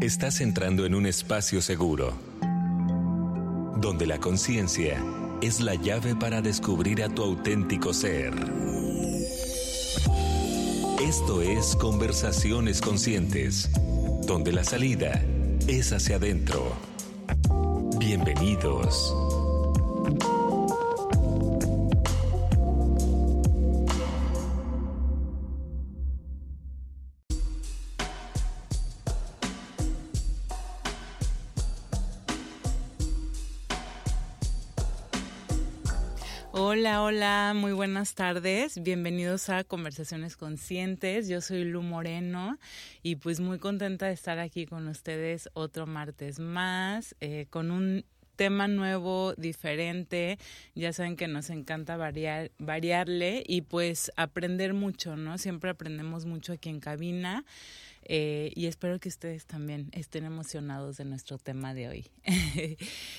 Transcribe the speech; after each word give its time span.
Estás 0.00 0.40
entrando 0.40 0.86
en 0.86 0.94
un 0.94 1.04
espacio 1.04 1.60
seguro, 1.60 2.14
donde 3.76 4.06
la 4.06 4.18
conciencia 4.18 4.96
es 5.42 5.60
la 5.60 5.74
llave 5.74 6.16
para 6.16 6.40
descubrir 6.40 7.02
a 7.02 7.10
tu 7.10 7.22
auténtico 7.22 7.92
ser. 7.92 8.32
Esto 11.06 11.42
es 11.42 11.76
Conversaciones 11.76 12.80
Conscientes, 12.80 13.68
donde 14.26 14.52
la 14.52 14.64
salida 14.64 15.22
es 15.66 15.92
hacia 15.92 16.16
adentro. 16.16 16.72
Bienvenidos. 17.98 19.14
Buenas 38.00 38.14
tardes. 38.14 38.82
Bienvenidos 38.82 39.50
a 39.50 39.62
Conversaciones 39.62 40.38
Conscientes. 40.38 41.28
Yo 41.28 41.42
soy 41.42 41.64
Lu 41.64 41.82
Moreno 41.82 42.56
y 43.02 43.16
pues 43.16 43.40
muy 43.40 43.58
contenta 43.58 44.06
de 44.06 44.14
estar 44.14 44.38
aquí 44.38 44.64
con 44.64 44.88
ustedes 44.88 45.50
otro 45.52 45.86
martes 45.86 46.38
más 46.38 47.14
eh, 47.20 47.44
con 47.50 47.70
un 47.70 48.06
tema 48.36 48.68
nuevo, 48.68 49.34
diferente. 49.34 50.38
Ya 50.74 50.94
saben 50.94 51.14
que 51.14 51.28
nos 51.28 51.50
encanta 51.50 51.98
variar, 51.98 52.52
variarle 52.56 53.44
y 53.46 53.60
pues 53.60 54.10
aprender 54.16 54.72
mucho, 54.72 55.16
¿no? 55.16 55.36
Siempre 55.36 55.68
aprendemos 55.68 56.24
mucho 56.24 56.54
aquí 56.54 56.70
en 56.70 56.80
cabina. 56.80 57.44
Eh, 58.04 58.52
y 58.56 58.66
espero 58.66 58.98
que 58.98 59.08
ustedes 59.08 59.46
también 59.46 59.88
estén 59.92 60.24
emocionados 60.24 60.96
de 60.96 61.04
nuestro 61.04 61.38
tema 61.38 61.74
de 61.74 61.88
hoy. 61.88 62.06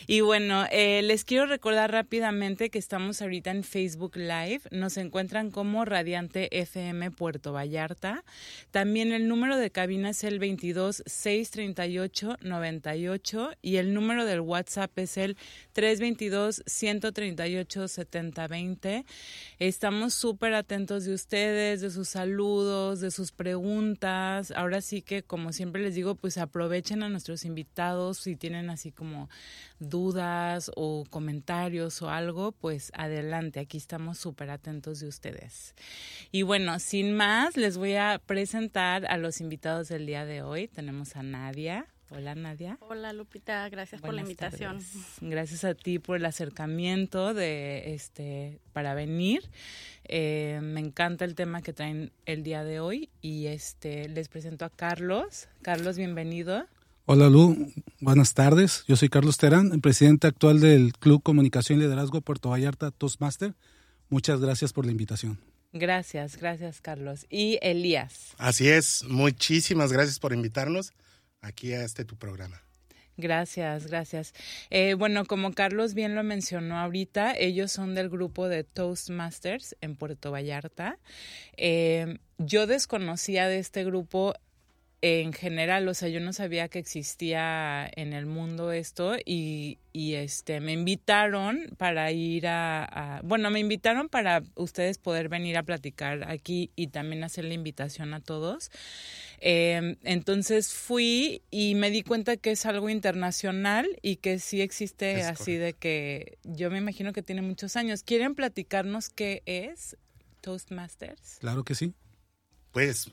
y 0.07 0.21
bueno, 0.21 0.65
eh, 0.71 1.01
les 1.03 1.23
quiero 1.23 1.45
recordar 1.45 1.91
rápidamente 1.91 2.69
que 2.69 2.79
estamos 2.79 3.21
ahorita 3.21 3.51
en 3.51 3.63
Facebook 3.63 4.15
Live. 4.15 4.61
Nos 4.71 4.97
encuentran 4.97 5.51
como 5.51 5.85
Radiante 5.85 6.59
FM 6.59 7.11
Puerto 7.11 7.53
Vallarta. 7.53 8.23
También 8.71 9.11
el 9.11 9.27
número 9.27 9.57
de 9.57 9.69
cabina 9.69 10.09
es 10.09 10.23
el 10.23 10.39
22 10.39 11.03
638 11.05 12.37
98 12.41 13.51
y 13.61 13.77
el 13.77 13.93
número 13.93 14.25
del 14.25 14.41
WhatsApp 14.41 14.97
es 14.99 15.17
el 15.17 15.37
322 15.73 16.63
138 16.65 17.87
7020. 17.87 19.05
Estamos 19.59 20.13
súper 20.13 20.53
atentos 20.53 21.05
de 21.05 21.13
ustedes, 21.13 21.81
de 21.81 21.91
sus 21.91 22.09
saludos, 22.09 22.99
de 22.99 23.11
sus 23.11 23.31
preguntas. 23.31 24.51
Ahora 24.51 24.70
sí 24.79 25.01
que, 25.01 25.23
como 25.23 25.51
siempre 25.51 25.81
les 25.81 25.95
digo, 25.95 26.15
pues 26.15 26.37
aprovechen 26.37 27.03
a 27.03 27.09
nuestros 27.09 27.43
invitados 27.43 28.19
si 28.19 28.37
tienen 28.37 28.69
así 28.69 28.93
como 28.93 29.29
dudas 29.79 30.71
o 30.77 31.03
comentarios 31.09 32.01
o 32.01 32.09
algo, 32.09 32.53
pues 32.53 32.91
adelante, 32.95 33.59
aquí 33.59 33.77
estamos 33.77 34.17
súper 34.17 34.49
atentos 34.51 35.01
de 35.01 35.07
ustedes. 35.07 35.75
Y 36.31 36.43
bueno, 36.43 36.79
sin 36.79 37.13
más, 37.13 37.57
les 37.57 37.77
voy 37.77 37.95
a 37.95 38.21
presentar 38.25 39.05
a 39.07 39.17
los 39.17 39.41
invitados 39.41 39.89
del 39.89 40.05
día 40.05 40.25
de 40.25 40.43
hoy. 40.43 40.69
Tenemos 40.69 41.17
a 41.17 41.23
Nadia. 41.23 41.87
Hola 42.13 42.35
Nadia. 42.35 42.77
Hola 42.81 43.13
Lupita, 43.13 43.69
gracias 43.69 44.01
por 44.01 44.13
la 44.13 44.19
invitación. 44.19 44.79
Gracias 45.21 45.63
a 45.63 45.73
ti 45.75 45.97
por 45.97 46.17
el 46.17 46.25
acercamiento 46.25 47.33
de 47.33 47.93
este 47.93 48.59
para 48.73 48.93
venir. 48.93 49.49
Eh, 50.03 50.59
me 50.61 50.81
encanta 50.81 51.23
el 51.23 51.35
tema 51.35 51.61
que 51.61 51.71
traen 51.71 52.11
el 52.25 52.43
día 52.43 52.65
de 52.65 52.81
hoy 52.81 53.09
y 53.21 53.45
este 53.45 54.09
les 54.09 54.27
presento 54.27 54.65
a 54.65 54.69
Carlos. 54.69 55.47
Carlos, 55.61 55.95
bienvenido. 55.95 56.65
Hola 57.05 57.29
Lu, 57.29 57.71
buenas 58.01 58.33
tardes. 58.33 58.83
Yo 58.89 58.97
soy 58.97 59.07
Carlos 59.07 59.37
Terán, 59.37 59.71
el 59.71 59.79
presidente 59.79 60.27
actual 60.27 60.59
del 60.59 60.91
Club 60.91 61.23
Comunicación 61.23 61.79
y 61.79 61.83
Liderazgo 61.83 62.19
Puerto 62.19 62.49
Vallarta 62.49 62.91
Toastmaster. 62.91 63.53
Muchas 64.09 64.41
gracias 64.41 64.73
por 64.73 64.85
la 64.85 64.91
invitación. 64.91 65.39
Gracias, 65.71 66.35
gracias 66.35 66.81
Carlos. 66.81 67.25
Y 67.29 67.57
Elías. 67.61 68.33
Así 68.37 68.67
es, 68.67 69.05
muchísimas 69.07 69.93
gracias 69.93 70.19
por 70.19 70.33
invitarnos 70.33 70.91
aquí 71.41 71.73
a 71.73 71.83
este 71.83 72.05
tu 72.05 72.15
programa. 72.15 72.61
Gracias, 73.17 73.87
gracias. 73.87 74.33
Eh, 74.69 74.95
bueno, 74.95 75.25
como 75.25 75.53
Carlos 75.53 75.93
bien 75.93 76.15
lo 76.15 76.23
mencionó 76.23 76.79
ahorita, 76.79 77.33
ellos 77.37 77.71
son 77.71 77.93
del 77.93 78.09
grupo 78.09 78.47
de 78.47 78.63
Toastmasters 78.63 79.75
en 79.81 79.95
Puerto 79.95 80.31
Vallarta. 80.31 80.97
Eh, 81.57 82.17
yo 82.37 82.67
desconocía 82.67 83.47
de 83.47 83.59
este 83.59 83.83
grupo 83.83 84.33
en 85.01 85.33
general, 85.33 85.87
o 85.87 85.95
sea, 85.95 86.09
yo 86.09 86.19
no 86.19 86.31
sabía 86.31 86.67
que 86.67 86.77
existía 86.77 87.89
en 87.95 88.13
el 88.13 88.27
mundo 88.27 88.71
esto 88.71 89.15
y, 89.25 89.79
y 89.93 90.13
este 90.13 90.59
me 90.59 90.73
invitaron 90.73 91.73
para 91.77 92.11
ir 92.11 92.45
a, 92.47 93.19
bueno, 93.23 93.49
me 93.49 93.59
invitaron 93.59 94.09
para 94.09 94.43
ustedes 94.53 94.99
poder 94.99 95.27
venir 95.27 95.57
a 95.57 95.63
platicar 95.63 96.29
aquí 96.29 96.69
y 96.75 96.87
también 96.87 97.23
hacer 97.23 97.45
la 97.45 97.55
invitación 97.55 98.13
a 98.13 98.19
todos. 98.19 98.69
Eh, 99.39 99.97
entonces 100.03 100.71
fui 100.71 101.41
y 101.49 101.73
me 101.73 101.89
di 101.89 102.03
cuenta 102.03 102.37
que 102.37 102.51
es 102.51 102.67
algo 102.67 102.87
internacional 102.87 103.87
y 104.03 104.17
que 104.17 104.37
sí 104.37 104.61
existe 104.61 105.23
así 105.23 105.55
de 105.55 105.73
que 105.73 106.37
yo 106.43 106.69
me 106.69 106.77
imagino 106.77 107.11
que 107.11 107.23
tiene 107.23 107.41
muchos 107.41 107.75
años. 107.75 108.03
¿Quieren 108.03 108.35
platicarnos 108.35 109.09
qué 109.09 109.41
es 109.47 109.97
Toastmasters? 110.41 111.37
Claro 111.39 111.63
que 111.63 111.73
sí. 111.73 111.95
Pues 112.71 113.11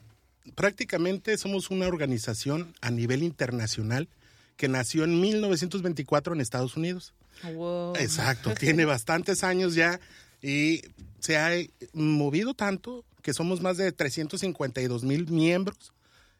prácticamente 0.55 1.37
somos 1.39 1.71
una 1.71 1.87
organización 1.87 2.75
a 2.81 2.91
nivel 2.91 3.23
internacional 3.23 4.09
que 4.57 4.69
nació 4.69 5.05
en 5.05 5.21
1924 5.21 6.35
en 6.35 6.41
Estados 6.41 6.77
Unidos. 6.77 7.15
Wow. 7.55 7.95
Exacto, 7.97 8.55
tiene 8.59 8.85
bastantes 8.85 9.45
años 9.45 9.75
ya 9.75 10.01
y 10.43 10.83
se 11.21 11.37
ha 11.37 11.51
movido 11.93 12.55
tanto 12.55 13.05
que 13.23 13.33
somos 13.33 13.61
más 13.61 13.77
de 13.77 13.93
352 13.93 15.05
mil 15.05 15.29
miembros, 15.29 15.93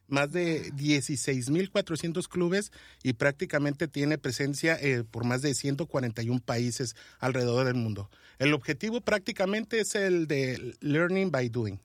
más 0.09 0.33
de 0.33 0.71
16 0.75 1.51
mil 1.51 1.71
400 1.71 2.27
clubes 2.29 2.73
y 3.03 3.13
prácticamente 3.13 3.89
tiene 3.89 4.19
presencia 4.19 4.77
eh, 4.81 5.05
por 5.09 5.25
más 5.25 5.43
de 5.43 5.55
141 5.55 6.41
países 6.41 6.97
alrededor 7.21 7.67
del 7.67 7.75
mundo. 7.75 8.11
El 8.39 8.55
objetivo 8.55 9.01
prácticamente 9.01 9.81
es 9.81 9.95
el 9.95 10.27
de 10.27 10.77
learning 10.81 11.31
by 11.31 11.49
doing 11.49 11.79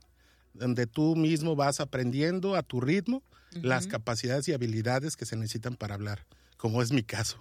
donde 0.53 0.87
tú 0.87 1.15
mismo 1.15 1.55
vas 1.55 1.79
aprendiendo 1.79 2.55
a 2.55 2.63
tu 2.63 2.81
ritmo 2.81 3.23
las 3.61 3.85
capacidades 3.87 4.47
y 4.47 4.53
habilidades 4.53 5.15
que 5.15 5.25
se 5.25 5.35
necesitan 5.35 5.75
para 5.75 5.93
hablar, 5.93 6.25
como 6.57 6.81
es 6.81 6.91
mi 6.91 7.03
caso. 7.03 7.39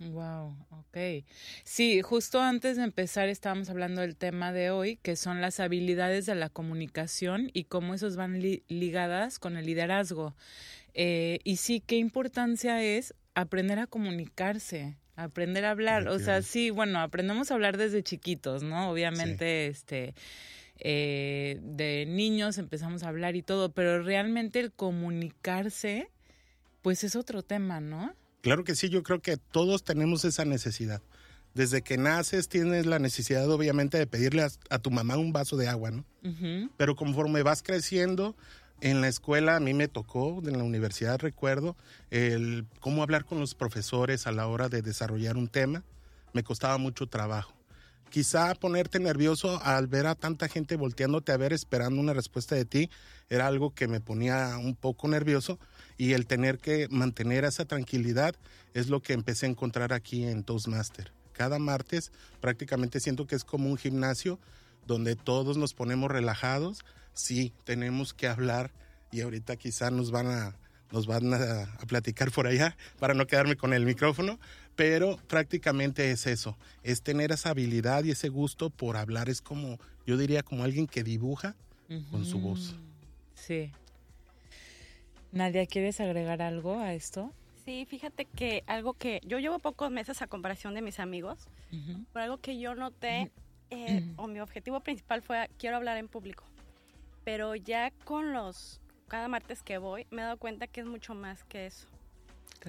Wow, 0.00 0.56
ok. 0.70 1.24
Sí, 1.62 2.02
justo 2.02 2.40
antes 2.40 2.76
de 2.76 2.82
empezar 2.82 3.28
estábamos 3.28 3.70
hablando 3.70 4.00
del 4.00 4.16
tema 4.16 4.52
de 4.52 4.70
hoy, 4.70 4.96
que 4.96 5.14
son 5.14 5.40
las 5.40 5.60
habilidades 5.60 6.26
de 6.26 6.34
la 6.34 6.48
comunicación 6.48 7.50
y 7.52 7.64
cómo 7.64 7.94
esos 7.94 8.16
van 8.16 8.40
ligadas 8.40 9.38
con 9.38 9.56
el 9.56 9.66
liderazgo. 9.66 10.34
Eh, 10.94 11.38
y 11.44 11.56
sí, 11.56 11.80
qué 11.80 11.96
importancia 11.96 12.82
es 12.82 13.14
aprender 13.34 13.78
a 13.78 13.86
comunicarse, 13.86 14.96
aprender 15.14 15.64
a 15.64 15.70
hablar. 15.70 16.08
O 16.08 16.18
sea, 16.18 16.42
sí, 16.42 16.70
bueno, 16.70 16.98
aprendemos 16.98 17.50
a 17.50 17.54
hablar 17.54 17.76
desde 17.76 18.02
chiquitos, 18.02 18.64
¿no? 18.64 18.90
Obviamente, 18.90 19.68
este 19.68 20.14
eh, 20.78 21.60
de 21.62 22.04
niños 22.06 22.58
empezamos 22.58 23.02
a 23.02 23.08
hablar 23.08 23.36
y 23.36 23.42
todo, 23.42 23.72
pero 23.72 24.02
realmente 24.02 24.60
el 24.60 24.72
comunicarse, 24.72 26.10
pues 26.82 27.04
es 27.04 27.16
otro 27.16 27.42
tema, 27.42 27.80
¿no? 27.80 28.14
Claro 28.42 28.64
que 28.64 28.74
sí, 28.74 28.88
yo 28.88 29.02
creo 29.02 29.20
que 29.20 29.36
todos 29.36 29.84
tenemos 29.84 30.24
esa 30.24 30.44
necesidad. 30.44 31.00
Desde 31.54 31.82
que 31.82 31.96
naces 31.96 32.48
tienes 32.48 32.84
la 32.84 32.98
necesidad 32.98 33.48
obviamente 33.48 33.96
de 33.96 34.08
pedirle 34.08 34.46
a, 34.70 34.78
tu 34.80 34.90
mamá 34.90 35.16
un 35.16 35.32
vaso 35.32 35.56
de 35.56 35.68
agua, 35.68 35.92
¿no? 35.92 36.04
Pero 36.76 36.96
conforme 36.96 37.42
vas 37.42 37.62
creciendo, 37.62 38.34
en 38.80 39.00
la 39.00 39.08
escuela 39.08 39.56
a 39.56 39.60
mí 39.60 39.72
me 39.72 39.86
tocó, 39.86 40.42
en 40.44 40.58
la 40.58 40.64
universidad 40.64 41.20
recuerdo, 41.20 41.76
el 42.10 42.66
cómo 42.80 43.02
hablar 43.02 43.24
con 43.24 43.38
los 43.38 43.54
profesores 43.54 44.26
a 44.26 44.32
la 44.32 44.48
hora 44.48 44.68
de 44.68 44.82
desarrollar 44.82 45.36
un 45.36 45.48
tema. 45.48 45.84
Me 46.32 46.42
costaba 46.42 46.76
mucho 46.76 47.06
trabajo 47.06 47.54
quizá 48.14 48.54
ponerte 48.54 49.00
nervioso 49.00 49.60
al 49.64 49.88
ver 49.88 50.06
a 50.06 50.14
tanta 50.14 50.46
gente 50.46 50.76
volteándote 50.76 51.32
a 51.32 51.36
ver 51.36 51.52
esperando 51.52 52.00
una 52.00 52.12
respuesta 52.12 52.54
de 52.54 52.64
ti 52.64 52.88
era 53.28 53.48
algo 53.48 53.74
que 53.74 53.88
me 53.88 53.98
ponía 53.98 54.56
un 54.56 54.76
poco 54.76 55.08
nervioso 55.08 55.58
y 55.98 56.12
el 56.12 56.28
tener 56.28 56.58
que 56.58 56.86
mantener 56.90 57.44
esa 57.44 57.64
tranquilidad 57.64 58.36
es 58.72 58.86
lo 58.86 59.02
que 59.02 59.14
empecé 59.14 59.46
a 59.46 59.48
encontrar 59.48 59.92
aquí 59.92 60.22
en 60.22 60.44
Toastmaster. 60.44 61.12
Cada 61.32 61.58
martes 61.58 62.12
prácticamente 62.40 63.00
siento 63.00 63.26
que 63.26 63.34
es 63.34 63.42
como 63.42 63.68
un 63.68 63.78
gimnasio 63.78 64.38
donde 64.86 65.16
todos 65.16 65.56
nos 65.56 65.74
ponemos 65.74 66.08
relajados. 66.08 66.84
Sí, 67.14 67.52
tenemos 67.64 68.14
que 68.14 68.28
hablar 68.28 68.70
y 69.10 69.22
ahorita 69.22 69.56
quizá 69.56 69.90
nos 69.90 70.12
van 70.12 70.28
a 70.28 70.56
nos 70.94 71.06
van 71.06 71.34
a, 71.34 71.64
a, 71.64 71.86
platicar 71.86 72.30
por 72.30 72.46
allá 72.46 72.76
para 73.00 73.14
no 73.14 73.26
quedarme 73.26 73.56
con 73.56 73.74
el 73.74 73.84
micrófono, 73.84 74.38
pero 74.76 75.18
prácticamente 75.28 76.12
es 76.12 76.26
eso, 76.26 76.56
es 76.84 77.02
tener 77.02 77.32
esa 77.32 77.50
habilidad 77.50 78.04
y 78.04 78.12
ese 78.12 78.28
gusto 78.28 78.70
por 78.70 78.96
hablar, 78.96 79.28
es 79.28 79.42
como, 79.42 79.78
yo 80.06 80.16
diría, 80.16 80.44
como 80.44 80.62
alguien 80.62 80.86
que 80.86 81.02
dibuja 81.02 81.56
con 82.10 82.24
su 82.24 82.38
voz. 82.38 82.76
Sí. 83.34 83.72
Nadia, 85.32 85.66
¿quieres 85.66 86.00
agregar 86.00 86.40
algo 86.42 86.78
a 86.78 86.94
esto? 86.94 87.32
Sí, 87.64 87.86
fíjate 87.88 88.24
que 88.24 88.62
algo 88.66 88.94
que 88.94 89.20
yo 89.26 89.38
llevo 89.40 89.58
pocos 89.58 89.90
meses 89.90 90.22
a 90.22 90.28
comparación 90.28 90.74
de 90.74 90.82
mis 90.82 91.00
amigos, 91.00 91.48
por 92.12 92.22
algo 92.22 92.38
que 92.38 92.58
yo 92.60 92.76
noté, 92.76 93.32
eh, 93.70 94.12
o 94.16 94.28
mi 94.28 94.38
objetivo 94.38 94.80
principal 94.80 95.22
fue, 95.22 95.50
quiero 95.58 95.76
hablar 95.76 95.96
en 95.96 96.06
público, 96.06 96.44
pero 97.24 97.56
ya 97.56 97.90
con 98.04 98.32
los, 98.32 98.80
cada 99.08 99.28
martes 99.28 99.62
que 99.62 99.78
voy, 99.78 100.06
me 100.10 100.22
he 100.22 100.24
dado 100.24 100.36
cuenta 100.38 100.66
que 100.66 100.80
es 100.80 100.86
mucho 100.86 101.14
más 101.14 101.44
que 101.44 101.66
eso. 101.66 101.86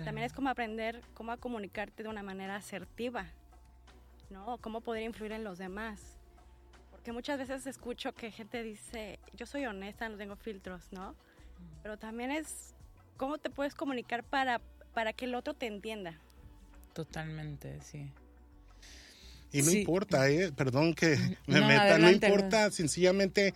También 0.04 0.26
es 0.26 0.34
como 0.34 0.50
aprender 0.50 1.02
cómo 1.14 1.32
a 1.32 1.38
comunicarte 1.38 2.04
de 2.04 2.10
una 2.10 2.22
manera 2.22 2.58
asertiva, 2.58 3.28
¿no? 4.30 4.58
Cómo 4.58 4.82
poder 4.82 5.04
influir 5.04 5.32
en 5.32 5.46
los 5.46 5.58
demás. 5.58 6.18
Porque 6.92 7.14
muchas 7.14 7.40
veces 7.40 7.66
escucho 7.66 8.14
que 8.14 8.30
gente 8.30 8.62
dice, 8.62 9.20
yo 9.34 9.46
soy 9.46 9.66
honesta, 9.66 10.10
no 10.10 10.18
tengo 10.18 10.36
filtros, 10.36 10.92
¿no? 10.92 11.16
Pero 11.82 11.98
también 11.98 12.32
es 12.32 12.76
cómo 13.16 13.38
te 13.38 13.50
puedes 13.50 13.74
comunicar 13.74 14.24
para 14.26 14.60
para 14.96 15.14
que 15.14 15.26
el 15.26 15.36
otro 15.36 15.54
te 15.54 15.68
entienda. 15.68 16.18
Totalmente, 16.94 17.80
sí. 17.82 18.10
Y 19.52 19.62
no 19.62 19.72
importa, 19.72 20.28
eh, 20.30 20.52
perdón 20.52 20.96
que 20.96 21.18
me 21.46 21.62
meta, 21.62 22.00
no 22.00 22.10
importa 22.10 22.72
sencillamente 22.72 23.54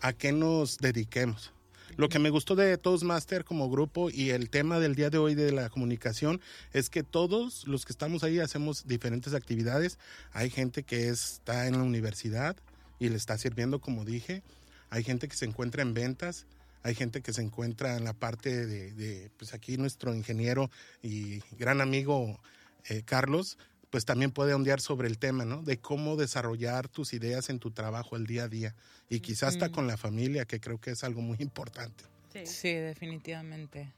a 0.00 0.12
qué 0.12 0.32
nos 0.32 0.76
dediquemos. 0.78 1.52
Lo 1.96 2.08
que 2.08 2.18
me 2.18 2.30
gustó 2.30 2.54
de 2.54 2.78
Toastmaster 2.78 3.44
como 3.44 3.70
grupo 3.70 4.10
y 4.10 4.30
el 4.30 4.50
tema 4.50 4.78
del 4.78 4.94
día 4.94 5.10
de 5.10 5.18
hoy 5.18 5.34
de 5.34 5.52
la 5.52 5.68
comunicación 5.68 6.40
es 6.72 6.88
que 6.88 7.02
todos 7.02 7.66
los 7.66 7.84
que 7.84 7.92
estamos 7.92 8.24
ahí 8.24 8.38
hacemos 8.38 8.86
diferentes 8.86 9.34
actividades. 9.34 9.98
Hay 10.32 10.50
gente 10.50 10.82
que 10.82 11.08
está 11.08 11.66
en 11.66 11.76
la 11.78 11.82
universidad 11.84 12.56
y 12.98 13.08
le 13.08 13.16
está 13.16 13.36
sirviendo, 13.36 13.80
como 13.80 14.04
dije. 14.04 14.42
Hay 14.90 15.04
gente 15.04 15.28
que 15.28 15.36
se 15.36 15.44
encuentra 15.44 15.82
en 15.82 15.94
ventas 15.94 16.46
hay 16.84 16.94
gente 16.94 17.22
que 17.22 17.32
se 17.32 17.42
encuentra 17.42 17.96
en 17.96 18.04
la 18.04 18.12
parte 18.12 18.66
de, 18.66 19.30
pues 19.36 19.54
aquí 19.54 19.76
nuestro 19.76 20.14
ingeniero 20.14 20.70
y 21.02 21.40
gran 21.56 21.80
amigo 21.80 22.40
eh, 22.88 23.02
Carlos, 23.04 23.56
pues 23.92 24.06
también 24.06 24.30
puede 24.30 24.54
ondear 24.54 24.80
sobre 24.80 25.06
el 25.06 25.18
tema, 25.18 25.44
¿no? 25.44 25.62
De 25.62 25.76
cómo 25.76 26.16
desarrollar 26.16 26.88
tus 26.88 27.12
ideas 27.12 27.50
en 27.50 27.58
tu 27.58 27.72
trabajo 27.72 28.16
el 28.16 28.26
día 28.26 28.44
a 28.44 28.48
día 28.48 28.74
y 29.10 29.20
quizás 29.20 29.50
hasta 29.50 29.70
con 29.70 29.86
la 29.86 29.98
familia, 29.98 30.46
que 30.46 30.60
creo 30.60 30.80
que 30.80 30.92
es 30.92 31.04
algo 31.04 31.20
muy 31.20 31.36
importante. 31.40 32.04
Sí, 32.44 32.72
definitivamente. 32.72 33.92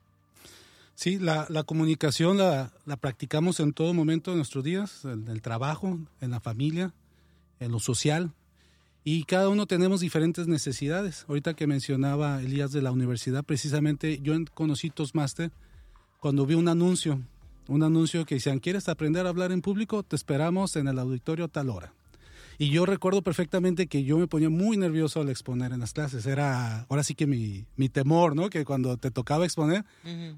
Sí, 0.97 1.21
la, 1.21 1.47
comunicación 1.65 2.39
la, 2.39 2.73
la, 2.87 2.97
practicamos 2.97 3.61
en 3.61 3.73
todo 3.73 3.95
momento 3.95 4.33
de 4.33 4.39
nuestros 4.39 4.65
días, 4.65 5.05
en 5.05 5.29
el 5.29 5.43
trabajo, 5.43 6.01
en 6.21 6.31
la 6.33 6.41
familia, 6.41 6.93
en 7.61 7.71
lo 7.71 7.79
social, 7.79 8.33
y 9.05 9.23
cada 9.25 9.49
uno 9.49 9.67
tenemos 9.67 10.01
diferentes 10.01 10.49
necesidades. 10.49 11.25
Ahorita 11.29 11.55
que 11.55 11.69
mencionaba 11.69 12.43
Elías 12.43 12.73
de 12.73 12.83
la 12.83 12.91
universidad, 12.91 13.45
precisamente 13.45 14.19
yo 14.21 14.35
conocí 14.55 14.91
Toastmaster 14.91 15.53
cuando 16.19 16.47
vi 16.47 16.55
un 16.55 16.67
anuncio, 16.67 17.21
un 17.69 17.83
anuncio 17.83 18.25
que 18.25 18.37
decían, 18.37 18.59
¿quieres 18.61 18.89
aprender 18.89 19.27
a 19.27 19.31
hablar 19.31 19.53
en 19.53 19.63
público? 19.63 20.03
Te 20.03 20.17
esperamos 20.17 20.77
en 20.77 20.89
el 20.89 20.99
auditorio 20.99 21.47
a 21.47 21.49
tal 21.49 21.71
hora. 21.71 21.93
Y 22.59 22.71
yo 22.71 22.87
recuerdo 22.87 23.23
perfectamente 23.23 23.87
que 23.87 24.05
yo 24.05 24.19
me 24.19 24.29
ponía 24.29 24.49
muy 24.49 24.77
nervioso 24.77 25.21
al 25.21 25.29
exponer 25.29 25.73
en 25.73 25.81
las 25.81 25.93
clases. 25.93 26.25
Era 26.27 26.87
ahora 26.89 27.03
sí 27.03 27.15
que 27.15 27.27
mi, 27.27 27.67
mi 27.77 27.89
temor, 27.89 28.37
¿no? 28.37 28.49
Que 28.49 28.65
cuando 28.65 28.97
te 28.97 29.11
tocaba 29.11 29.45
exponer, 29.45 29.85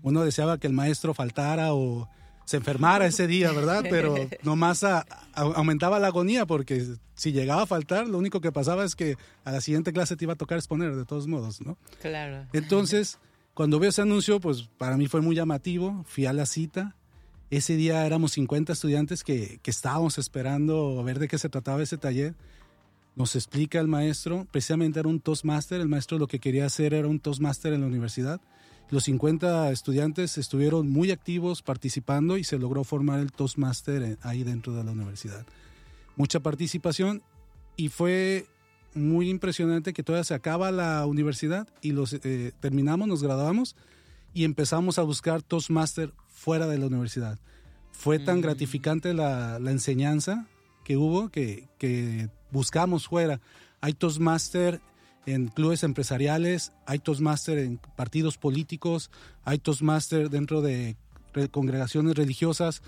uno 0.02 0.24
deseaba 0.24 0.58
que 0.58 0.66
el 0.66 0.72
maestro 0.72 1.12
faltara 1.12 1.74
o 1.74 2.08
se 2.46 2.56
enfermara 2.56 3.06
ese 3.06 3.26
día, 3.26 3.52
¿verdad? 3.52 3.84
Pero 3.90 4.14
nomás 4.42 4.84
aumentaba 5.34 5.98
la 5.98 6.06
agonía 6.06 6.46
porque 6.46 6.86
si 7.14 7.32
llegaba 7.32 7.62
a 7.62 7.66
faltar, 7.66 8.08
lo 8.08 8.18
único 8.18 8.40
que 8.40 8.52
pasaba 8.52 8.84
es 8.84 8.94
que 8.94 9.16
a 9.44 9.52
la 9.52 9.60
siguiente 9.60 9.92
clase 9.92 10.16
te 10.16 10.24
iba 10.24 10.34
a 10.34 10.36
tocar 10.36 10.56
exponer 10.56 10.94
de 10.94 11.04
todos 11.04 11.26
modos, 11.26 11.60
¿no? 11.60 11.76
Claro. 12.00 12.46
Entonces, 12.52 13.18
cuando 13.52 13.78
veo 13.78 13.90
ese 13.90 14.02
anuncio, 14.02 14.40
pues 14.40 14.68
para 14.78 14.96
mí 14.96 15.06
fue 15.08 15.20
muy 15.20 15.34
llamativo, 15.34 16.04
fui 16.06 16.24
a 16.26 16.32
la 16.32 16.46
cita. 16.46 16.94
Ese 17.50 17.76
día 17.76 18.04
éramos 18.06 18.32
50 18.32 18.72
estudiantes 18.72 19.22
que, 19.22 19.60
que 19.62 19.70
estábamos 19.70 20.18
esperando 20.18 20.98
a 20.98 21.02
ver 21.02 21.18
de 21.18 21.28
qué 21.28 21.38
se 21.38 21.48
trataba 21.48 21.82
ese 21.82 21.98
taller. 21.98 22.34
Nos 23.14 23.34
explica 23.34 23.80
el 23.80 23.88
maestro, 23.88 24.46
precisamente 24.50 25.00
era 25.00 25.08
un 25.08 25.20
Toastmaster, 25.20 25.80
el 25.80 25.88
maestro 25.88 26.18
lo 26.18 26.26
que 26.26 26.38
quería 26.38 26.66
hacer 26.66 26.92
era 26.92 27.08
un 27.08 27.20
Toastmaster 27.20 27.72
en 27.72 27.80
la 27.80 27.86
universidad 27.86 28.40
los 28.88 29.04
50 29.04 29.72
estudiantes 29.72 30.38
estuvieron 30.38 30.88
muy 30.88 31.10
activos 31.10 31.62
participando 31.62 32.36
y 32.36 32.44
se 32.44 32.58
logró 32.58 32.84
formar 32.84 33.18
el 33.18 33.32
Toastmaster 33.32 34.16
ahí 34.22 34.44
dentro 34.44 34.74
de 34.74 34.84
la 34.84 34.92
universidad. 34.92 35.44
Mucha 36.14 36.40
participación 36.40 37.22
y 37.76 37.88
fue 37.88 38.46
muy 38.94 39.28
impresionante 39.28 39.92
que 39.92 40.04
todavía 40.04 40.24
se 40.24 40.34
acaba 40.34 40.70
la 40.70 41.04
universidad 41.06 41.68
y 41.82 41.92
los 41.92 42.12
eh, 42.12 42.52
terminamos, 42.60 43.08
nos 43.08 43.22
graduamos 43.22 43.74
y 44.32 44.44
empezamos 44.44 44.98
a 44.98 45.02
buscar 45.02 45.42
Toastmaster 45.42 46.12
fuera 46.36 46.68
de 46.68 46.78
la 46.78 46.86
universidad. 46.86 47.38
Fue 47.90 48.18
tan 48.18 48.38
mm. 48.38 48.42
gratificante 48.42 49.14
la, 49.14 49.56
enseñanza 49.56 50.46
que 50.84 50.96
hubo 50.96 51.30
que, 51.30 51.68
que 51.78 52.28
buscamos 52.52 53.08
fuera. 53.08 53.40
Hay 53.80 53.94
Toastmaster 53.94 54.80
en 55.24 55.48
clubes 55.48 55.82
empresariales, 55.82 56.72
hay 56.84 57.00
Toastmaster 57.00 57.58
en 57.58 57.78
partidos 57.96 58.38
políticos, 58.38 59.10
hay 59.44 59.58
Toastmaster 59.58 60.30
dentro 60.30 60.62
de 60.62 60.96
congregaciones 61.50 62.14
religiosas. 62.14 62.82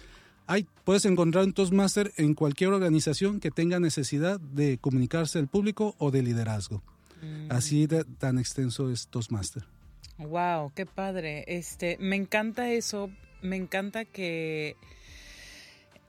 Hay, 0.47 0.67
puedes 0.85 1.05
encontrar 1.05 1.44
un 1.44 1.53
Toastmaster 1.53 2.12
en 2.17 2.35
cualquier 2.35 2.71
organización 2.71 3.41
que 3.41 3.51
tenga 3.51 3.81
necesidad 3.81 4.39
de 4.41 4.79
comunicarse 4.79 5.39
al 5.39 5.49
público 5.49 5.94
o 5.99 6.11
de 6.11 6.23
liderazgo. 6.23 6.83
Mm. 7.23 7.51
Así 7.51 7.87
de, 7.87 8.05
tan 8.05 8.39
extenso 8.39 8.91
es 8.91 9.09
Toastmaster. 9.09 9.65
Wow, 10.19 10.73
qué 10.75 10.87
padre. 10.87 11.44
Este, 11.47 11.97
me 12.01 12.17
encanta 12.17 12.71
eso. 12.71 13.11
Me 13.43 13.56
encanta 13.56 14.05
que 14.05 14.76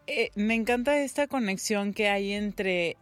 eh, 0.07 0.31
me 0.35 0.55
encanta 0.55 0.99
esta 0.99 1.27
conexión 1.27 1.93
que 1.93 2.09
hay 2.09 2.33
entre 2.33 2.97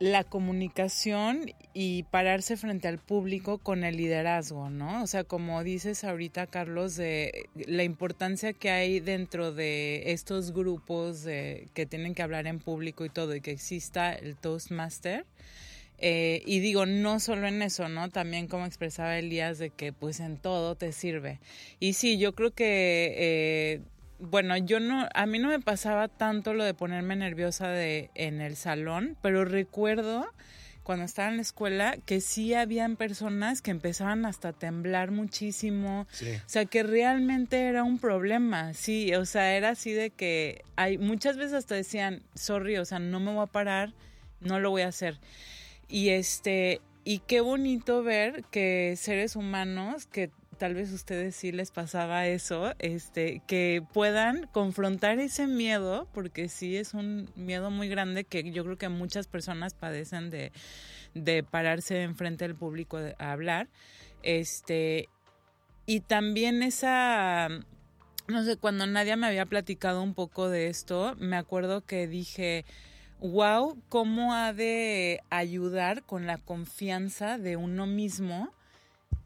la 0.00 0.24
comunicación 0.24 1.52
y 1.74 2.04
pararse 2.04 2.56
frente 2.56 2.88
al 2.88 2.98
público 2.98 3.58
con 3.58 3.84
el 3.84 3.98
liderazgo, 3.98 4.70
¿no? 4.70 5.02
O 5.02 5.06
sea, 5.06 5.24
como 5.24 5.62
dices 5.62 6.04
ahorita, 6.04 6.46
Carlos, 6.46 6.96
de 6.96 7.50
la 7.54 7.84
importancia 7.84 8.54
que 8.54 8.70
hay 8.70 8.98
dentro 8.98 9.52
de 9.52 10.10
estos 10.12 10.52
grupos 10.52 11.24
que 11.24 11.86
tienen 11.88 12.14
que 12.14 12.22
hablar 12.22 12.46
en 12.46 12.60
público 12.60 13.04
y 13.04 13.10
todo, 13.10 13.36
y 13.36 13.42
que 13.42 13.50
exista 13.50 14.12
el 14.12 14.36
Toastmaster. 14.36 15.26
Eh, 16.00 16.42
y 16.46 16.60
digo, 16.60 16.86
no 16.86 17.20
solo 17.20 17.46
en 17.46 17.60
eso, 17.62 17.88
¿no? 17.88 18.08
También 18.08 18.48
como 18.48 18.64
expresaba 18.64 19.18
Elías, 19.18 19.58
de 19.58 19.70
que 19.70 19.92
pues 19.92 20.20
en 20.20 20.38
todo 20.38 20.74
te 20.74 20.92
sirve. 20.92 21.40
Y 21.78 21.92
sí, 21.92 22.18
yo 22.18 22.34
creo 22.34 22.52
que 22.52 23.14
eh, 23.16 23.80
bueno, 24.20 24.56
yo 24.56 24.80
no, 24.80 25.08
a 25.14 25.26
mí 25.26 25.38
no 25.38 25.48
me 25.48 25.60
pasaba 25.60 26.08
tanto 26.08 26.52
lo 26.52 26.64
de 26.64 26.74
ponerme 26.74 27.16
nerviosa 27.16 27.68
de 27.68 28.10
en 28.14 28.40
el 28.40 28.56
salón, 28.56 29.16
pero 29.22 29.44
recuerdo 29.44 30.26
cuando 30.82 31.04
estaba 31.04 31.28
en 31.28 31.36
la 31.36 31.42
escuela 31.42 31.96
que 32.04 32.20
sí 32.20 32.52
habían 32.52 32.96
personas 32.96 33.62
que 33.62 33.70
empezaban 33.70 34.26
hasta 34.26 34.48
a 34.48 34.52
temblar 34.52 35.10
muchísimo, 35.10 36.02
o 36.02 36.48
sea 36.48 36.64
que 36.64 36.82
realmente 36.82 37.66
era 37.66 37.84
un 37.84 37.98
problema, 37.98 38.74
sí, 38.74 39.14
o 39.14 39.24
sea 39.24 39.56
era 39.56 39.70
así 39.70 39.92
de 39.92 40.10
que 40.10 40.64
hay 40.76 40.98
muchas 40.98 41.36
veces 41.36 41.54
hasta 41.54 41.74
decían 41.74 42.22
sorry, 42.34 42.76
o 42.76 42.84
sea 42.84 42.98
no 42.98 43.20
me 43.20 43.32
voy 43.32 43.42
a 43.42 43.46
parar, 43.46 43.92
no 44.40 44.58
lo 44.58 44.70
voy 44.70 44.82
a 44.82 44.88
hacer 44.88 45.18
y 45.90 46.10
este 46.10 46.80
y 47.04 47.18
qué 47.20 47.40
bonito 47.40 48.02
ver 48.02 48.44
que 48.50 48.94
seres 48.96 49.36
humanos 49.36 50.06
que 50.06 50.30
tal 50.60 50.74
vez 50.74 50.92
ustedes 50.92 51.34
sí 51.34 51.52
les 51.52 51.70
pasaba 51.70 52.26
eso, 52.26 52.74
este, 52.78 53.40
que 53.46 53.82
puedan 53.94 54.46
confrontar 54.52 55.18
ese 55.18 55.46
miedo, 55.46 56.06
porque 56.12 56.50
sí 56.50 56.76
es 56.76 56.92
un 56.92 57.30
miedo 57.34 57.70
muy 57.70 57.88
grande 57.88 58.24
que 58.24 58.52
yo 58.52 58.62
creo 58.64 58.76
que 58.76 58.90
muchas 58.90 59.26
personas 59.26 59.72
padecen 59.72 60.28
de, 60.28 60.52
de 61.14 61.42
pararse 61.42 62.02
enfrente 62.02 62.46
del 62.46 62.56
público 62.56 62.98
a 62.98 63.32
hablar. 63.32 63.68
Este, 64.22 65.08
y 65.86 66.00
también 66.00 66.62
esa, 66.62 67.48
no 68.28 68.44
sé, 68.44 68.58
cuando 68.58 68.86
Nadia 68.86 69.16
me 69.16 69.28
había 69.28 69.46
platicado 69.46 70.02
un 70.02 70.12
poco 70.12 70.50
de 70.50 70.66
esto, 70.66 71.16
me 71.18 71.36
acuerdo 71.36 71.86
que 71.86 72.06
dije, 72.06 72.66
wow, 73.20 73.80
cómo 73.88 74.34
ha 74.34 74.52
de 74.52 75.22
ayudar 75.30 76.02
con 76.02 76.26
la 76.26 76.38
confianza 76.38 77.38
de 77.38 77.56
uno 77.56 77.86
mismo 77.86 78.50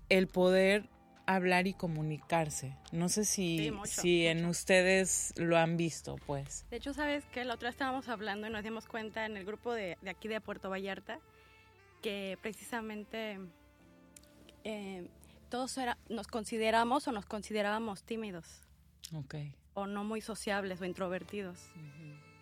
el 0.08 0.26
poder 0.28 0.88
hablar 1.26 1.66
y 1.66 1.74
comunicarse. 1.74 2.76
No 2.92 3.08
sé 3.08 3.24
si, 3.24 3.72
si 3.84 4.26
en 4.26 4.44
ustedes 4.44 5.32
lo 5.36 5.56
han 5.56 5.76
visto, 5.76 6.16
pues. 6.26 6.66
De 6.70 6.76
hecho, 6.76 6.92
sabes 6.92 7.24
que 7.26 7.44
la 7.44 7.54
otra 7.54 7.68
vez 7.68 7.74
estábamos 7.74 8.08
hablando 8.08 8.46
y 8.46 8.50
nos 8.50 8.62
dimos 8.62 8.86
cuenta 8.86 9.24
en 9.24 9.36
el 9.36 9.44
grupo 9.44 9.72
de, 9.72 9.96
aquí 10.06 10.28
de 10.28 10.40
Puerto 10.40 10.70
Vallarta 10.70 11.18
que 12.02 12.38
precisamente 12.42 13.38
eh, 14.64 15.08
todos 15.48 15.78
era, 15.78 15.96
nos 16.10 16.26
consideramos 16.26 17.08
o 17.08 17.12
nos 17.12 17.24
considerábamos 17.24 18.02
tímidos. 18.02 18.60
Ok. 19.14 19.36
O 19.72 19.86
no 19.86 20.04
muy 20.04 20.20
sociables 20.20 20.80
o 20.82 20.84
introvertidos. 20.84 21.58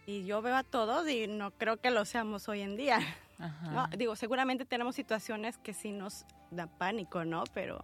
Y 0.07 0.25
yo 0.25 0.43
veo 0.43 0.57
a 0.57 0.65
todos 0.65 1.09
y 1.09 1.27
no 1.27 1.53
creo 1.53 1.81
que 1.81 1.91
lo 1.91 2.05
seamos 2.05 2.49
hoy 2.49 2.61
en 2.61 2.77
día. 2.77 3.01
digo, 3.97 4.17
seguramente 4.17 4.65
tenemos 4.65 4.95
situaciones 4.95 5.59
que 5.59 5.75
sí 5.75 5.93
nos 5.93 6.25
da 6.51 6.67
pánico, 6.67 7.25
¿no? 7.25 7.45
Pero 7.55 7.81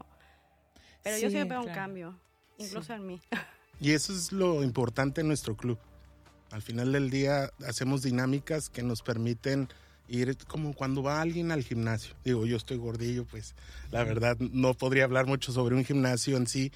Pero 1.02 1.18
yo 1.18 1.30
sí 1.30 1.42
veo 1.42 1.60
un 1.60 1.72
cambio, 1.72 2.18
incluso 2.58 2.94
en 2.94 3.06
mí. 3.06 3.20
Y 3.80 3.92
eso 3.92 4.12
es 4.12 4.32
lo 4.32 4.64
importante 4.64 5.20
en 5.20 5.28
nuestro 5.28 5.56
club. 5.56 5.78
Al 6.50 6.62
final 6.62 6.90
del 6.90 7.10
día 7.10 7.52
hacemos 7.64 8.02
dinámicas 8.02 8.70
que 8.70 8.82
nos 8.82 9.02
permiten 9.02 9.68
ir 10.08 10.36
como 10.48 10.74
cuando 10.74 11.02
va 11.02 11.20
alguien 11.20 11.52
al 11.52 11.62
gimnasio. 11.62 12.16
Digo, 12.24 12.44
yo 12.44 12.56
estoy 12.56 12.78
gordillo, 12.78 13.24
pues 13.24 13.54
la 13.92 14.02
verdad 14.02 14.36
no 14.38 14.74
podría 14.74 15.04
hablar 15.04 15.26
mucho 15.26 15.52
sobre 15.52 15.76
un 15.76 15.84
gimnasio 15.84 16.36
en 16.36 16.48
sí, 16.48 16.72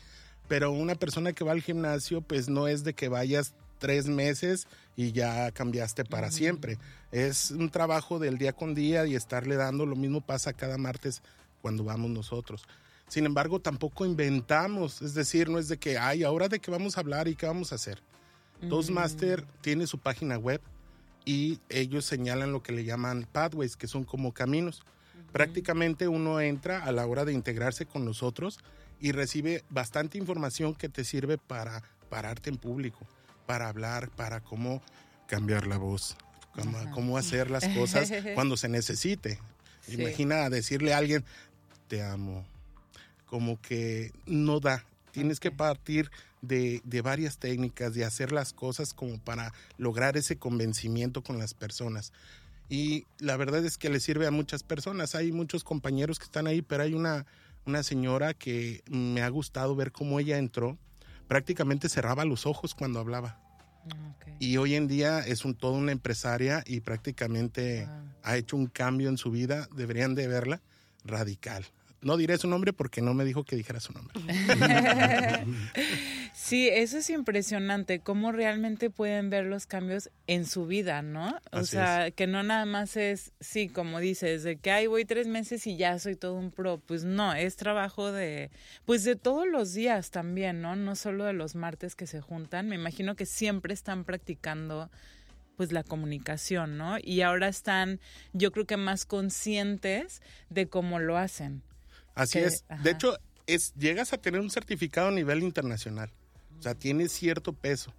pero 0.46 0.70
una 0.70 0.94
persona 0.94 1.32
que 1.32 1.42
va 1.42 1.52
al 1.52 1.62
gimnasio, 1.62 2.20
pues 2.20 2.48
no 2.48 2.68
es 2.68 2.84
de 2.84 2.94
que 2.94 3.08
vayas 3.08 3.54
tres 3.78 4.06
meses 4.06 4.68
y 4.96 5.12
ya 5.12 5.50
cambiaste 5.52 6.04
para 6.04 6.30
siempre. 6.30 6.78
Es 7.10 7.50
un 7.50 7.70
trabajo 7.70 8.18
del 8.18 8.38
día 8.38 8.52
con 8.52 8.74
día 8.74 9.06
y 9.06 9.14
estarle 9.14 9.56
dando, 9.56 9.86
lo 9.86 9.96
mismo 9.96 10.20
pasa 10.20 10.52
cada 10.52 10.78
martes 10.78 11.22
cuando 11.60 11.84
vamos 11.84 12.10
nosotros. 12.10 12.64
Sin 13.08 13.26
embargo, 13.26 13.60
tampoco 13.60 14.06
inventamos, 14.06 15.02
es 15.02 15.14
decir, 15.14 15.48
no 15.48 15.58
es 15.58 15.68
de 15.68 15.76
que, 15.76 15.98
ay, 15.98 16.24
ahora 16.24 16.48
de 16.48 16.60
qué 16.60 16.70
vamos 16.70 16.96
a 16.96 17.00
hablar 17.00 17.28
y 17.28 17.34
qué 17.34 17.46
vamos 17.46 17.72
a 17.72 17.74
hacer. 17.74 18.02
Toastmaster 18.68 19.44
tiene 19.60 19.86
su 19.86 19.98
página 19.98 20.38
web 20.38 20.60
y 21.24 21.58
ellos 21.68 22.04
señalan 22.04 22.52
lo 22.52 22.62
que 22.62 22.72
le 22.72 22.84
llaman 22.84 23.26
pathways, 23.30 23.76
que 23.76 23.88
son 23.88 24.04
como 24.04 24.32
caminos. 24.32 24.82
Prácticamente 25.32 26.08
uno 26.08 26.40
entra 26.40 26.84
a 26.84 26.92
la 26.92 27.06
hora 27.06 27.24
de 27.24 27.32
integrarse 27.32 27.86
con 27.86 28.04
nosotros 28.04 28.60
y 29.00 29.12
recibe 29.12 29.64
bastante 29.68 30.18
información 30.18 30.74
que 30.74 30.88
te 30.88 31.04
sirve 31.04 31.38
para 31.38 31.82
pararte 32.08 32.50
en 32.50 32.56
público, 32.56 33.06
para 33.46 33.68
hablar, 33.68 34.10
para 34.10 34.40
cómo 34.40 34.82
cambiar 35.26 35.66
la 35.66 35.78
voz, 35.78 36.16
cómo, 36.92 37.16
hacer 37.16 37.50
las 37.50 37.66
cosas 37.76 38.12
cuando 38.34 38.56
se 38.56 38.68
necesite. 38.68 39.38
Imagina 39.88 40.48
decirle 40.48 40.94
a 40.94 40.98
alguien, 40.98 41.24
te 41.88 42.02
amo, 42.02 42.44
como 43.26 43.60
que 43.60 44.12
no 44.26 44.60
da. 44.60 44.84
Tienes 45.10 45.40
que 45.40 45.50
partir 45.50 46.10
de, 46.42 47.00
varias 47.02 47.38
técnicas, 47.38 47.94
de 47.94 48.04
hacer 48.04 48.32
las 48.32 48.52
cosas 48.52 48.92
como 48.92 49.18
para 49.18 49.52
lograr 49.78 50.16
ese 50.16 50.36
convencimiento 50.36 51.22
con 51.22 51.38
las 51.38 51.54
personas. 51.54 52.12
Y 52.68 53.06
la 53.18 53.36
verdad 53.36 53.64
es 53.64 53.78
que 53.78 53.90
le 53.90 54.00
sirve 54.00 54.26
a 54.26 54.30
muchas 54.30 54.62
personas. 54.62 55.14
Hay 55.14 55.32
muchos 55.32 55.64
compañeros 55.64 56.18
que 56.18 56.24
están 56.24 56.46
ahí, 56.46 56.62
pero 56.62 56.82
hay 56.82 56.94
una, 56.94 57.26
una 57.66 57.82
señora 57.82 58.34
que 58.34 58.82
me 58.88 59.22
ha 59.22 59.28
gustado 59.28 59.76
ver 59.76 59.92
cómo 59.92 60.18
ella 60.18 60.38
entró. 60.38 60.78
Prácticamente 61.32 61.88
cerraba 61.88 62.26
los 62.26 62.44
ojos 62.44 62.74
cuando 62.74 63.00
hablaba. 63.00 63.40
Ah, 63.90 64.12
y 64.38 64.58
hoy 64.58 64.74
en 64.74 64.86
día 64.86 65.20
es 65.20 65.46
un, 65.46 65.54
toda 65.54 65.78
una 65.78 65.90
empresaria 65.90 66.62
y 66.66 66.80
prácticamente 66.80 67.88
ha 68.22 68.36
hecho 68.36 68.54
un 68.54 68.66
cambio 68.66 69.08
en 69.08 69.16
su 69.16 69.30
vida. 69.30 69.66
Deberían 69.74 70.14
de 70.14 70.28
verla 70.28 70.60
radical. 71.06 71.64
No 72.02 72.18
diré 72.18 72.36
su 72.36 72.48
nombre 72.48 72.74
porque 72.74 73.00
no 73.00 73.14
me 73.14 73.24
dijo 73.24 73.44
que 73.44 73.56
dijera 73.56 73.80
su 73.80 73.94
nombre. 73.94 74.12
sí, 76.52 76.68
eso 76.68 76.98
es 76.98 77.08
impresionante, 77.08 78.00
cómo 78.00 78.30
realmente 78.30 78.90
pueden 78.90 79.30
ver 79.30 79.46
los 79.46 79.64
cambios 79.64 80.10
en 80.26 80.44
su 80.44 80.66
vida, 80.66 81.00
¿no? 81.00 81.34
O 81.50 81.64
sea, 81.64 82.10
que 82.10 82.26
no 82.26 82.42
nada 82.42 82.66
más 82.66 82.98
es, 82.98 83.32
sí, 83.40 83.70
como 83.70 84.00
dices, 84.00 84.42
de 84.42 84.58
que, 84.58 84.70
ay, 84.70 84.86
voy 84.86 85.06
tres 85.06 85.26
meses 85.26 85.66
y 85.66 85.78
ya 85.78 85.98
soy 85.98 86.14
todo 86.14 86.34
un 86.34 86.50
pro. 86.50 86.76
Pues 86.76 87.04
no, 87.04 87.32
es 87.32 87.56
trabajo 87.56 88.12
de, 88.12 88.50
pues 88.84 89.02
de 89.02 89.16
todos 89.16 89.48
los 89.48 89.72
días 89.72 90.10
también, 90.10 90.60
¿no? 90.60 90.76
No 90.76 90.94
solo 90.94 91.24
de 91.24 91.32
los 91.32 91.54
martes 91.54 91.94
que 91.94 92.06
se 92.06 92.20
juntan. 92.20 92.68
Me 92.68 92.74
imagino 92.74 93.16
que 93.16 93.24
siempre 93.24 93.72
están 93.72 94.04
practicando 94.04 94.90
pues 95.56 95.72
la 95.72 95.82
comunicación, 95.82 96.76
¿no? 96.76 96.98
Y 97.02 97.22
ahora 97.22 97.48
están, 97.48 97.98
yo 98.34 98.52
creo 98.52 98.66
que 98.66 98.76
más 98.76 99.06
conscientes 99.06 100.20
de 100.50 100.68
cómo 100.68 100.98
lo 100.98 101.16
hacen. 101.16 101.62
Así 102.14 102.40
es. 102.40 102.66
De 102.82 102.90
hecho, 102.90 103.16
es, 103.46 103.72
llegas 103.72 104.12
a 104.12 104.18
tener 104.18 104.42
un 104.42 104.50
certificado 104.50 105.08
a 105.08 105.12
nivel 105.12 105.42
internacional. 105.42 106.12
O 106.62 106.64
sea, 106.64 106.76
tiene 106.76 107.08
cierto 107.08 107.52
peso. 107.52 107.92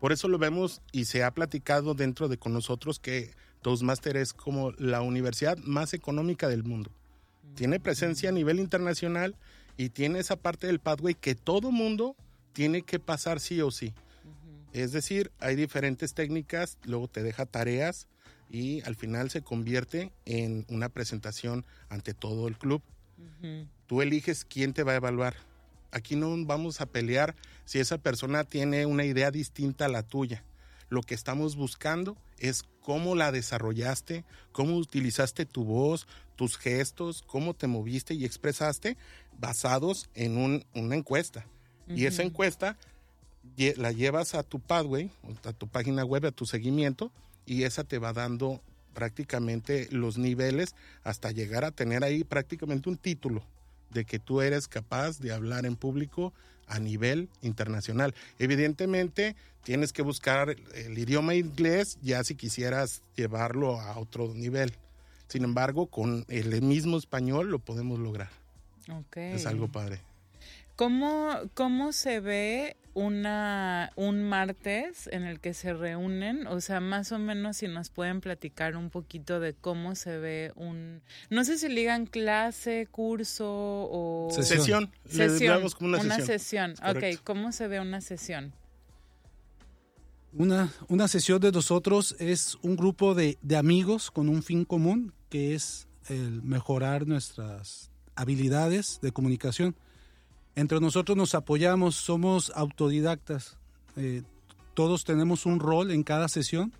Por 0.00 0.10
eso 0.10 0.26
lo 0.26 0.38
vemos 0.38 0.82
y 0.90 1.04
se 1.04 1.22
ha 1.22 1.30
platicado 1.30 1.94
dentro 1.94 2.26
de 2.26 2.36
con 2.36 2.52
nosotros 2.52 2.98
que 2.98 3.30
Toastmaster 3.62 4.16
es 4.16 4.32
como 4.32 4.72
la 4.72 5.02
universidad 5.02 5.56
más 5.58 5.94
económica 5.94 6.48
del 6.48 6.64
mundo. 6.64 6.90
Tiene 7.54 7.78
presencia 7.78 8.30
a 8.30 8.32
nivel 8.32 8.58
internacional 8.58 9.36
y 9.76 9.90
tiene 9.90 10.18
esa 10.18 10.34
parte 10.34 10.66
del 10.66 10.80
pathway 10.80 11.14
que 11.14 11.36
todo 11.36 11.70
mundo 11.70 12.16
tiene 12.54 12.82
que 12.82 12.98
pasar 12.98 13.38
sí 13.38 13.60
o 13.60 13.70
sí. 13.70 13.94
Es 14.72 14.90
decir, 14.90 15.30
hay 15.38 15.54
diferentes 15.54 16.12
técnicas, 16.12 16.76
luego 16.82 17.06
te 17.06 17.22
deja 17.22 17.46
tareas 17.46 18.08
y 18.50 18.82
al 18.82 18.96
final 18.96 19.30
se 19.30 19.42
convierte 19.42 20.10
en 20.24 20.66
una 20.68 20.88
presentación 20.88 21.64
ante 21.88 22.14
todo 22.14 22.48
el 22.48 22.58
club. 22.58 22.82
Tú 23.86 24.02
eliges 24.02 24.44
quién 24.44 24.72
te 24.72 24.82
va 24.82 24.90
a 24.90 24.96
evaluar. 24.96 25.36
Aquí 25.90 26.16
no 26.16 26.34
vamos 26.44 26.80
a 26.80 26.86
pelear 26.86 27.34
si 27.64 27.78
esa 27.78 27.98
persona 27.98 28.44
tiene 28.44 28.86
una 28.86 29.04
idea 29.04 29.30
distinta 29.30 29.86
a 29.86 29.88
la 29.88 30.02
tuya. 30.02 30.44
Lo 30.90 31.02
que 31.02 31.14
estamos 31.14 31.56
buscando 31.56 32.16
es 32.38 32.64
cómo 32.80 33.14
la 33.14 33.32
desarrollaste, 33.32 34.24
cómo 34.52 34.76
utilizaste 34.76 35.44
tu 35.44 35.64
voz, 35.64 36.06
tus 36.36 36.56
gestos, 36.56 37.22
cómo 37.26 37.54
te 37.54 37.66
moviste 37.66 38.14
y 38.14 38.24
expresaste 38.24 38.96
basados 39.38 40.08
en 40.14 40.62
una 40.74 40.96
encuesta. 40.96 41.46
Y 41.88 42.06
esa 42.06 42.22
encuesta 42.22 42.76
la 43.76 43.92
llevas 43.92 44.34
a 44.34 44.42
tu 44.42 44.60
pathway, 44.60 45.10
a 45.44 45.52
tu 45.52 45.68
página 45.68 46.04
web, 46.04 46.26
a 46.26 46.32
tu 46.32 46.46
seguimiento, 46.46 47.10
y 47.46 47.62
esa 47.64 47.84
te 47.84 47.98
va 47.98 48.12
dando 48.12 48.60
prácticamente 48.92 49.88
los 49.90 50.18
niveles 50.18 50.74
hasta 51.02 51.30
llegar 51.30 51.64
a 51.64 51.70
tener 51.70 52.04
ahí 52.04 52.24
prácticamente 52.24 52.88
un 52.88 52.96
título 52.96 53.42
de 53.90 54.04
que 54.04 54.18
tú 54.18 54.40
eres 54.40 54.68
capaz 54.68 55.18
de 55.18 55.32
hablar 55.32 55.66
en 55.66 55.76
público 55.76 56.32
a 56.66 56.78
nivel 56.78 57.28
internacional. 57.42 58.14
Evidentemente, 58.38 59.36
tienes 59.62 59.92
que 59.92 60.02
buscar 60.02 60.56
el 60.74 60.98
idioma 60.98 61.34
inglés 61.34 61.98
ya 62.02 62.22
si 62.24 62.34
quisieras 62.34 63.02
llevarlo 63.16 63.80
a 63.80 63.98
otro 63.98 64.32
nivel. 64.34 64.72
Sin 65.28 65.44
embargo, 65.44 65.86
con 65.86 66.24
el 66.28 66.62
mismo 66.62 66.96
español 66.96 67.50
lo 67.50 67.58
podemos 67.58 67.98
lograr. 67.98 68.30
Es 69.14 69.46
algo 69.46 69.68
padre. 69.68 70.00
¿Cómo, 70.74 71.34
cómo 71.54 71.92
se 71.92 72.20
ve 72.20 72.76
una, 72.94 73.92
un 73.96 74.22
martes 74.22 75.08
en 75.12 75.24
el 75.24 75.40
que 75.40 75.54
se 75.54 75.72
reúnen? 75.72 76.46
O 76.46 76.60
sea, 76.60 76.80
más 76.80 77.12
o 77.12 77.18
menos 77.18 77.58
si 77.58 77.68
nos 77.68 77.90
pueden 77.90 78.20
platicar 78.20 78.76
un 78.76 78.90
poquito 78.90 79.40
de 79.40 79.54
cómo 79.54 79.94
se 79.94 80.18
ve 80.18 80.52
un... 80.56 81.02
No 81.30 81.44
sé 81.44 81.58
si 81.58 81.68
ligan 81.68 82.06
clase, 82.06 82.88
curso 82.90 83.46
o... 83.48 84.28
Sesión. 84.32 84.90
Sesión. 85.08 85.62
una, 85.80 86.20
sesión. 86.20 86.74
Ok, 86.84 87.20
¿cómo 87.24 87.52
se 87.52 87.68
ve 87.68 87.80
una 87.80 88.00
sesión? 88.00 88.52
Una, 90.32 90.72
una 90.88 91.08
sesión 91.08 91.40
de 91.40 91.52
nosotros 91.52 92.14
es 92.18 92.58
un 92.62 92.76
grupo 92.76 93.14
de, 93.14 93.38
de 93.42 93.56
amigos 93.56 94.10
con 94.10 94.28
un 94.28 94.42
fin 94.42 94.64
común, 94.64 95.12
que 95.30 95.54
es 95.54 95.88
el 96.08 96.42
mejorar 96.42 97.06
nuestras 97.06 97.90
habilidades 98.14 98.98
de 99.00 99.12
comunicación 99.12 99.76
entre 100.58 100.80
nosotros 100.80 101.16
nos 101.16 101.36
apoyamos, 101.36 101.94
somos 101.94 102.50
autodidactas. 102.52 103.56
Eh, 103.94 104.22
todos 104.74 105.04
tenemos 105.04 105.46
un 105.46 105.60
rol 105.60 105.92
en 105.92 106.02
cada 106.02 106.26
sesión. 106.26 106.72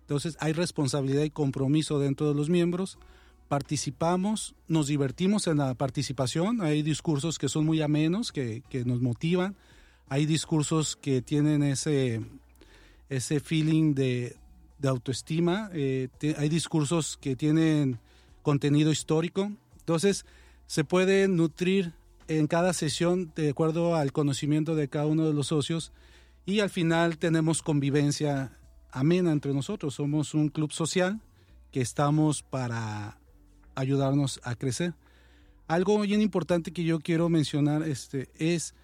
Entonces 0.00 0.36
hay 0.40 0.52
responsabilidad 0.52 1.22
y 1.22 1.30
compromiso 1.30 2.00
dentro 2.00 2.26
de 2.26 2.34
los 2.34 2.50
miembros. 2.50 2.98
Participamos, 3.46 4.56
nos 4.66 4.88
divertimos 4.88 5.46
en 5.46 5.58
la 5.58 5.72
participación. 5.74 6.62
Hay 6.62 6.82
discursos 6.82 7.38
que 7.38 7.48
son 7.48 7.64
muy 7.64 7.80
amenos, 7.80 8.32
que, 8.32 8.64
nos 8.84 9.00
motivan. 9.00 9.54
Hay 10.08 10.26
discursos 10.26 10.96
que 10.96 11.22
tienen 11.22 11.62
ese, 11.62 12.22
ese 13.08 13.38
feeling 13.38 13.94
de, 13.94 14.34
autoestima. 14.82 15.70
Eh, 15.74 16.08
hay 16.36 16.48
discursos 16.48 17.18
que 17.20 17.36
tienen 17.36 18.00
contenido 18.42 18.90
histórico. 18.90 19.52
Entonces 19.78 20.26
se 20.66 20.82
puede 20.82 21.28
nutrir 21.28 21.94
en 22.38 22.46
cada 22.46 22.72
sesión 22.72 23.32
de 23.34 23.50
acuerdo 23.50 23.96
al 23.96 24.12
conocimiento 24.12 24.74
de 24.74 24.88
cada 24.88 25.06
uno 25.06 25.26
de 25.26 25.34
los 25.34 25.48
socios 25.48 25.92
y 26.44 26.60
al 26.60 26.70
final 26.70 27.18
tenemos 27.18 27.62
convivencia 27.62 28.58
amena 28.90 29.32
entre 29.32 29.54
nosotros. 29.54 29.94
Somos 29.94 30.34
un 30.34 30.48
club 30.48 30.72
social 30.72 31.20
que 31.70 31.80
estamos 31.80 32.42
para 32.42 33.18
ayudarnos 33.74 34.40
a 34.44 34.54
crecer. 34.54 34.94
Algo 35.68 36.00
bien 36.00 36.20
importante 36.20 36.72
que 36.72 36.84
yo 36.84 37.00
quiero 37.00 37.28
mencionar 37.28 37.82
este, 37.82 38.28
es 38.36 38.74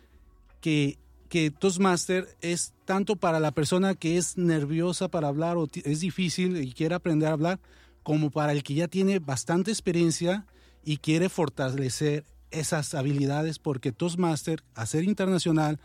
que, 0.60 0.98
que 1.28 1.50
Toastmaster 1.50 2.28
es 2.40 2.72
tanto 2.84 3.16
para 3.16 3.40
la 3.40 3.50
persona 3.50 3.94
que 3.94 4.16
es 4.16 4.38
nerviosa 4.38 5.08
para 5.08 5.28
hablar 5.28 5.56
o 5.56 5.68
es 5.72 6.00
difícil 6.00 6.56
y 6.56 6.72
quiere 6.72 6.94
aprender 6.94 7.28
a 7.28 7.32
hablar, 7.32 7.60
como 8.02 8.30
para 8.30 8.52
el 8.52 8.62
que 8.62 8.74
ya 8.74 8.88
tiene 8.88 9.18
bastante 9.18 9.70
experiencia 9.70 10.46
y 10.84 10.96
quiere 10.96 11.28
fortalecer 11.28 12.24
esas 12.50 12.94
habilidades 12.94 13.58
porque 13.58 13.92
Toastmaster, 13.92 14.62
a 14.74 14.86
ser 14.86 15.04
internacional, 15.04 15.78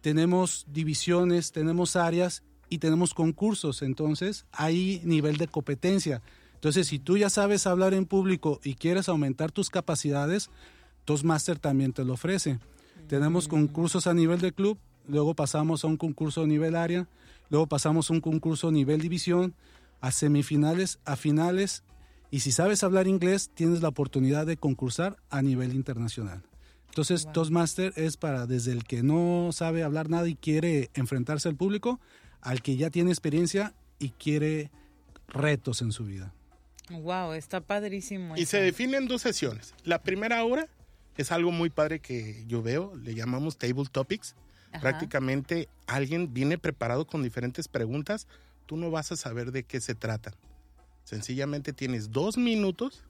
tenemos 0.00 0.66
divisiones, 0.68 1.52
tenemos 1.52 1.96
áreas 1.96 2.42
y 2.68 2.78
tenemos 2.78 3.14
concursos, 3.14 3.82
entonces 3.82 4.46
hay 4.52 5.00
nivel 5.04 5.36
de 5.36 5.48
competencia. 5.48 6.22
Entonces, 6.54 6.88
si 6.88 6.98
tú 6.98 7.16
ya 7.16 7.30
sabes 7.30 7.66
hablar 7.66 7.94
en 7.94 8.06
público 8.06 8.60
y 8.64 8.74
quieres 8.74 9.08
aumentar 9.08 9.52
tus 9.52 9.70
capacidades, 9.70 10.50
Toastmaster 11.04 11.58
también 11.58 11.92
te 11.92 12.04
lo 12.04 12.14
ofrece. 12.14 12.58
Tenemos 13.08 13.46
concursos 13.46 14.06
a 14.06 14.14
nivel 14.14 14.40
de 14.40 14.52
club, 14.52 14.78
luego 15.06 15.34
pasamos 15.34 15.84
a 15.84 15.86
un 15.86 15.96
concurso 15.96 16.42
a 16.42 16.46
nivel 16.46 16.74
área, 16.74 17.06
luego 17.50 17.66
pasamos 17.66 18.10
a 18.10 18.14
un 18.14 18.20
concurso 18.20 18.68
a 18.68 18.72
nivel 18.72 19.00
división, 19.00 19.54
a 20.00 20.10
semifinales, 20.10 20.98
a 21.04 21.16
finales, 21.16 21.84
y 22.30 22.40
si 22.40 22.52
sabes 22.52 22.82
hablar 22.82 23.06
inglés, 23.06 23.50
tienes 23.54 23.82
la 23.82 23.88
oportunidad 23.88 24.46
de 24.46 24.56
concursar 24.56 25.16
a 25.30 25.42
nivel 25.42 25.74
internacional. 25.74 26.42
Entonces, 26.88 27.28
Toastmaster 27.32 27.92
es 27.96 28.16
para 28.16 28.46
desde 28.46 28.72
el 28.72 28.84
que 28.84 29.02
no 29.02 29.50
sabe 29.52 29.82
hablar 29.82 30.08
nada 30.08 30.28
y 30.28 30.34
quiere 30.34 30.90
enfrentarse 30.94 31.48
al 31.48 31.54
público, 31.54 32.00
al 32.40 32.62
que 32.62 32.76
ya 32.76 32.90
tiene 32.90 33.10
experiencia 33.10 33.74
y 33.98 34.10
quiere 34.10 34.70
retos 35.28 35.82
en 35.82 35.92
su 35.92 36.04
vida. 36.04 36.32
Wow, 36.90 37.32
está 37.32 37.60
padrísimo. 37.60 38.36
Y 38.36 38.46
se 38.46 38.60
define 38.60 38.96
en 38.96 39.08
dos 39.08 39.22
sesiones. 39.22 39.74
La 39.84 40.02
primera 40.02 40.42
hora 40.44 40.68
es 41.16 41.32
algo 41.32 41.50
muy 41.50 41.70
padre 41.70 42.00
que 42.00 42.44
yo 42.46 42.62
veo, 42.62 42.94
le 42.96 43.14
llamamos 43.14 43.58
Table 43.58 43.86
Topics. 43.90 44.34
Prácticamente 44.80 45.68
alguien 45.86 46.34
viene 46.34 46.58
preparado 46.58 47.06
con 47.06 47.22
diferentes 47.22 47.66
preguntas, 47.66 48.26
tú 48.66 48.76
no 48.76 48.90
vas 48.90 49.10
a 49.10 49.16
saber 49.16 49.50
de 49.50 49.62
qué 49.62 49.80
se 49.80 49.94
trata. 49.94 50.32
Sencillamente 51.06 51.72
tienes 51.72 52.10
dos 52.10 52.36
minutos 52.36 53.04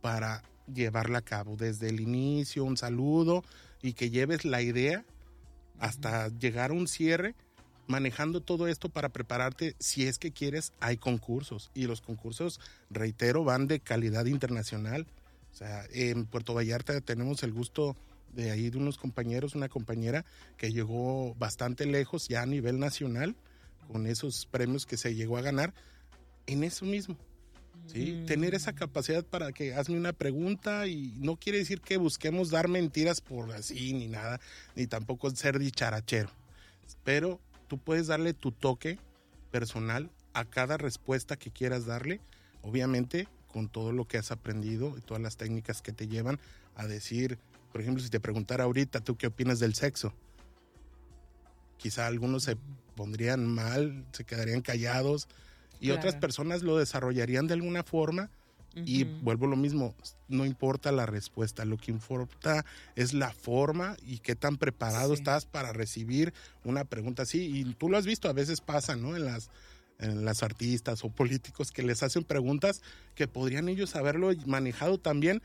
para 0.00 0.44
llevarla 0.72 1.18
a 1.18 1.22
cabo, 1.22 1.56
desde 1.56 1.88
el 1.88 1.98
inicio, 1.98 2.62
un 2.62 2.76
saludo 2.76 3.42
y 3.82 3.94
que 3.94 4.08
lleves 4.08 4.44
la 4.44 4.62
idea 4.62 5.04
hasta 5.80 6.28
llegar 6.28 6.70
a 6.70 6.74
un 6.74 6.86
cierre 6.86 7.34
manejando 7.88 8.40
todo 8.40 8.68
esto 8.68 8.88
para 8.88 9.08
prepararte 9.08 9.74
si 9.80 10.06
es 10.06 10.20
que 10.20 10.30
quieres 10.30 10.72
hay 10.78 10.96
concursos. 10.96 11.72
Y 11.74 11.88
los 11.88 12.02
concursos 12.02 12.60
reitero 12.88 13.42
van 13.42 13.66
de 13.66 13.80
calidad 13.80 14.26
internacional. 14.26 15.08
O 15.50 15.56
sea 15.56 15.86
en 15.90 16.26
Puerto 16.26 16.54
Vallarta 16.54 17.00
tenemos 17.00 17.42
el 17.42 17.52
gusto 17.52 17.96
de 18.32 18.52
ahí 18.52 18.70
de 18.70 18.78
unos 18.78 18.96
compañeros 18.96 19.56
una 19.56 19.68
compañera 19.68 20.24
que 20.56 20.70
llegó 20.70 21.34
bastante 21.34 21.84
lejos 21.84 22.28
ya 22.28 22.42
a 22.42 22.46
nivel 22.46 22.78
nacional 22.78 23.34
con 23.88 24.06
esos 24.06 24.46
premios 24.46 24.86
que 24.86 24.96
se 24.96 25.16
llegó 25.16 25.36
a 25.36 25.42
ganar 25.42 25.74
en 26.46 26.62
eso 26.62 26.84
mismo 26.84 27.16
¿sí? 27.92 28.24
Tener 28.26 28.54
esa 28.54 28.72
capacidad 28.72 29.24
para 29.24 29.52
que 29.52 29.74
hazme 29.74 29.96
una 29.96 30.12
pregunta 30.12 30.86
y 30.86 31.14
no 31.18 31.36
quiere 31.36 31.58
decir 31.58 31.80
que 31.80 31.96
busquemos 31.96 32.50
dar 32.50 32.68
mentiras 32.68 33.20
por 33.20 33.52
así 33.52 33.92
ni 33.92 34.08
nada, 34.08 34.40
ni 34.76 34.86
tampoco 34.86 35.30
ser 35.30 35.58
dicharachero. 35.58 36.30
Pero 37.04 37.40
tú 37.68 37.78
puedes 37.78 38.06
darle 38.06 38.34
tu 38.34 38.52
toque 38.52 38.98
personal 39.50 40.10
a 40.32 40.44
cada 40.44 40.76
respuesta 40.76 41.36
que 41.36 41.50
quieras 41.50 41.86
darle, 41.86 42.20
obviamente 42.62 43.28
con 43.52 43.68
todo 43.68 43.92
lo 43.92 44.06
que 44.06 44.18
has 44.18 44.30
aprendido 44.30 44.96
y 44.96 45.00
todas 45.00 45.22
las 45.22 45.36
técnicas 45.36 45.82
que 45.82 45.92
te 45.92 46.06
llevan 46.06 46.38
a 46.76 46.86
decir, 46.86 47.38
por 47.72 47.80
ejemplo, 47.80 48.02
si 48.02 48.10
te 48.10 48.20
preguntara 48.20 48.64
ahorita, 48.64 49.00
¿tú 49.00 49.16
qué 49.16 49.26
opinas 49.26 49.58
del 49.58 49.74
sexo? 49.74 50.14
Quizá 51.78 52.06
algunos 52.06 52.44
se 52.44 52.56
pondrían 52.94 53.46
mal, 53.46 54.04
se 54.12 54.24
quedarían 54.24 54.60
callados, 54.60 55.28
y 55.80 55.90
otras 55.90 56.16
personas 56.16 56.62
lo 56.62 56.76
desarrollarían 56.76 57.46
de 57.46 57.54
alguna 57.54 57.82
forma. 57.82 58.30
Y 58.72 59.02
vuelvo 59.02 59.48
lo 59.48 59.56
mismo, 59.56 59.96
no 60.28 60.46
importa 60.46 60.92
la 60.92 61.04
respuesta, 61.04 61.64
lo 61.64 61.76
que 61.76 61.90
importa 61.90 62.64
es 62.94 63.12
la 63.14 63.32
forma 63.32 63.96
y 64.06 64.18
qué 64.18 64.36
tan 64.36 64.58
preparado 64.58 65.12
estás 65.12 65.44
para 65.44 65.72
recibir 65.72 66.32
una 66.62 66.84
pregunta 66.84 67.24
así. 67.24 67.46
Y 67.46 67.74
tú 67.74 67.88
lo 67.88 67.98
has 67.98 68.06
visto, 68.06 68.28
a 68.28 68.32
veces 68.32 68.60
pasa, 68.60 68.94
¿no? 68.94 69.16
En 69.16 69.24
las, 69.24 69.50
en 69.98 70.24
las 70.24 70.44
artistas 70.44 71.04
o 71.04 71.10
políticos 71.10 71.72
que 71.72 71.82
les 71.82 72.04
hacen 72.04 72.22
preguntas 72.22 72.80
que 73.16 73.26
podrían 73.26 73.68
ellos 73.68 73.96
haberlo 73.96 74.30
manejado 74.46 74.98
también, 74.98 75.42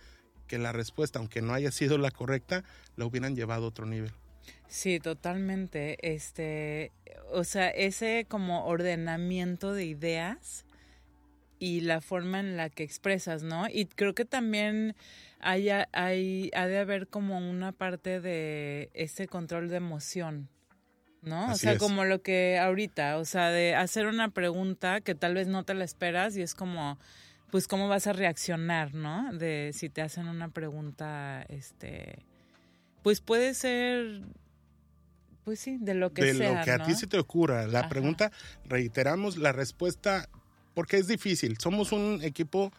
que 0.47 0.59
la 0.59 0.71
respuesta, 0.71 1.17
aunque 1.17 1.41
no 1.41 1.55
haya 1.55 1.71
sido 1.71 1.97
la 1.97 2.11
correcta, 2.11 2.63
la 2.95 3.05
hubieran 3.05 3.35
llevado 3.35 3.65
a 3.65 3.69
otro 3.69 3.87
nivel. 3.87 4.13
Sí, 4.67 4.99
totalmente. 4.99 5.97
Este, 6.01 6.91
o 7.31 7.43
sea, 7.43 7.69
ese 7.69 8.25
como 8.27 8.65
ordenamiento 8.65 9.73
de 9.73 9.85
ideas 9.85 10.65
y 11.59 11.81
la 11.81 12.01
forma 12.01 12.39
en 12.39 12.57
la 12.57 12.69
que 12.69 12.83
expresas, 12.83 13.43
¿no? 13.43 13.67
Y 13.69 13.85
creo 13.85 14.13
que 14.13 14.25
también 14.25 14.95
hay, 15.39 15.69
hay, 15.69 16.51
ha 16.53 16.67
de 16.67 16.77
haber 16.77 17.07
como 17.07 17.37
una 17.37 17.71
parte 17.71 18.19
de 18.19 18.89
ese 18.93 19.27
control 19.27 19.69
de 19.69 19.77
emoción, 19.77 20.49
¿no? 21.21 21.51
o 21.51 21.55
sea, 21.55 21.77
como 21.77 22.05
lo 22.05 22.21
que 22.21 22.59
ahorita, 22.59 23.17
o 23.17 23.25
sea, 23.25 23.49
de 23.49 23.75
hacer 23.75 24.07
una 24.07 24.29
pregunta 24.29 25.01
que 25.01 25.15
tal 25.15 25.33
vez 25.33 25.47
no 25.47 25.63
te 25.63 25.73
la 25.73 25.83
esperas 25.83 26.35
y 26.37 26.41
es 26.41 26.53
como, 26.53 26.99
pues, 27.51 27.67
¿cómo 27.67 27.87
vas 27.87 28.07
a 28.07 28.13
reaccionar, 28.13 28.93
¿no? 28.93 29.33
De 29.33 29.71
si 29.73 29.89
te 29.89 30.01
hacen 30.01 30.27
una 30.27 30.49
pregunta, 30.49 31.45
este, 31.49 32.25
pues 33.01 33.21
puede 33.21 33.53
ser 33.53 34.23
pues 35.45 35.59
sí, 35.59 35.77
de 35.79 35.93
lo 35.93 36.11
que 36.11 36.23
de 36.23 36.33
lo 36.33 36.63
que 36.63 36.71
a 36.71 36.83
ti 36.83 36.95
se 36.95 37.05
te 37.05 37.19
ocurra. 37.19 37.67
La 37.67 37.87
pregunta, 37.87 38.31
reiteramos, 38.67 39.37
la 39.37 39.51
respuesta, 39.51 40.27
porque 40.73 40.97
es 40.97 41.07
difícil. 41.07 41.57
Somos 41.59 41.91
un 41.91 42.19
equipo 42.23 42.73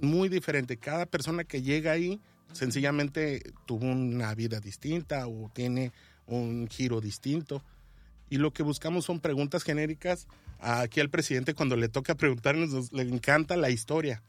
muy 0.00 0.28
diferente. 0.28 0.76
Cada 0.76 1.06
persona 1.06 1.44
que 1.44 1.62
llega 1.62 1.92
ahí 1.92 2.20
sencillamente 2.52 3.52
tuvo 3.64 3.86
una 3.86 4.34
vida 4.34 4.58
distinta 4.58 5.28
o 5.28 5.50
tiene 5.54 5.92
un 6.26 6.66
giro 6.68 7.00
distinto. 7.00 7.62
Y 8.28 8.38
lo 8.38 8.52
que 8.52 8.64
buscamos 8.64 9.04
son 9.04 9.20
preguntas 9.20 9.62
genéricas. 9.62 10.26
Aquí 10.58 11.00
al 11.00 11.10
presidente 11.10 11.54
cuando 11.54 11.76
le 11.76 11.88
toca 11.88 12.16
preguntarnos, 12.16 12.92
le 12.92 13.02
encanta 13.02 13.56
la 13.56 13.70
historia. 13.70 14.20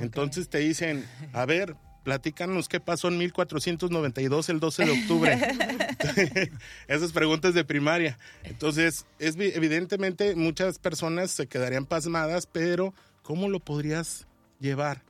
Entonces 0.00 0.50
te 0.50 0.58
dicen, 0.58 1.06
a 1.32 1.46
ver, 1.46 1.76
platícanos 2.06 2.68
qué 2.68 2.78
pasó 2.78 3.08
en 3.08 3.18
1492 3.18 4.48
el 4.50 4.60
12 4.60 4.84
de 4.84 4.90
octubre. 4.92 5.36
Esas 6.86 7.10
preguntas 7.10 7.52
de 7.52 7.64
primaria. 7.64 8.16
Entonces, 8.44 9.06
es 9.18 9.34
evidentemente 9.36 10.36
muchas 10.36 10.78
personas 10.78 11.32
se 11.32 11.48
quedarían 11.48 11.84
pasmadas, 11.84 12.46
pero 12.46 12.94
¿cómo 13.22 13.48
lo 13.48 13.58
podrías 13.58 14.28
llevar? 14.60 15.02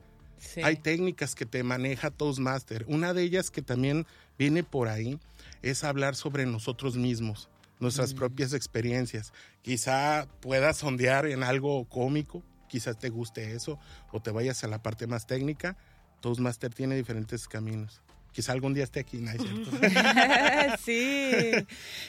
Hay 0.63 0.77
técnicas 0.77 1.35
que 1.35 1.45
te 1.45 1.61
maneja 1.61 2.09
Toastmaster. 2.09 2.83
Una 2.87 3.13
de 3.13 3.21
ellas 3.21 3.51
que 3.51 3.61
también 3.61 4.07
viene 4.39 4.63
por 4.63 4.87
ahí 4.87 5.19
es 5.61 5.83
hablar 5.83 6.15
sobre 6.15 6.47
nosotros 6.47 6.95
mismos, 6.95 7.47
nuestras 7.79 8.15
mm. 8.15 8.17
propias 8.17 8.53
experiencias. 8.53 9.33
Quizá 9.61 10.27
puedas 10.39 10.77
sondear 10.77 11.27
en 11.27 11.43
algo 11.43 11.85
cómico, 11.85 12.41
quizás 12.67 12.97
te 12.97 13.09
guste 13.09 13.53
eso, 13.53 13.77
o 14.11 14.19
te 14.19 14.31
vayas 14.31 14.63
a 14.63 14.67
la 14.67 14.81
parte 14.81 15.05
más 15.05 15.27
técnica, 15.27 15.77
Toastmaster 16.21 16.73
tiene 16.73 16.95
diferentes 16.95 17.47
caminos. 17.47 18.01
Quizá 18.31 18.51
algún 18.51 18.73
día 18.73 18.83
esté 18.83 18.99
aquí, 18.99 19.17
¿no 19.17 19.31
sí, 20.79 21.51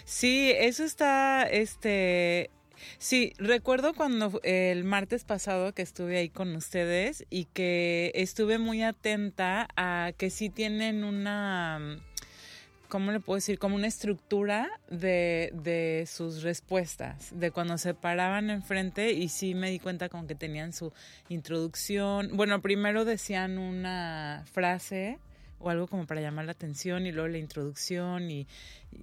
sí, 0.04 0.52
eso 0.54 0.84
está, 0.84 1.44
este, 1.44 2.50
Sí, 2.98 3.32
recuerdo 3.38 3.94
cuando 3.94 4.40
el 4.42 4.84
martes 4.84 5.24
pasado 5.24 5.72
que 5.72 5.82
estuve 5.82 6.18
ahí 6.18 6.28
con 6.28 6.54
ustedes 6.56 7.24
y 7.30 7.46
que 7.46 8.12
estuve 8.14 8.58
muy 8.58 8.82
atenta 8.82 9.68
a 9.76 10.12
que 10.16 10.30
sí 10.30 10.50
tienen 10.50 11.04
una 11.04 11.98
¿cómo 12.88 13.12
le 13.12 13.20
puedo 13.20 13.36
decir? 13.36 13.58
Como 13.58 13.76
una 13.76 13.86
estructura 13.86 14.68
de, 14.90 15.52
de, 15.54 16.04
sus 16.06 16.42
respuestas, 16.42 17.38
de 17.38 17.50
cuando 17.50 17.78
se 17.78 17.94
paraban 17.94 18.50
enfrente 18.50 19.12
y 19.12 19.28
sí 19.28 19.54
me 19.54 19.70
di 19.70 19.78
cuenta 19.78 20.08
con 20.08 20.26
que 20.26 20.34
tenían 20.34 20.72
su 20.72 20.92
introducción. 21.28 22.36
Bueno, 22.36 22.60
primero 22.60 23.04
decían 23.04 23.58
una 23.58 24.44
frase 24.52 25.18
o 25.60 25.70
algo 25.70 25.86
como 25.86 26.06
para 26.06 26.20
llamar 26.20 26.46
la 26.46 26.52
atención 26.52 27.06
y 27.06 27.12
luego 27.12 27.28
la 27.28 27.38
introducción 27.38 28.30
y, 28.30 28.46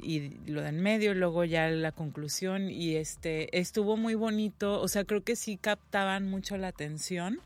y 0.02 0.30
lo 0.48 0.62
de 0.62 0.70
en 0.70 0.82
medio 0.82 1.12
y 1.12 1.16
luego 1.16 1.44
ya 1.44 1.70
la 1.70 1.92
conclusión 1.92 2.70
y 2.70 2.96
este 2.96 3.58
estuvo 3.58 3.98
muy 3.98 4.16
bonito, 4.16 4.82
o 4.82 4.88
sea, 4.88 5.04
creo 5.04 5.24
que 5.24 5.36
sí 5.36 5.58
captaban 5.58 6.30
mucho 6.30 6.58
la 6.58 6.70
atención 6.70 7.40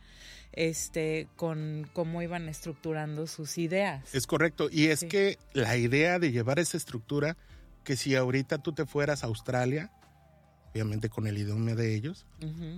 este, 0.53 1.27
con 1.35 1.89
cómo 1.93 2.21
iban 2.21 2.49
estructurando 2.49 3.27
sus 3.27 3.57
ideas. 3.57 4.13
Es 4.13 4.27
correcto. 4.27 4.69
Y 4.71 4.87
es 4.87 5.03
que 5.03 5.37
la 5.53 5.77
idea 5.77 6.19
de 6.19 6.31
llevar 6.31 6.59
esa 6.59 6.77
estructura, 6.77 7.37
que 7.83 7.95
si 7.95 8.15
ahorita 8.15 8.57
tú 8.59 8.73
te 8.73 8.85
fueras 8.85 9.23
a 9.23 9.27
Australia, 9.27 9.91
obviamente 10.71 11.09
con 11.09 11.27
el 11.27 11.37
idioma 11.37 11.73
de 11.75 11.95
ellos, 11.95 12.25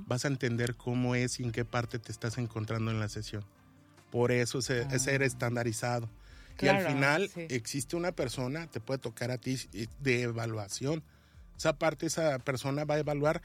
vas 0.05 0.25
a 0.25 0.27
entender 0.27 0.75
cómo 0.75 1.15
es 1.15 1.39
y 1.39 1.43
en 1.43 1.51
qué 1.51 1.65
parte 1.65 1.99
te 1.99 2.11
estás 2.11 2.37
encontrando 2.37 2.91
en 2.91 2.99
la 2.99 3.09
sesión. 3.09 3.43
Por 4.11 4.31
eso 4.31 4.59
es, 4.59 4.65
ser 4.65 5.21
ah. 5.21 5.25
estandarizado. 5.25 6.09
y 6.59 6.67
al 6.67 6.85
final 6.85 7.31
existe 7.35 7.95
una 7.95 8.11
persona, 8.11 8.67
te 8.67 8.79
puede 8.79 8.99
tocar 8.99 9.31
a 9.31 9.37
ti 9.37 9.57
de 9.99 10.21
evaluación. 10.23 11.03
Esa 11.57 11.77
parte, 11.77 12.07
esa 12.07 12.39
persona 12.39 12.85
va 12.85 12.95
a 12.95 12.99
evaluar 12.99 13.41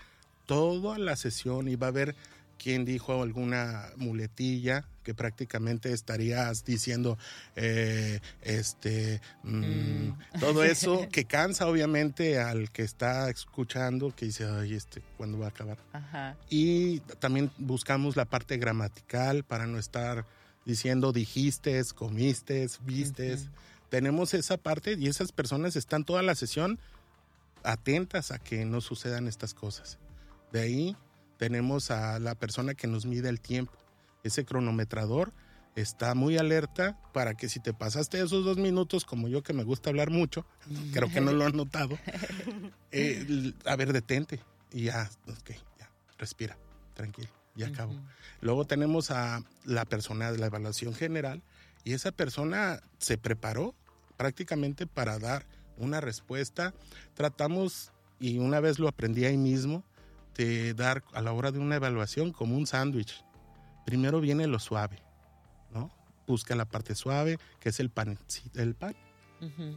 toda 0.46 0.98
la 0.98 1.16
sesión 1.16 1.68
y 1.68 1.76
va 1.76 1.88
a 1.88 1.92
ver 1.92 2.16
quién 2.58 2.84
dijo 2.84 3.22
alguna 3.22 3.90
muletilla 3.96 4.84
que 5.02 5.14
prácticamente 5.14 5.92
estarías 5.92 6.64
diciendo 6.64 7.16
eh, 7.54 8.20
este 8.42 9.20
mm, 9.42 9.58
mm. 9.58 10.18
todo 10.40 10.64
eso 10.64 11.06
que 11.12 11.24
cansa 11.24 11.66
obviamente 11.66 12.40
al 12.40 12.70
que 12.70 12.82
está 12.82 13.30
escuchando 13.30 14.14
que 14.14 14.26
dice 14.26 14.46
ay 14.46 14.74
este 14.74 15.02
cuándo 15.16 15.38
va 15.38 15.46
a 15.46 15.48
acabar 15.50 15.78
y 16.50 17.00
también 17.20 17.50
buscamos 17.58 18.16
la 18.16 18.24
parte 18.24 18.56
gramatical 18.56 19.44
para 19.44 19.66
no 19.66 19.78
estar 19.78 20.24
diciendo 20.64 21.12
dijiste 21.12 21.80
comiste 21.94 22.66
vistes 22.84 23.48
tenemos 23.88 24.34
esa 24.34 24.56
parte 24.56 24.96
y 24.98 25.06
esas 25.06 25.32
personas 25.32 25.76
están 25.76 26.04
toda 26.04 26.22
la 26.22 26.34
sesión 26.34 26.78
atentas 27.62 28.30
a 28.30 28.38
que 28.38 28.64
no 28.64 28.80
sucedan 28.80 29.26
estas 29.26 29.54
cosas. 29.54 29.98
De 30.52 30.60
ahí 30.60 30.96
tenemos 31.38 31.90
a 31.90 32.18
la 32.18 32.34
persona 32.34 32.74
que 32.74 32.86
nos 32.86 33.06
mide 33.06 33.28
el 33.28 33.40
tiempo. 33.40 33.72
Ese 34.22 34.44
cronometrador 34.44 35.32
está 35.76 36.14
muy 36.14 36.38
alerta 36.38 36.98
para 37.12 37.34
que 37.34 37.48
si 37.48 37.60
te 37.60 37.74
pasaste 37.74 38.18
esos 38.18 38.44
dos 38.44 38.56
minutos, 38.56 39.04
como 39.04 39.28
yo 39.28 39.42
que 39.42 39.52
me 39.52 39.62
gusta 39.62 39.90
hablar 39.90 40.10
mucho, 40.10 40.46
creo 40.92 41.08
que 41.10 41.20
no 41.20 41.32
lo 41.32 41.44
han 41.44 41.56
notado, 41.56 41.98
eh, 42.90 43.52
a 43.64 43.76
ver, 43.76 43.92
detente 43.92 44.40
y 44.72 44.84
ya, 44.84 45.10
ok, 45.28 45.50
ya, 45.78 45.90
respira, 46.18 46.56
tranquilo, 46.94 47.28
ya 47.54 47.68
acabo. 47.68 47.94
Luego 48.40 48.64
tenemos 48.64 49.10
a 49.10 49.42
la 49.64 49.84
persona 49.84 50.32
de 50.32 50.38
la 50.38 50.46
evaluación 50.46 50.94
general 50.94 51.42
y 51.84 51.92
esa 51.92 52.10
persona 52.10 52.80
se 52.98 53.18
preparó 53.18 53.74
prácticamente 54.16 54.86
para 54.86 55.18
dar 55.18 55.46
una 55.76 56.00
respuesta. 56.00 56.74
Tratamos, 57.14 57.92
y 58.18 58.38
una 58.38 58.60
vez 58.60 58.78
lo 58.78 58.88
aprendí 58.88 59.24
ahí 59.24 59.36
mismo, 59.36 59.84
de 60.36 60.74
dar 60.74 61.02
a 61.12 61.22
la 61.22 61.32
hora 61.32 61.52
de 61.52 61.58
una 61.58 61.76
evaluación 61.76 62.32
como 62.32 62.56
un 62.56 62.66
sándwich. 62.66 63.24
Primero 63.84 64.20
viene 64.20 64.46
lo 64.46 64.58
suave, 64.58 65.02
¿no? 65.72 65.90
Busca 66.26 66.54
la 66.56 66.64
parte 66.64 66.94
suave, 66.94 67.38
que 67.60 67.70
es 67.70 67.80
el 67.80 67.90
pan. 67.90 68.18
El 68.54 68.74
pan. 68.74 68.94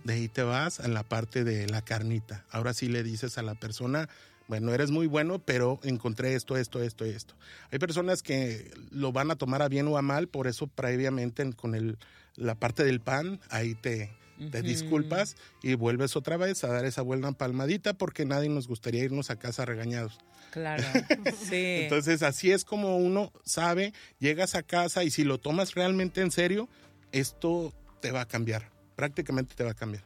De 0.04 0.14
ahí 0.14 0.30
te 0.30 0.42
vas 0.42 0.80
a 0.80 0.88
la 0.88 1.04
parte 1.04 1.44
de 1.44 1.68
la 1.68 1.82
carnita. 1.82 2.46
Ahora 2.50 2.74
sí 2.74 2.88
le 2.88 3.04
dices 3.04 3.38
a 3.38 3.42
la 3.42 3.56
persona, 3.56 4.08
bueno, 4.48 4.74
eres 4.74 4.90
muy 4.90 5.06
bueno, 5.06 5.40
pero 5.40 5.80
encontré 5.84 6.34
esto, 6.34 6.58
esto, 6.58 6.82
esto 6.82 7.06
y 7.06 7.10
esto. 7.10 7.36
Hay 7.72 7.78
personas 7.78 8.24
que 8.24 8.72
lo 8.90 9.12
van 9.12 9.32
a 9.32 9.36
tomar 9.36 9.62
a 9.62 9.68
bien 9.68 9.88
o 9.88 9.98
a 9.98 10.02
mal, 10.02 10.28
por 10.28 10.48
eso 10.48 10.68
previamente 10.68 11.52
con 11.54 11.76
el, 11.76 11.98
la 12.36 12.56
parte 12.56 12.84
del 12.84 13.02
pan, 13.02 13.40
ahí 13.50 13.76
te, 13.76 14.12
te 14.52 14.62
disculpas 14.62 15.36
y 15.62 15.74
vuelves 15.76 16.16
otra 16.16 16.38
vez 16.38 16.64
a 16.64 16.68
dar 16.68 16.86
esa 16.86 17.02
buena 17.02 17.32
palmadita 17.32 17.94
porque 17.94 18.26
nadie 18.26 18.50
nos 18.50 18.68
gustaría 18.68 19.04
irnos 19.04 19.30
a 19.30 19.38
casa 19.38 19.66
regañados. 19.66 20.18
Claro, 20.52 20.84
sí. 21.50 21.82
Entonces 21.82 22.24
así 22.24 22.52
es 22.52 22.66
como 22.66 22.98
uno 22.98 23.32
sabe, 23.46 23.94
llegas 24.20 24.56
a 24.56 24.64
casa 24.64 25.04
y 25.04 25.12
si 25.12 25.24
lo 25.24 25.38
tomas 25.38 25.76
realmente 25.76 26.22
en 26.22 26.32
serio, 26.32 26.70
esto 27.12 27.74
te 28.02 28.12
va 28.12 28.22
a 28.22 28.28
cambiar, 28.28 28.70
prácticamente 28.96 29.56
te 29.56 29.64
va 29.64 29.72
a 29.72 29.76
cambiar. 29.76 30.04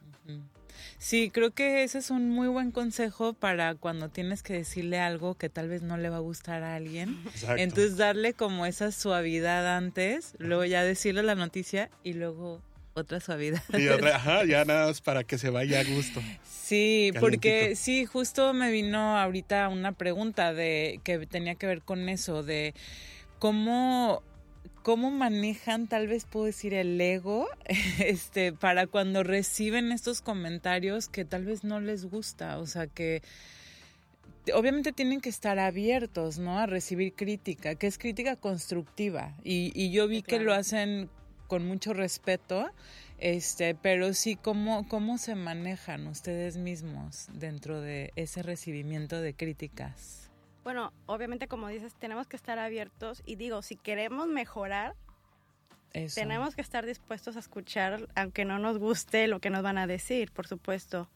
Sí, 0.98 1.30
creo 1.30 1.52
que 1.52 1.84
ese 1.84 1.98
es 1.98 2.10
un 2.12 2.30
muy 2.30 2.48
buen 2.48 2.72
consejo 2.72 3.34
para 3.34 3.76
cuando 3.76 4.10
tienes 4.10 4.42
que 4.42 4.54
decirle 4.54 5.00
algo 5.00 5.36
que 5.36 5.50
tal 5.50 5.68
vez 5.68 5.82
no 5.82 5.98
le 5.98 6.10
va 6.10 6.18
a 6.18 6.22
gustar 6.22 6.64
a 6.64 6.76
alguien. 6.76 7.20
Entonces 7.58 7.98
darle 7.98 8.34
como 8.34 8.66
esa 8.66 8.92
suavidad 8.92 9.76
antes, 9.76 10.36
luego 10.40 10.64
ya 10.66 10.84
decirle 10.84 11.24
la 11.24 11.36
noticia 11.36 11.90
y 12.04 12.14
luego 12.14 12.62
otra 12.94 13.20
suavidad. 13.20 13.64
Y 13.78 13.88
otra, 13.88 14.16
ajá, 14.16 14.46
ya 14.46 14.66
nada 14.66 14.88
más 14.88 15.02
para 15.02 15.24
que 15.24 15.38
se 15.38 15.50
vaya 15.50 15.80
a 15.80 15.84
gusto. 15.84 16.22
Sí, 16.44 17.12
porque 17.20 17.76
sí, 17.76 18.06
justo 18.06 18.54
me 18.54 18.72
vino 18.72 19.18
ahorita 19.18 19.70
una 19.70 19.92
pregunta 19.92 20.54
de 20.54 21.00
que 21.04 21.26
tenía 21.28 21.56
que 21.56 21.68
ver 21.68 21.82
con 21.82 22.10
eso, 22.10 22.44
de 22.44 22.74
cómo 23.40 24.24
cómo 24.84 25.12
manejan, 25.12 25.88
tal 25.88 26.08
vez 26.08 26.26
puedo 26.26 26.46
decir, 26.46 26.74
el 26.74 27.00
ego, 27.00 27.48
este, 28.00 28.52
para 28.52 28.86
cuando 28.86 29.24
reciben 29.24 29.92
estos 29.92 30.22
comentarios 30.22 31.08
que 31.08 31.26
tal 31.26 31.46
vez 31.46 31.64
no 31.64 31.80
les 31.80 32.06
gusta, 32.06 32.60
o 32.60 32.68
sea 32.68 32.88
que 32.88 33.24
obviamente 34.54 34.92
tienen 34.92 35.22
que 35.22 35.30
estar 35.30 35.58
abiertos, 35.58 36.38
¿no? 36.38 36.60
A 36.60 36.66
recibir 36.66 37.14
crítica, 37.14 37.76
que 37.76 37.88
es 37.88 37.98
crítica 37.98 38.36
constructiva. 38.36 39.34
Y, 39.44 39.72
y 39.74 39.92
yo 39.92 40.08
vi 40.10 40.22
que 40.22 40.40
lo 40.40 40.54
hacen 40.54 41.10
con 41.54 41.68
mucho 41.68 41.94
respeto, 41.94 42.72
este, 43.20 43.76
pero 43.76 44.16
sí, 44.16 44.36
¿cómo, 44.36 44.88
¿cómo 44.88 45.20
se 45.20 45.36
manejan 45.36 46.08
ustedes 46.08 46.58
mismos 46.58 47.28
dentro 47.32 47.80
de 47.80 48.12
ese 48.16 48.42
recibimiento 48.42 49.22
de 49.22 49.36
críticas? 49.36 50.32
Bueno, 50.64 50.92
obviamente 51.06 51.48
como 51.48 51.68
dices, 51.68 51.94
tenemos 51.94 52.26
que 52.26 52.38
estar 52.38 52.58
abiertos 52.58 53.22
y 53.24 53.36
digo, 53.36 53.62
si 53.62 53.76
queremos 53.76 54.28
mejorar, 54.28 54.96
tenemos 56.16 56.56
que 56.56 56.62
estar 56.62 56.88
dispuestos 56.88 57.36
a 57.36 57.40
escuchar, 57.42 58.10
aunque 58.16 58.46
no 58.46 58.58
nos 58.58 58.80
guste 58.80 59.28
lo 59.28 59.40
que 59.40 59.52
nos 59.52 59.62
van 59.62 59.78
a 59.78 59.86
decir, 59.86 60.32
por 60.32 60.48
supuesto. 60.48 61.08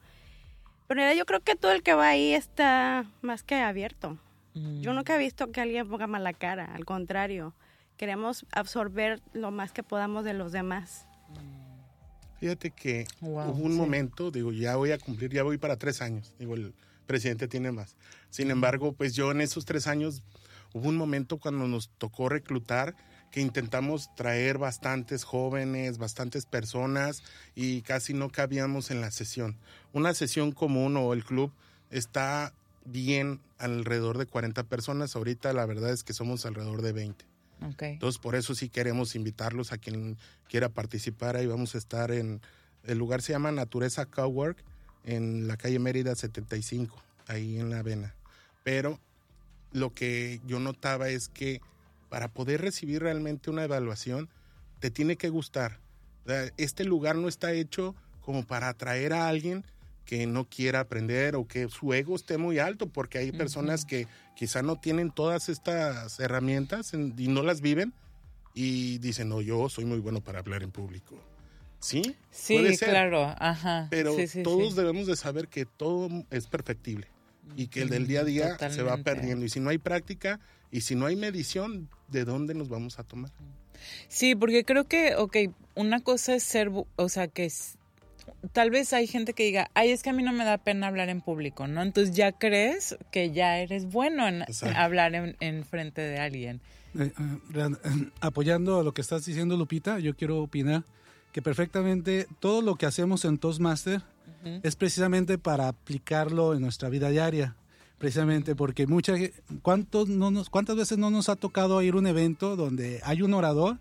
Pero 0.85 1.11
yo 1.13 1.25
creo 1.25 1.39
que 1.39 1.55
todo 1.55 1.71
el 1.71 1.81
que 1.81 1.95
va 1.95 2.09
ahí 2.09 2.33
está 2.33 3.07
más 3.23 3.41
que 3.41 3.55
abierto. 3.55 4.19
Yo 4.53 4.91
mm. 4.91 4.95
nunca 4.95 5.15
he 5.15 5.17
visto 5.17 5.51
que 5.51 5.61
alguien 5.61 5.89
ponga 5.89 6.05
mala 6.05 6.33
cara, 6.33 6.75
al 6.75 6.85
contrario 6.85 7.55
queremos 7.97 8.45
absorber 8.51 9.21
lo 9.33 9.51
más 9.51 9.71
que 9.71 9.83
podamos 9.83 10.23
de 10.23 10.33
los 10.33 10.51
demás. 10.51 11.05
Fíjate 12.39 12.69
que 12.69 13.07
hubo 13.21 13.43
un 13.51 13.75
momento, 13.75 14.29
digo, 14.29 14.51
ya 14.51 14.75
voy 14.75 14.91
a 14.91 14.99
cumplir, 14.99 15.31
ya 15.33 15.43
voy 15.43 15.57
para 15.57 15.77
tres 15.77 16.01
años, 16.01 16.33
digo, 16.37 16.53
el 16.53 16.73
presidente 17.07 17.47
tiene 17.47 17.71
más. 17.71 17.95
Sin 18.29 18.51
embargo, 18.51 18.93
pues 18.93 19.15
yo 19.15 19.31
en 19.31 19.41
esos 19.41 19.65
tres 19.65 19.87
años 19.87 20.21
hubo 20.73 20.87
un 20.87 20.97
momento 20.97 21.37
cuando 21.37 21.67
nos 21.67 21.89
tocó 21.97 22.29
reclutar 22.29 22.95
que 23.31 23.41
intentamos 23.41 24.13
traer 24.15 24.57
bastantes 24.57 25.23
jóvenes, 25.23 25.97
bastantes 25.97 26.45
personas 26.45 27.23
y 27.55 27.81
casi 27.81 28.13
no 28.13 28.29
cabíamos 28.29 28.91
en 28.91 29.01
la 29.01 29.11
sesión. 29.11 29.57
Una 29.91 30.13
sesión 30.13 30.51
común 30.51 30.95
o 30.95 31.13
el 31.13 31.25
club 31.25 31.51
está 31.89 32.53
bien 32.85 33.41
alrededor 33.57 34.17
de 34.17 34.27
40 34.27 34.63
personas, 34.63 35.15
ahorita 35.15 35.51
la 35.53 35.65
verdad 35.65 35.91
es 35.91 36.03
que 36.03 36.13
somos 36.13 36.45
alrededor 36.45 36.81
de 36.81 36.93
20. 36.93 37.36
Entonces, 37.61 38.19
por 38.19 38.35
eso 38.35 38.53
sí 38.55 38.69
queremos 38.69 39.15
invitarlos 39.15 39.71
a 39.71 39.77
quien 39.77 40.17
quiera 40.49 40.69
participar. 40.69 41.35
Ahí 41.35 41.47
vamos 41.47 41.75
a 41.75 41.77
estar 41.77 42.11
en, 42.11 42.41
el 42.83 42.97
lugar 42.97 43.21
se 43.21 43.33
llama 43.33 43.51
Natureza 43.51 44.05
Cowork, 44.05 44.63
en 45.03 45.47
la 45.47 45.57
calle 45.57 45.79
Mérida 45.79 46.15
75, 46.15 46.95
ahí 47.27 47.59
en 47.59 47.69
la 47.69 47.79
Avena. 47.79 48.13
Pero 48.63 48.99
lo 49.71 49.93
que 49.93 50.41
yo 50.45 50.59
notaba 50.59 51.09
es 51.09 51.29
que 51.29 51.61
para 52.09 52.29
poder 52.29 52.61
recibir 52.61 53.01
realmente 53.01 53.49
una 53.49 53.63
evaluación, 53.63 54.29
te 54.79 54.91
tiene 54.91 55.17
que 55.17 55.29
gustar. 55.29 55.79
Este 56.57 56.83
lugar 56.83 57.15
no 57.15 57.27
está 57.27 57.53
hecho 57.53 57.95
como 58.21 58.45
para 58.45 58.69
atraer 58.69 59.13
a 59.13 59.27
alguien 59.27 59.65
que 60.07 60.25
no 60.25 60.45
quiera 60.45 60.79
aprender 60.79 61.35
o 61.35 61.45
que 61.45 61.67
su 61.67 61.93
ego 61.93 62.15
esté 62.15 62.37
muy 62.37 62.57
alto, 62.57 62.87
porque 62.87 63.19
hay 63.19 63.33
personas 63.33 63.85
que 63.85 64.07
quizá 64.35 64.63
no 64.63 64.79
tienen 64.79 65.11
todas 65.11 65.49
estas 65.49 66.19
herramientas 66.19 66.93
y 66.93 67.27
no 67.27 67.43
las 67.43 67.59
viven 67.61 67.93
y 68.55 68.97
dicen, 68.99 69.29
no, 69.29 69.41
yo 69.41 69.69
soy 69.69 69.85
muy 69.85 69.99
bueno 69.99 70.21
para 70.21 70.39
hablar 70.39 70.63
en 70.63 70.71
público. 70.71 71.21
¿Sí? 71.79 72.15
Sí, 72.31 72.57
claro, 72.79 73.35
ajá. 73.37 73.87
Pero 73.91 74.15
todos 74.43 74.75
debemos 74.75 75.05
de 75.07 75.15
saber 75.15 75.49
que 75.49 75.65
todo 75.65 76.09
es 76.31 76.47
perfectible 76.47 77.07
y 77.55 77.67
que 77.67 77.81
el 77.81 77.89
del 77.89 78.07
día 78.07 78.21
a 78.21 78.23
día 78.23 78.57
se 78.69 78.81
va 78.81 78.97
perdiendo. 78.97 79.45
Y 79.45 79.49
si 79.49 79.59
no 79.59 79.69
hay 79.69 79.77
práctica 79.77 80.39
y 80.71 80.81
si 80.81 80.95
no 80.95 81.05
hay 81.05 81.17
medición, 81.17 81.89
¿de 82.07 82.23
dónde 82.23 82.53
nos 82.53 82.69
vamos 82.69 82.97
a 82.97 83.03
tomar? 83.03 83.31
Sí, 84.07 84.35
porque 84.35 84.63
creo 84.63 84.85
que, 84.85 85.15
ok, 85.15 85.37
una 85.75 85.99
cosa 85.99 86.33
es 86.33 86.43
ser, 86.43 86.71
o 86.95 87.09
sea, 87.09 87.27
que 87.27 87.51
tal 88.51 88.69
vez 88.69 88.93
hay 88.93 89.07
gente 89.07 89.33
que 89.33 89.43
diga, 89.43 89.69
ay, 89.73 89.91
es 89.91 90.03
que 90.03 90.09
a 90.09 90.13
mí 90.13 90.23
no 90.23 90.33
me 90.33 90.45
da 90.45 90.57
pena 90.57 90.87
hablar 90.87 91.09
en 91.09 91.21
público, 91.21 91.67
¿no? 91.67 91.81
Entonces 91.81 92.15
ya 92.15 92.31
crees 92.31 92.97
que 93.11 93.31
ya 93.31 93.59
eres 93.59 93.85
bueno 93.85 94.27
en 94.27 94.43
hablar 94.75 95.35
en, 95.39 95.63
frente 95.65 96.01
de 96.01 96.19
alguien. 96.19 96.61
Eh, 96.97 97.11
eh, 97.55 98.11
apoyando 98.21 98.79
a 98.79 98.83
lo 98.83 98.93
que 98.93 99.01
estás 99.01 99.25
diciendo, 99.25 99.57
Lupita, 99.57 99.99
yo 99.99 100.15
quiero 100.15 100.41
opinar 100.41 100.83
que 101.31 101.41
perfectamente 101.41 102.27
todo 102.39 102.61
lo 102.61 102.75
que 102.75 102.85
hacemos 102.85 103.25
en 103.25 103.37
Toastmaster 103.37 104.01
es 104.63 104.75
precisamente 104.75 105.37
para 105.37 105.67
aplicarlo 105.67 106.53
en 106.53 106.61
nuestra 106.61 106.89
vida 106.89 107.09
diaria. 107.09 107.55
Precisamente 107.97 108.55
porque 108.55 108.85
muchas, 108.85 109.19
¿cuántos 109.61 110.07
no 110.07 110.29
nos, 110.29 110.49
¿cuántas 110.49 110.75
veces 110.75 110.97
no 110.97 111.09
nos 111.09 111.29
ha 111.29 111.35
tocado 111.35 111.81
ir 111.81 111.95
a 111.95 111.97
un 111.97 112.07
evento 112.07 112.55
donde 112.55 113.01
hay 113.03 113.23
un 113.23 113.33
orador 113.33 113.77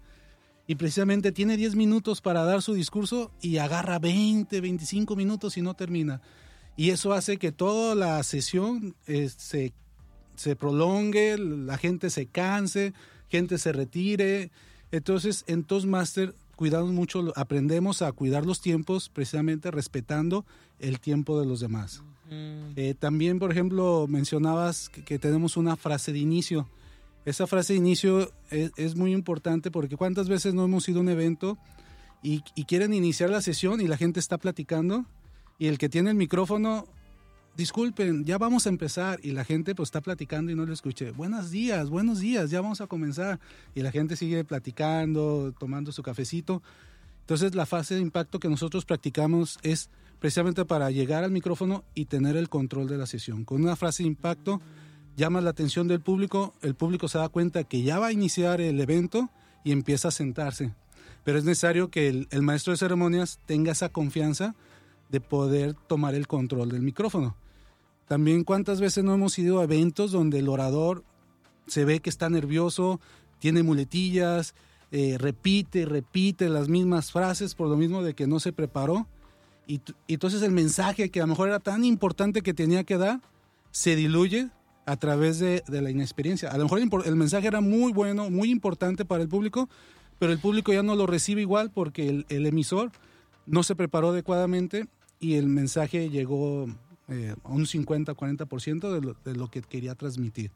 y 0.66 0.74
precisamente 0.74 1.32
tiene 1.32 1.56
10 1.56 1.76
minutos 1.76 2.20
para 2.20 2.44
dar 2.44 2.62
su 2.62 2.74
discurso 2.74 3.30
y 3.40 3.58
agarra 3.58 3.98
20, 3.98 4.60
25 4.60 5.16
minutos 5.16 5.56
y 5.56 5.62
no 5.62 5.74
termina. 5.74 6.20
Y 6.76 6.90
eso 6.90 7.12
hace 7.12 7.38
que 7.38 7.52
toda 7.52 7.94
la 7.94 8.22
sesión 8.22 8.94
eh, 9.06 9.30
se, 9.34 9.72
se 10.34 10.56
prolongue, 10.56 11.38
la 11.38 11.78
gente 11.78 12.10
se 12.10 12.26
canse, 12.26 12.92
gente 13.28 13.58
se 13.58 13.72
retire. 13.72 14.50
Entonces, 14.90 15.44
en 15.46 15.64
Toastmaster 15.64 16.34
cuidamos 16.56 16.92
mucho, 16.92 17.32
aprendemos 17.36 18.02
a 18.02 18.12
cuidar 18.12 18.44
los 18.44 18.60
tiempos 18.60 19.08
precisamente 19.08 19.70
respetando 19.70 20.44
el 20.80 21.00
tiempo 21.00 21.38
de 21.40 21.46
los 21.46 21.60
demás. 21.60 22.02
Eh, 22.28 22.94
también, 22.98 23.38
por 23.38 23.52
ejemplo, 23.52 24.06
mencionabas 24.08 24.88
que, 24.88 25.18
tenemos 25.18 25.56
una 25.56 25.76
frase 25.76 26.12
de 26.12 26.18
inicio. 26.18 26.68
Esa 27.26 27.48
frase 27.48 27.72
de 27.72 27.80
inicio 27.80 28.30
es, 28.50 28.94
muy 28.94 29.12
importante 29.12 29.72
porque 29.72 29.96
cuántas 29.96 30.28
veces 30.28 30.54
no 30.54 30.64
hemos 30.64 30.88
ido 30.88 30.98
a 30.98 31.02
un 31.02 31.08
evento 31.08 31.58
y, 32.22 32.40
quieren 32.68 32.94
iniciar 32.94 33.30
la 33.30 33.42
sesión 33.42 33.80
y 33.80 33.88
la 33.88 33.96
gente 33.96 34.20
está 34.20 34.38
platicando 34.38 35.04
y 35.58 35.66
el 35.66 35.76
que 35.76 35.88
tiene 35.88 36.10
el 36.10 36.16
micrófono, 36.16 36.86
disculpen, 37.56 38.24
ya 38.24 38.38
vamos 38.38 38.66
a 38.66 38.68
empezar 38.68 39.18
y 39.24 39.32
la 39.32 39.44
gente 39.44 39.74
pues 39.74 39.88
está 39.88 40.00
platicando 40.00 40.52
y 40.52 40.54
no 40.54 40.64
le 40.66 40.72
escuche. 40.72 41.10
Buenos 41.10 41.50
días, 41.50 41.90
buenos 41.90 42.20
días, 42.20 42.50
ya 42.50 42.60
vamos 42.60 42.80
a 42.80 42.86
comenzar 42.86 43.40
y 43.74 43.82
la 43.82 43.90
gente 43.90 44.14
sigue 44.14 44.44
platicando, 44.44 45.52
tomando 45.58 45.90
su 45.90 46.04
cafecito 46.04 46.62
Entonces 47.22 47.56
la 47.56 47.66
fase 47.66 47.96
de 47.96 48.02
impacto 48.02 48.38
que 48.38 48.48
nosotros 48.48 48.84
practicamos 48.84 49.58
es 49.64 49.90
precisamente 50.20 50.64
para 50.64 50.92
llegar 50.92 51.24
al 51.24 51.32
micrófono 51.32 51.82
y 51.92 52.04
tener 52.04 52.36
el 52.36 52.48
control 52.48 52.86
de 52.86 52.98
la 52.98 53.06
sesión. 53.06 53.44
Con 53.44 53.64
una 53.64 53.74
frase 53.74 54.04
de 54.04 54.10
impacto 54.10 54.60
llamas 55.16 55.42
la 55.42 55.50
atención 55.50 55.88
del 55.88 56.00
público, 56.00 56.54
el 56.62 56.74
público 56.74 57.08
se 57.08 57.18
da 57.18 57.28
cuenta 57.28 57.64
que 57.64 57.82
ya 57.82 57.98
va 57.98 58.08
a 58.08 58.12
iniciar 58.12 58.60
el 58.60 58.80
evento 58.80 59.30
y 59.64 59.72
empieza 59.72 60.08
a 60.08 60.12
sentarse. 60.12 60.74
Pero 61.24 61.38
es 61.38 61.44
necesario 61.44 61.90
que 61.90 62.26
el, 62.30 62.42
maestro 62.42 62.72
de 62.72 62.76
ceremonias 62.76 63.40
tenga 63.46 63.72
esa 63.72 63.88
confianza 63.88 64.54
de 65.08 65.20
poder 65.20 65.74
tomar 65.74 66.14
el 66.14 66.28
control 66.28 66.70
del 66.70 66.82
micrófono. 66.82 67.34
También 68.06 68.44
cuántas 68.44 68.80
veces 68.80 69.02
no 69.02 69.14
hemos 69.14 69.36
ido 69.38 69.58
a 69.58 69.64
eventos 69.64 70.12
donde 70.12 70.38
el 70.38 70.48
orador 70.48 71.02
se 71.66 71.84
ve 71.84 71.98
que 71.98 72.10
está 72.10 72.30
nervioso, 72.30 73.00
tiene 73.40 73.64
muletillas, 73.64 74.54
eh, 74.92 75.16
repite, 75.18 75.84
repite 75.84 76.48
las 76.48 76.68
mismas 76.68 77.10
frases 77.10 77.56
por 77.56 77.68
lo 77.68 77.76
mismo 77.76 78.02
de 78.02 78.14
que 78.14 78.28
no 78.28 78.38
se 78.38 78.52
preparó. 78.52 79.08
Y, 79.66 79.80
entonces 80.06 80.42
el 80.42 80.52
mensaje 80.52 81.10
que 81.10 81.20
a 81.20 81.24
lo 81.24 81.28
mejor 81.28 81.48
era 81.48 81.58
tan 81.58 81.84
importante 81.84 82.42
que 82.42 82.54
tenía 82.54 82.84
que 82.84 82.98
dar, 82.98 83.20
se 83.72 83.96
diluye 83.96 84.50
a 84.86 84.96
través 84.96 85.40
de, 85.40 85.62
la 85.68 85.90
inexperiencia. 85.90 86.50
A 86.50 86.56
lo 86.56 86.64
mejor 86.64 87.04
el, 87.04 87.16
mensaje 87.16 87.48
era 87.48 87.60
muy 87.60 87.92
bueno, 87.92 88.30
muy 88.30 88.50
importante 88.50 89.04
para 89.04 89.22
el 89.22 89.28
público, 89.28 89.68
pero 90.18 90.32
el 90.32 90.38
público 90.38 90.72
ya 90.72 90.84
no 90.84 90.94
lo 90.94 91.06
recibe 91.06 91.40
igual 91.40 91.70
porque 91.70 92.24
el, 92.28 92.46
emisor 92.46 92.92
no 93.46 93.64
se 93.64 93.74
preparó 93.74 94.10
adecuadamente 94.10 94.86
y 95.18 95.34
el 95.34 95.48
mensaje 95.48 96.08
llegó 96.08 96.66
eh, 97.08 97.34
a 97.42 97.48
un 97.48 97.66
50-40% 97.66 98.92
de 98.92 99.00
lo, 99.00 99.16
de 99.24 99.34
lo 99.34 99.50
que 99.50 99.60
quería 99.60 99.96
transmitir. 99.96 100.52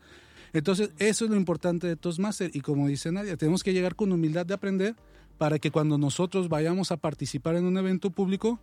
Entonces, 0.53 0.91
eso 0.99 1.25
es 1.25 1.31
lo 1.31 1.37
importante 1.37 1.89
de 1.89 1.97
Toastmaster. 1.97 2.51
Y 2.55 2.61
como 2.61 2.87
dice 2.87 3.11
Nadia, 3.13 3.37
tenemos 3.37 3.63
que 3.63 3.73
llegar 3.73 3.97
con 3.97 4.13
humildad 4.13 4.47
de 4.47 4.55
aprender 4.55 4.95
para 5.39 5.59
que 5.59 5.71
cuando 5.71 5.99
nosotros 5.99 6.49
vayamos 6.49 6.93
a 6.93 6.97
participar 6.97 7.57
en 7.57 7.65
un 7.65 7.77
evento 7.79 8.11
público, 8.11 8.61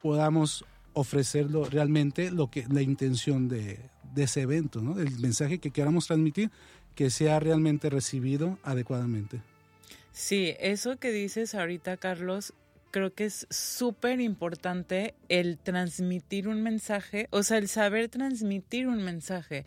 podamos 0.00 0.64
ofrecerlo 0.92 1.64
realmente 1.64 2.30
lo 2.30 2.50
que 2.50 2.66
la 2.68 2.82
intención 2.82 3.48
de, 3.48 3.78
ese 4.16 4.42
evento, 4.42 4.80
¿no? 4.80 5.00
el 5.00 5.18
mensaje 5.18 5.58
que 5.58 5.70
queramos 5.70 6.06
transmitir, 6.06 6.50
que 6.94 7.10
sea 7.10 7.40
realmente 7.40 7.90
recibido 7.90 8.58
adecuadamente. 8.62 9.40
Sí, 10.12 10.54
eso 10.58 10.98
que 10.98 11.12
dices 11.12 11.54
ahorita, 11.54 11.96
Carlos, 11.96 12.52
creo 12.90 13.14
que 13.14 13.24
es 13.24 13.46
súper 13.50 14.20
importante 14.20 15.14
el 15.28 15.58
transmitir 15.58 16.48
un 16.48 16.62
mensaje, 16.62 17.28
o 17.30 17.42
sea, 17.42 17.58
el 17.58 17.68
saber 17.68 18.08
transmitir 18.08 18.88
un 18.88 19.02
mensaje 19.02 19.64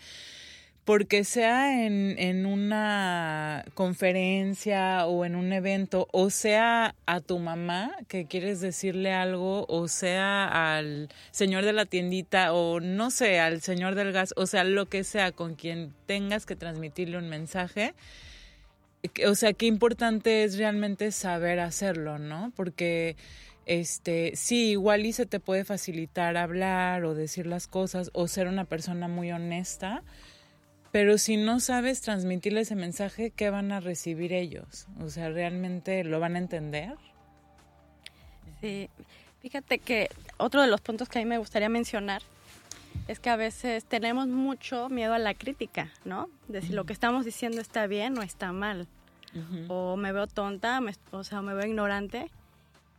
porque 0.85 1.23
sea 1.23 1.85
en, 1.85 2.15
en, 2.19 2.45
una 2.45 3.63
conferencia 3.73 5.05
o 5.05 5.23
en 5.23 5.35
un 5.35 5.53
evento, 5.53 6.07
o 6.11 6.29
sea 6.29 6.95
a 7.05 7.21
tu 7.21 7.39
mamá 7.39 7.95
que 8.07 8.25
quieres 8.25 8.59
decirle 8.59 9.13
algo, 9.13 9.65
o 9.69 9.87
sea 9.87 10.77
al 10.77 11.09
señor 11.31 11.63
de 11.63 11.73
la 11.73 11.85
tiendita, 11.85 12.53
o 12.53 12.81
no 12.81 13.11
sé, 13.11 13.39
al 13.39 13.61
señor 13.61 13.95
del 13.95 14.11
gas, 14.11 14.33
o 14.35 14.45
sea, 14.45 14.63
lo 14.63 14.87
que 14.87 15.03
sea 15.03 15.31
con 15.31 15.55
quien 15.55 15.93
tengas 16.05 16.45
que 16.45 16.55
transmitirle 16.55 17.17
un 17.17 17.29
mensaje. 17.29 17.93
O 19.27 19.35
sea, 19.35 19.53
qué 19.53 19.65
importante 19.65 20.43
es 20.43 20.57
realmente 20.57 21.11
saber 21.11 21.59
hacerlo, 21.59 22.19
¿no? 22.19 22.53
Porque 22.55 23.17
este, 23.65 24.33
sí, 24.35 24.71
igual 24.71 25.05
y 25.05 25.13
se 25.13 25.25
te 25.25 25.39
puede 25.39 25.63
facilitar 25.63 26.35
hablar 26.37 27.05
o 27.05 27.15
decir 27.15 27.47
las 27.47 27.67
cosas 27.67 28.09
o 28.13 28.27
ser 28.27 28.47
una 28.47 28.65
persona 28.65 29.07
muy 29.07 29.31
honesta, 29.31 30.03
pero 30.93 31.17
si 31.17 31.37
no 31.37 31.59
sabes 31.59 32.01
transmitirle 32.01 32.61
ese 32.61 32.75
mensaje, 32.75 33.31
¿qué 33.31 33.49
van 33.49 33.71
a 33.71 33.79
recibir 33.79 34.31
ellos? 34.31 34.85
O 35.01 35.09
sea, 35.09 35.27
¿realmente 35.31 36.03
lo 36.03 36.19
van 36.19 36.35
a 36.35 36.37
entender? 36.37 36.93
Sí, 38.61 38.91
fíjate 39.41 39.79
que 39.79 40.11
otro 40.37 40.61
de 40.61 40.67
los 40.67 40.81
puntos 40.81 41.09
que 41.09 41.17
a 41.17 41.23
mí 41.23 41.25
me 41.27 41.39
gustaría 41.39 41.67
mencionar 41.67 42.21
es 43.07 43.19
que 43.19 43.31
a 43.31 43.35
veces 43.35 43.85
tenemos 43.85 44.27
mucho 44.27 44.87
miedo 44.89 45.15
a 45.15 45.17
la 45.17 45.33
crítica, 45.33 45.91
¿no? 46.05 46.29
De 46.47 46.61
si 46.61 46.73
lo 46.73 46.83
que 46.83 46.93
estamos 46.93 47.25
diciendo 47.25 47.59
está 47.59 47.87
bien 47.87 48.15
o 48.19 48.21
está 48.21 48.51
mal. 48.51 48.87
O 49.69 49.97
me 49.97 50.11
veo 50.11 50.27
tonta, 50.27 50.79
o 51.09 51.23
sea, 51.23 51.41
me 51.41 51.55
veo 51.55 51.65
ignorante. 51.65 52.29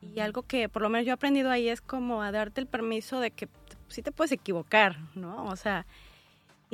Y 0.03 0.19
algo 0.19 0.43
que 0.43 0.69
por 0.69 0.83
lo 0.83 0.89
menos 0.89 1.07
yo 1.07 1.13
he 1.13 1.15
aprendido 1.15 1.49
ahí 1.49 1.69
es 1.69 1.81
como 1.81 2.23
a 2.23 2.33
darte 2.33 2.61
el 2.61 2.67
permiso 2.67 3.21
de 3.21 3.31
que 3.31 3.49
sí 3.87 4.03
te 4.03 4.11
puedes 4.11 4.33
equivocar, 4.33 4.99
¿no? 5.15 5.45
O 5.45 5.55
sea, 5.55 5.87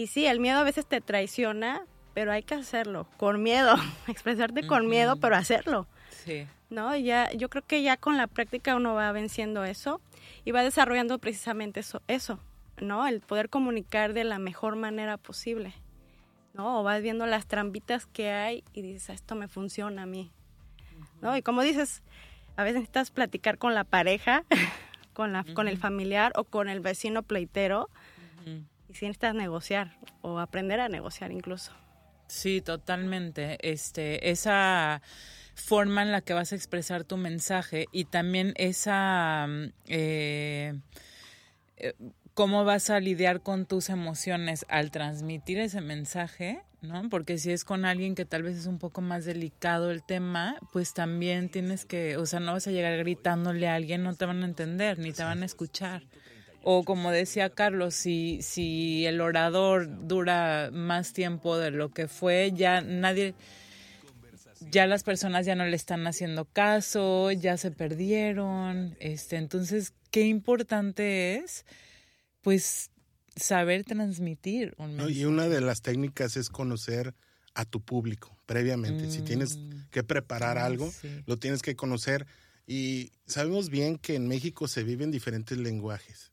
y 0.01 0.07
sí, 0.07 0.25
el 0.25 0.41
miedo 0.41 0.59
a 0.59 0.65
veces 0.65 0.87
te 0.87 1.03
traiciona, 1.03 1.85
pero 2.15 2.33
hay 2.33 2.43
que 2.43 2.55
hacerlo, 2.55 3.07
con 3.19 3.43
miedo, 3.43 3.75
expresarte 4.09 4.67
con 4.67 4.87
miedo, 4.87 5.17
pero 5.17 5.37
hacerlo. 5.37 5.87
Sí. 6.25 6.47
¿No? 6.71 6.97
Ya, 6.97 7.31
yo 7.33 7.51
creo 7.51 7.67
que 7.67 7.83
ya 7.83 7.99
con 7.99 8.17
la 8.17 8.27
práctica 8.27 8.77
uno 8.77 8.95
va 8.95 9.13
venciendo 9.13 9.63
eso 9.63 10.01
y 10.47 10.53
va 10.53 10.63
desarrollando 10.63 11.19
precisamente 11.19 11.81
eso, 11.81 12.01
eso, 12.09 12.41
¿no? 12.81 13.07
El 13.07 13.21
poder 13.21 13.51
comunicar 13.51 14.15
de 14.15 14.25
la 14.25 14.39
mejor 14.39 14.77
manera 14.77 15.19
posible, 15.19 15.75
¿no? 16.55 16.81
O 16.81 16.83
vas 16.83 17.03
viendo 17.03 17.27
las 17.27 17.47
trampitas 17.47 18.07
que 18.07 18.31
hay 18.31 18.65
y 18.73 18.81
dices, 18.81 19.11
esto 19.11 19.35
me 19.35 19.49
funciona 19.49 20.05
a 20.05 20.07
mí, 20.07 20.33
¿no? 21.21 21.37
Y 21.37 21.43
como 21.43 21.61
dices, 21.61 22.03
a 22.57 22.63
veces 22.63 22.77
necesitas 22.77 23.11
platicar 23.11 23.59
con 23.59 23.75
la 23.75 23.85
pareja, 23.85 24.45
con, 25.13 25.35
la, 25.35 25.45
con 25.45 25.69
el 25.69 25.77
familiar 25.77 26.33
o 26.37 26.45
con 26.45 26.71
el 26.71 26.81
vecino 26.81 27.23
pleitero, 27.23 27.91
y 28.91 28.95
si 28.95 29.07
necesitas 29.07 29.35
negociar 29.35 29.97
o 30.21 30.39
aprender 30.39 30.81
a 30.81 30.89
negociar 30.89 31.31
incluso. 31.33 31.73
Sí, 32.27 32.61
totalmente. 32.61 33.59
Este, 33.69 34.31
esa 34.31 35.03
forma 35.55 36.03
en 36.03 36.13
la 36.13 36.21
que 36.21 36.33
vas 36.33 36.53
a 36.53 36.57
expresar 36.57 37.05
tu 37.05 37.17
mensaje 37.17 37.87
y 37.93 38.05
también 38.05 38.55
esa 38.57 39.47
mm, 39.49 39.73
eh, 39.89 40.75
eh, 41.77 41.95
cómo 42.35 42.65
vas 42.65 42.91
a 42.91 43.01
lidiar 43.01 43.43
con 43.43 43.67
tus 43.67 43.91
emociones 43.91 44.65
al 44.69 44.91
transmitir 44.91 45.59
ese 45.59 45.81
mensaje, 45.81 46.63
¿no? 46.81 47.09
Porque 47.11 47.37
si 47.39 47.53
es 47.53 47.65
con 47.65 47.85
alguien 47.85 48.15
que 48.15 48.25
tal 48.25 48.43
vez 48.43 48.57
es 48.57 48.67
un 48.67 48.79
poco 48.79 49.01
más 49.01 49.25
delicado 49.25 49.91
el 49.91 50.03
tema, 50.03 50.57
pues 50.73 50.95
también 50.95 51.49
tienes 51.51 51.85
que, 51.85 52.17
o 52.17 52.27
sea, 52.27 52.41
no 52.41 52.53
vas 52.53 52.67
a 52.67 52.71
llegar 52.71 52.97
gritándole 52.97 53.69
a 53.69 53.75
alguien, 53.75 54.03
no 54.03 54.15
te 54.15 54.25
van 54.25 54.43
a 54.43 54.47
entender 54.47 54.99
ni 54.99 55.13
te 55.13 55.23
van 55.23 55.43
a 55.43 55.47
escuchar. 55.47 56.03
O 56.63 56.85
como 56.85 57.11
decía 57.11 57.51
Carlos, 57.51 57.95
si, 57.95 58.41
si 58.43 59.07
el 59.07 59.21
orador 59.21 60.07
dura 60.07 60.71
más 60.73 61.13
tiempo 61.13 61.57
de 61.57 61.71
lo 61.71 61.91
que 61.91 62.07
fue, 62.07 62.53
ya 62.55 62.83
nadie, 62.83 63.35
ya 64.71 64.87
las 64.87 65.03
personas 65.03 65.47
ya 65.47 65.55
no 65.55 65.65
le 65.65 65.77
están 65.77 66.07
haciendo 66.07 66.45
caso, 66.45 67.31
ya 67.33 67.57
se 67.57 67.71
perdieron. 67.71 68.97
Este, 69.01 69.37
entonces, 69.37 69.95
qué 70.11 70.27
importante 70.27 71.37
es, 71.37 71.65
pues, 72.43 72.91
saber 73.37 73.85
transmitir 73.85 74.75
un 74.77 74.97
mensaje. 74.97 75.13
y 75.13 75.25
una 75.25 75.49
de 75.49 75.63
las 75.63 75.81
técnicas 75.81 76.37
es 76.37 76.51
conocer 76.51 77.15
a 77.55 77.65
tu 77.65 77.81
público 77.81 78.37
previamente. 78.45 79.11
si 79.11 79.23
tienes 79.23 79.57
mm. 79.57 79.89
que 79.91 80.03
preparar 80.03 80.59
algo, 80.59 80.93
lo 81.25 81.39
tienes 81.39 81.63
que 81.63 81.75
conocer. 81.75 82.27
Y 82.67 83.13
sabemos 83.27 83.71
bien 83.71 83.97
que 83.97 84.15
en 84.15 84.29
México 84.29 84.69
se 84.69 84.85
viven 84.85 85.11
diferentes 85.11 85.57
lenguajes 85.57 86.31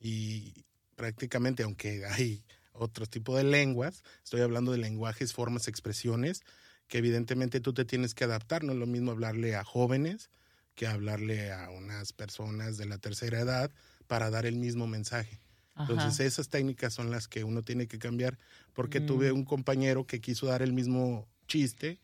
y 0.00 0.64
prácticamente, 0.96 1.62
aunque 1.62 2.04
hay 2.06 2.44
otro 2.72 3.06
tipo 3.06 3.36
de 3.36 3.44
lenguas, 3.44 4.02
estoy 4.24 4.40
hablando 4.40 4.72
de 4.72 4.78
lenguajes, 4.78 5.32
formas, 5.32 5.68
expresiones, 5.68 6.42
que 6.88 6.98
evidentemente 6.98 7.60
tú 7.60 7.72
te 7.72 7.84
tienes 7.84 8.14
que 8.14 8.24
adaptar. 8.24 8.64
No 8.64 8.72
es 8.72 8.78
lo 8.78 8.86
mismo 8.86 9.12
hablarle 9.12 9.54
a 9.54 9.64
jóvenes 9.64 10.30
que 10.74 10.86
hablarle 10.86 11.52
a 11.52 11.68
unas 11.70 12.12
personas 12.12 12.78
de 12.78 12.86
la 12.86 12.98
tercera 12.98 13.40
edad 13.40 13.70
para 14.06 14.30
dar 14.30 14.46
el 14.46 14.56
mismo 14.56 14.86
mensaje. 14.86 15.40
Entonces 15.76 16.20
esas 16.20 16.48
técnicas 16.48 16.92
son 16.92 17.10
las 17.10 17.28
que 17.28 17.44
uno 17.44 17.62
tiene 17.62 17.86
que 17.86 17.98
cambiar, 17.98 18.38
porque 18.74 19.00
tuve 19.00 19.32
mm. 19.32 19.36
un 19.36 19.44
compañero 19.44 20.06
que 20.06 20.20
quiso 20.20 20.46
dar 20.46 20.62
el 20.62 20.72
mismo 20.72 21.26
chiste 21.48 22.00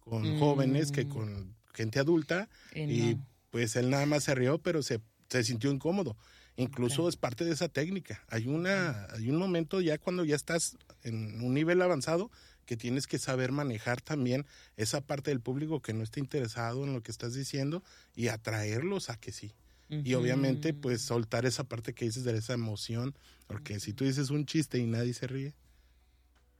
con 0.00 0.38
jóvenes 0.38 0.92
que 0.92 1.04
mm. 1.04 1.08
con 1.08 1.56
gente 1.74 1.98
adulta 1.98 2.48
y, 2.74 3.16
pues 3.50 3.74
él 3.76 3.90
nada 3.90 4.06
más 4.06 4.24
se 4.24 4.34
rió, 4.34 4.58
pero 4.58 4.82
se, 4.82 5.00
se 5.28 5.42
sintió 5.42 5.70
incómodo. 5.70 6.16
Incluso 6.56 7.08
es 7.08 7.16
parte 7.16 7.44
de 7.44 7.52
esa 7.52 7.68
técnica. 7.68 8.22
Hay, 8.28 8.46
una, 8.46 9.06
hay 9.12 9.28
un 9.28 9.36
momento 9.36 9.80
ya 9.80 9.98
cuando 9.98 10.24
ya 10.24 10.36
estás 10.36 10.76
en 11.02 11.42
un 11.42 11.52
nivel 11.52 11.82
avanzado 11.82 12.30
que 12.64 12.76
tienes 12.76 13.06
que 13.06 13.18
saber 13.18 13.52
manejar 13.52 14.00
también 14.00 14.46
esa 14.76 15.00
parte 15.00 15.30
del 15.30 15.40
público 15.40 15.80
que 15.80 15.92
no 15.92 16.02
está 16.02 16.18
interesado 16.18 16.84
en 16.84 16.94
lo 16.94 17.02
que 17.02 17.12
estás 17.12 17.34
diciendo 17.34 17.82
y 18.14 18.28
atraerlos 18.28 19.10
a 19.10 19.16
que 19.16 19.32
sí. 19.32 19.54
Y 19.88 20.14
obviamente, 20.14 20.74
pues 20.74 21.00
soltar 21.00 21.46
esa 21.46 21.62
parte 21.62 21.94
que 21.94 22.06
dices 22.06 22.24
de 22.24 22.36
esa 22.36 22.54
emoción, 22.54 23.14
porque 23.46 23.78
si 23.78 23.92
tú 23.92 24.04
dices 24.04 24.30
un 24.30 24.44
chiste 24.44 24.78
y 24.78 24.86
nadie 24.86 25.14
se 25.14 25.28
ríe, 25.28 25.54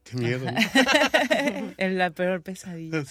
Qué 0.08 0.16
miedo. 0.16 0.46
es 1.76 1.92
la 1.92 2.10
peor 2.10 2.42
pesadilla. 2.42 3.02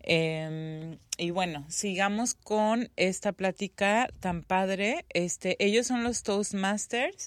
Em, 0.00 0.98
y 1.18 1.30
bueno, 1.30 1.64
sigamos 1.68 2.34
con 2.34 2.90
esta 2.96 3.32
plática 3.32 4.08
tan 4.20 4.44
padre. 4.44 5.04
Este, 5.08 5.56
ellos 5.58 5.88
son 5.88 6.04
los 6.04 6.22
Toastmasters 6.22 7.24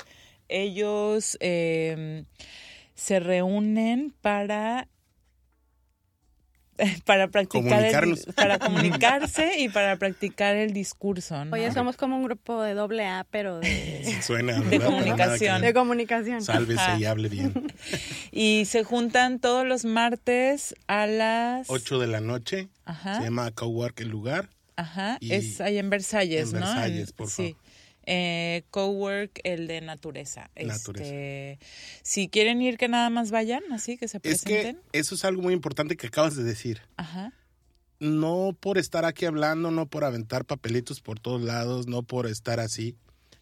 ellos 0.49 1.37
em, 1.39 2.25
se 2.95 3.19
reúnen 3.19 4.13
para 4.21 4.87
para 7.05 7.27
practicar 7.27 7.91
para 8.35 8.59
comunicarse 8.59 9.59
y 9.59 9.69
para 9.69 9.97
practicar 9.97 10.55
el 10.55 10.71
discurso 10.73 11.43
¿no? 11.43 11.53
oye 11.53 11.71
somos 11.73 11.97
como 11.97 12.15
un 12.17 12.23
grupo 12.23 12.61
de 12.61 12.73
doble 12.73 13.05
A 13.05 13.25
pero 13.29 13.59
de, 13.59 14.21
Suena, 14.21 14.59
de 14.61 14.79
comunicación. 14.79 15.61
de 15.61 15.73
comunicación. 15.73 16.41
Sálvese 16.41 16.97
y 16.99 17.05
hable 17.05 17.29
bien. 17.29 17.73
Y 18.31 18.65
se 18.65 18.83
juntan 18.83 19.39
todos 19.39 19.65
los 19.65 19.85
martes 19.85 20.75
a 20.87 21.07
las 21.07 21.69
8 21.69 21.99
de 21.99 22.07
la 22.07 22.21
noche. 22.21 22.69
Se 22.85 23.23
llama 23.23 23.51
Cowork 23.51 23.99
el 24.01 24.09
lugar. 24.09 24.49
Ajá, 24.75 25.17
es 25.21 25.59
ahí 25.61 25.77
en 25.77 25.89
Versalles, 25.89 26.53
en 26.53 26.59
¿no? 26.59 26.65
Versalles, 26.65 27.11
por 27.11 27.29
sí. 27.29 27.55
Eh, 28.11 28.63
cowork, 28.71 29.39
el 29.43 29.67
de 29.67 29.81
naturaleza. 29.81 30.49
Naturaleza. 30.55 31.05
Este, 31.13 31.59
si 32.01 32.27
quieren 32.27 32.59
ir, 32.59 32.77
que 32.79 32.87
nada 32.87 33.11
más 33.11 33.29
vayan, 33.29 33.61
así 33.71 33.97
que 33.97 34.07
se 34.07 34.17
Es 34.17 34.21
presenten. 34.23 34.81
que 34.91 34.97
eso 34.99 35.13
es 35.13 35.23
algo 35.25 35.43
muy 35.43 35.53
importante 35.53 35.95
que 35.95 36.07
acabas 36.07 36.35
de 36.35 36.43
decir. 36.43 36.81
Ajá. 36.97 37.33
No 37.99 38.57
por 38.59 38.79
estar 38.79 39.05
aquí 39.05 39.25
hablando, 39.25 39.69
no 39.69 39.85
por 39.85 40.05
aventar 40.05 40.43
papelitos 40.45 41.01
por 41.01 41.19
todos 41.19 41.41
lados, 41.43 41.85
no 41.87 42.01
por 42.01 42.25
estar 42.25 42.59
así. 42.59 42.95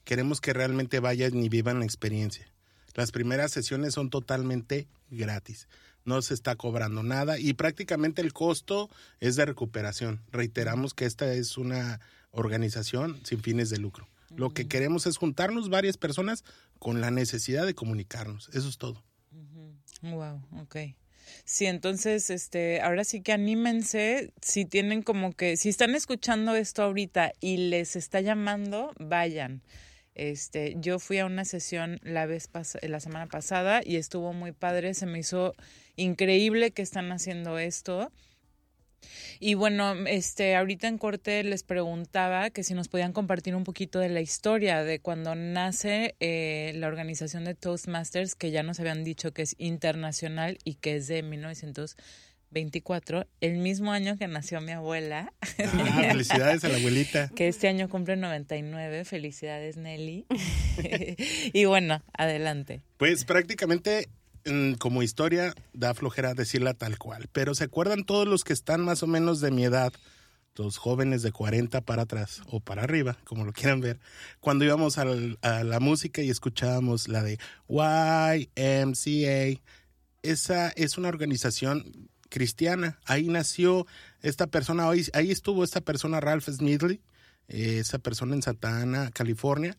Queremos 0.03 0.41
que 0.41 0.51
realmente 0.51 0.99
vayan 0.99 1.41
y 1.41 1.47
vivan 1.47 1.80
la 1.80 1.86
experiencia. 1.86 2.51
Las 2.93 3.12
primeras 3.12 3.51
sesiones 3.51 3.93
son 3.93 4.10
totalmente 4.10 4.88
gratis. 5.10 5.69
No 6.03 6.21
se 6.21 6.34
está 6.34 6.56
cobrando 6.56 7.03
nada 7.03 7.39
y 7.39 7.53
prácticamente 7.53 8.21
el 8.21 8.34
costo 8.34 8.89
es 9.21 9.38
de 9.38 9.45
recuperación. 9.45 10.21
Reiteramos 10.32 10.93
que 10.93 11.06
esta 11.06 11.32
es 11.34 11.58
una 11.58 12.01
organización 12.32 13.19
sin 13.23 13.41
fines 13.41 13.69
de 13.69 13.77
lucro. 13.77 14.10
Lo 14.36 14.52
que 14.52 14.68
queremos 14.68 15.08
es 15.08 15.18
juntarnos 15.18 15.70
varias 15.70 15.98
personas 15.98 16.44
con 16.80 17.02
la 17.02 17.12
necesidad 17.12 17.66
de 17.66 17.74
comunicarnos. 17.74 18.50
Eso 18.54 18.70
es 18.70 18.78
todo. 18.78 19.04
Wow, 20.02 20.42
ok. 20.62 20.78
Sí, 21.44 21.66
entonces, 21.66 22.30
este, 22.30 22.82
ahora 22.82 23.04
sí 23.04 23.22
que 23.22 23.34
anímense, 23.34 24.34
si 24.42 24.66
tienen 24.66 25.02
como 25.02 25.34
que, 25.34 25.58
si 25.58 25.70
están 25.70 25.96
escuchando 25.96 26.56
esto 26.56 26.84
ahorita 26.84 27.34
y 27.40 27.58
les 27.70 27.96
está 27.96 28.22
llamando, 28.22 28.94
vayan. 29.00 29.62
Este, 30.16 30.76
yo 30.80 31.00
fui 31.00 31.20
a 31.20 31.26
una 31.26 31.46
sesión 31.46 32.00
la 32.02 32.26
vez 32.26 32.48
pas 32.48 32.78
la 32.82 33.00
semana 33.00 33.28
pasada 33.28 33.82
y 33.86 33.98
estuvo 33.98 34.34
muy 34.34 34.52
padre, 34.52 34.94
se 34.94 35.06
me 35.06 35.20
hizo 35.20 35.54
increíble 35.96 36.72
que 36.72 36.82
están 36.82 37.12
haciendo 37.12 37.60
esto. 37.60 38.12
Y 39.39 39.53
bueno, 39.53 39.93
este, 40.07 40.55
ahorita 40.55 40.88
en 40.88 40.97
corte 40.97 41.43
les 41.43 41.62
preguntaba 41.63 42.49
que 42.49 42.63
si 42.63 42.73
nos 42.73 42.88
podían 42.88 43.13
compartir 43.13 43.55
un 43.55 43.63
poquito 43.63 43.99
de 43.99 44.10
la 44.10 44.21
historia 44.21 44.83
de 44.83 44.99
cuando 44.99 45.36
nace 45.36 46.15
eh, 46.19 46.73
la 46.75 46.88
organización 46.88 47.45
de 47.45 47.55
Toastmasters, 47.55 48.36
que 48.36 48.51
ya 48.51 48.63
nos 48.63 48.79
habían 48.79 49.03
dicho 49.03 49.33
que 49.33 49.41
es 49.43 49.55
internacional 49.57 50.57
y 50.63 50.75
que 50.75 50.97
es 50.97 51.07
de 51.07 51.23
1924, 51.23 53.27
el 53.41 53.57
mismo 53.57 53.91
año 53.91 54.17
que 54.17 54.27
nació 54.27 54.62
mi 54.62 54.71
abuela. 54.71 55.33
Ah, 55.41 55.47
felicidades 56.10 56.63
a 56.63 56.69
la 56.69 56.77
abuelita. 56.77 57.29
Que 57.36 57.47
este 57.47 57.67
año 57.67 57.89
cumple 57.89 58.15
99. 58.15 59.05
Felicidades, 59.05 59.77
Nelly. 59.77 60.25
y 61.53 61.65
bueno, 61.65 62.03
adelante. 62.13 62.81
Pues 62.97 63.25
prácticamente 63.25 64.10
como 64.79 65.03
historia 65.03 65.53
da 65.73 65.93
flojera 65.93 66.33
decirla 66.33 66.73
tal 66.73 66.97
cual, 66.97 67.27
pero 67.31 67.55
¿se 67.55 67.65
acuerdan 67.65 68.03
todos 68.03 68.27
los 68.27 68.43
que 68.43 68.53
están 68.53 68.81
más 68.81 69.03
o 69.03 69.07
menos 69.07 69.41
de 69.41 69.51
mi 69.51 69.65
edad? 69.65 69.93
Los 70.55 70.77
jóvenes 70.77 71.21
de 71.21 71.31
40 71.31 71.81
para 71.81 72.03
atrás 72.03 72.41
o 72.47 72.60
para 72.60 72.83
arriba, 72.83 73.17
como 73.25 73.45
lo 73.45 73.53
quieran 73.53 73.79
ver, 73.79 73.99
cuando 74.39 74.65
íbamos 74.65 74.97
a 74.97 75.05
la 75.05 75.79
música 75.79 76.23
y 76.23 76.31
escuchábamos 76.31 77.07
la 77.07 77.21
de 77.21 77.38
YMCA. 77.67 79.62
Esa 80.23 80.69
es 80.69 80.97
una 80.97 81.10
organización 81.10 82.10
cristiana. 82.29 82.99
Ahí 83.05 83.27
nació 83.27 83.86
esta 84.21 84.47
persona, 84.47 84.89
ahí, 84.89 85.05
ahí 85.13 85.31
estuvo 85.31 85.63
esta 85.63 85.81
persona, 85.81 86.19
Ralph 86.19 86.49
Smedley, 86.49 87.01
eh, 87.49 87.77
esa 87.79 87.99
persona 87.99 88.33
en 88.33 88.41
Santa 88.41 88.81
Ana, 88.81 89.12
California. 89.12 89.77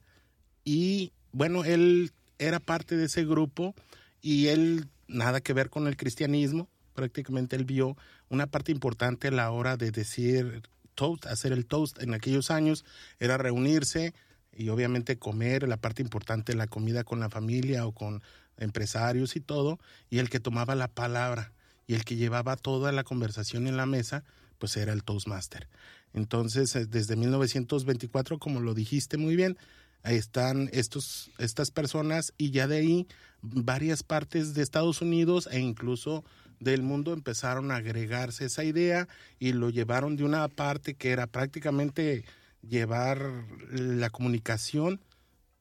Y 0.65 1.13
bueno, 1.33 1.65
él 1.65 2.13
era 2.39 2.61
parte 2.61 2.97
de 2.97 3.07
ese 3.07 3.25
grupo 3.25 3.75
y 4.21 4.49
él 4.49 4.89
nada 5.07 5.41
que 5.41 5.53
ver 5.53 5.71
con 5.71 5.87
el 5.87 5.97
cristianismo. 5.97 6.69
Prácticamente 6.95 7.57
él 7.57 7.65
vio 7.65 7.97
una 8.29 8.47
parte 8.47 8.73
importante 8.73 9.29
a 9.29 9.33
la 9.33 9.51
hora 9.51 9.77
de 9.77 9.91
decir 9.91 10.63
toast, 10.95 11.27
hacer 11.27 11.53
el 11.53 11.67
toast 11.67 12.03
en 12.03 12.13
aquellos 12.13 12.51
años, 12.51 12.85
era 13.21 13.39
reunirse 13.39 14.15
y 14.53 14.69
obviamente 14.71 15.19
comer, 15.19 15.69
la 15.69 15.77
parte 15.77 16.03
importante, 16.03 16.55
la 16.55 16.67
comida 16.67 17.05
con 17.05 17.21
la 17.21 17.31
familia 17.31 17.87
o 17.87 17.93
con 17.93 18.23
empresarios 18.57 19.37
y 19.37 19.41
todo, 19.41 19.79
y 20.11 20.19
el 20.19 20.29
que 20.29 20.41
tomaba 20.41 20.75
la 20.75 20.89
palabra 20.89 21.53
y 21.87 21.95
el 21.95 22.05
que 22.05 22.17
llevaba 22.17 22.57
toda 22.57 22.91
la 22.91 23.05
conversación 23.05 23.69
en 23.69 23.77
la 23.77 23.87
mesa, 23.87 24.25
pues 24.59 24.77
era 24.77 24.93
el 24.93 25.05
Toastmaster. 25.05 25.69
Entonces, 26.13 26.75
eh, 26.75 26.87
desde 26.87 27.17
1924, 27.17 28.39
como 28.39 28.61
lo 28.61 28.75
dijiste 28.75 29.17
muy 29.17 29.37
bien, 29.37 29.57
están 30.05 30.71
estos, 30.73 31.31
estas 31.39 31.71
personas 31.71 32.33
y 32.39 32.51
ya 32.51 32.67
de 32.67 32.79
ahí 32.79 33.07
varias 33.43 34.03
partes 34.03 34.55
de 34.55 34.63
Estados 34.63 35.01
Unidos 35.01 35.49
e 35.51 35.61
incluso 35.61 36.25
del 36.61 36.83
mundo 36.83 37.13
empezaron 37.13 37.71
a 37.71 37.77
agregarse 37.77 38.47
esa 38.47 38.65
idea 38.65 39.09
y 39.39 39.53
lo 39.53 39.71
llevaron 39.71 40.17
de 40.17 40.25
una 40.25 40.49
parte 40.49 40.95
que 40.95 41.11
era 41.11 41.27
prácticamente 41.27 42.25
llevar 42.63 43.45
la 43.71 44.11
comunicación 44.11 45.01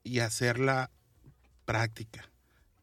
y 0.03 0.19
hacerla 0.19 0.89
práctica. 1.65 2.29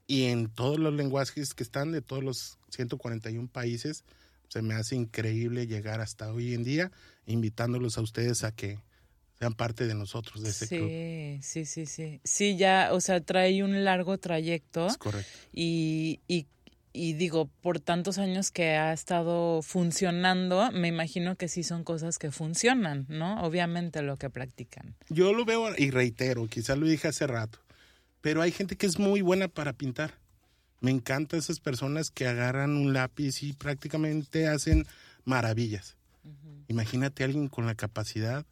Y 0.07 0.25
en 0.25 0.49
todos 0.49 0.79
los 0.79 0.95
lenguajes 0.95 1.55
que 1.55 1.63
están 1.63 1.91
de 1.91 2.03
todos 2.03 2.23
los 2.23 2.59
141 2.71 3.49
países, 3.49 4.05
se 4.49 4.63
me 4.63 4.75
hace 4.75 4.95
increíble 4.95 5.67
llegar 5.67 6.01
hasta 6.01 6.33
hoy 6.33 6.55
en 6.55 6.63
día, 6.63 6.93
invitándolos 7.27 7.99
a 7.99 8.03
ustedes 8.03 8.45
a 8.45 8.53
que 8.53 8.79
sean 9.39 9.55
parte 9.55 9.87
de 9.87 9.95
nosotros, 9.95 10.43
de 10.43 10.51
ese 10.51 10.69
club. 10.69 10.89
Sí, 10.89 11.39
sí, 11.43 11.65
sí, 11.65 11.87
sí. 11.87 12.21
Sí, 12.25 12.57
ya, 12.57 12.91
o 12.93 13.01
sea, 13.01 13.21
trae 13.21 13.63
un 13.63 13.85
largo 13.85 14.19
trayecto 14.19 14.87
Es 14.87 14.97
correcto. 14.97 15.31
y, 15.53 16.21
y, 16.29 16.47
y 16.93 17.15
digo, 17.15 17.51
por 17.61 17.81
tantos 17.81 18.19
años 18.19 18.51
que 18.53 18.71
ha 18.77 18.93
estado 18.93 19.61
funcionando, 19.63 20.71
me 20.73 20.89
imagino 20.89 21.37
que 21.37 21.49
sí 21.49 21.65
son 21.65 21.83
cosas 21.83 22.19
que 22.19 22.31
funcionan, 22.31 23.07
¿no? 23.09 23.43
Obviamente 23.43 24.03
lo 24.03 24.17
que 24.17 24.31
practican. 24.31 24.95
Yo 25.09 25.33
lo 25.33 25.45
veo 25.45 25.75
y 25.77 25.91
reitero, 25.91 26.47
quizás 26.47 26.79
lo 26.79 26.87
dije 26.87 27.09
hace 27.09 27.27
rato, 27.27 27.59
pero 28.21 28.41
hay 28.43 28.53
gente 28.53 28.77
que 28.77 28.87
es 28.87 28.99
muy 28.99 29.21
buena 29.23 29.49
para 29.49 29.73
pintar. 29.73 30.15
Me 30.81 30.91
encantan 30.93 31.41
esas 31.41 31.59
personas 31.61 32.11
que 32.11 32.27
agarran 32.29 32.77
un 32.77 32.93
lápiz 32.93 33.43
y 33.43 33.53
prácticamente 33.55 34.47
hacen 34.47 34.87
maravillas. 35.25 35.97
Imagínate 36.69 37.23
a 37.23 37.27
alguien 37.27 37.49
con 37.49 37.67
la 37.67 37.75
capacidad 37.75 38.47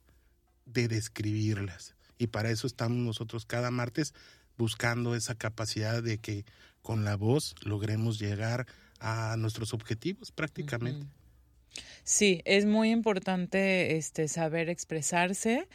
de 0.73 0.89
describirlas. 0.89 1.95
Y 2.19 2.29
para 2.29 2.51
eso 2.51 2.67
estamos 2.67 2.99
nosotros 2.99 3.47
cada 3.47 3.71
martes 3.71 4.15
buscando 4.57 5.15
esa 5.15 5.35
capacidad 5.35 6.03
de 6.03 6.19
que 6.19 6.45
con 6.83 7.05
la 7.05 7.17
voz 7.17 7.55
logremos 7.63 8.19
llegar 8.19 8.67
a 9.01 9.37
nuestros 9.39 9.75
objetivos 9.75 10.31
prácticamente. 10.31 11.07
Sí, 12.05 12.43
es 12.45 12.67
muy 12.67 12.91
importante 12.91 13.97
este 13.97 14.29
saber 14.29 14.69
expresarse. 14.69 15.69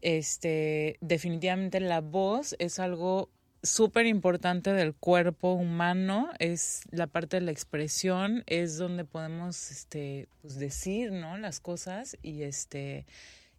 Este, 0.00 0.96
definitivamente 1.00 1.78
la 1.80 2.00
voz 2.00 2.56
es 2.58 2.78
algo 2.78 3.30
súper 3.62 4.06
importante 4.06 4.72
del 4.72 4.94
cuerpo 4.94 5.52
humano, 5.52 6.30
es 6.38 6.82
la 6.90 7.06
parte 7.06 7.36
de 7.36 7.42
la 7.42 7.52
expresión, 7.52 8.42
es 8.46 8.76
donde 8.76 9.04
podemos 9.04 9.70
este 9.70 10.28
pues 10.40 10.56
decir, 10.56 11.12
¿no? 11.12 11.38
las 11.38 11.60
cosas 11.60 12.16
y 12.22 12.42
este 12.42 13.06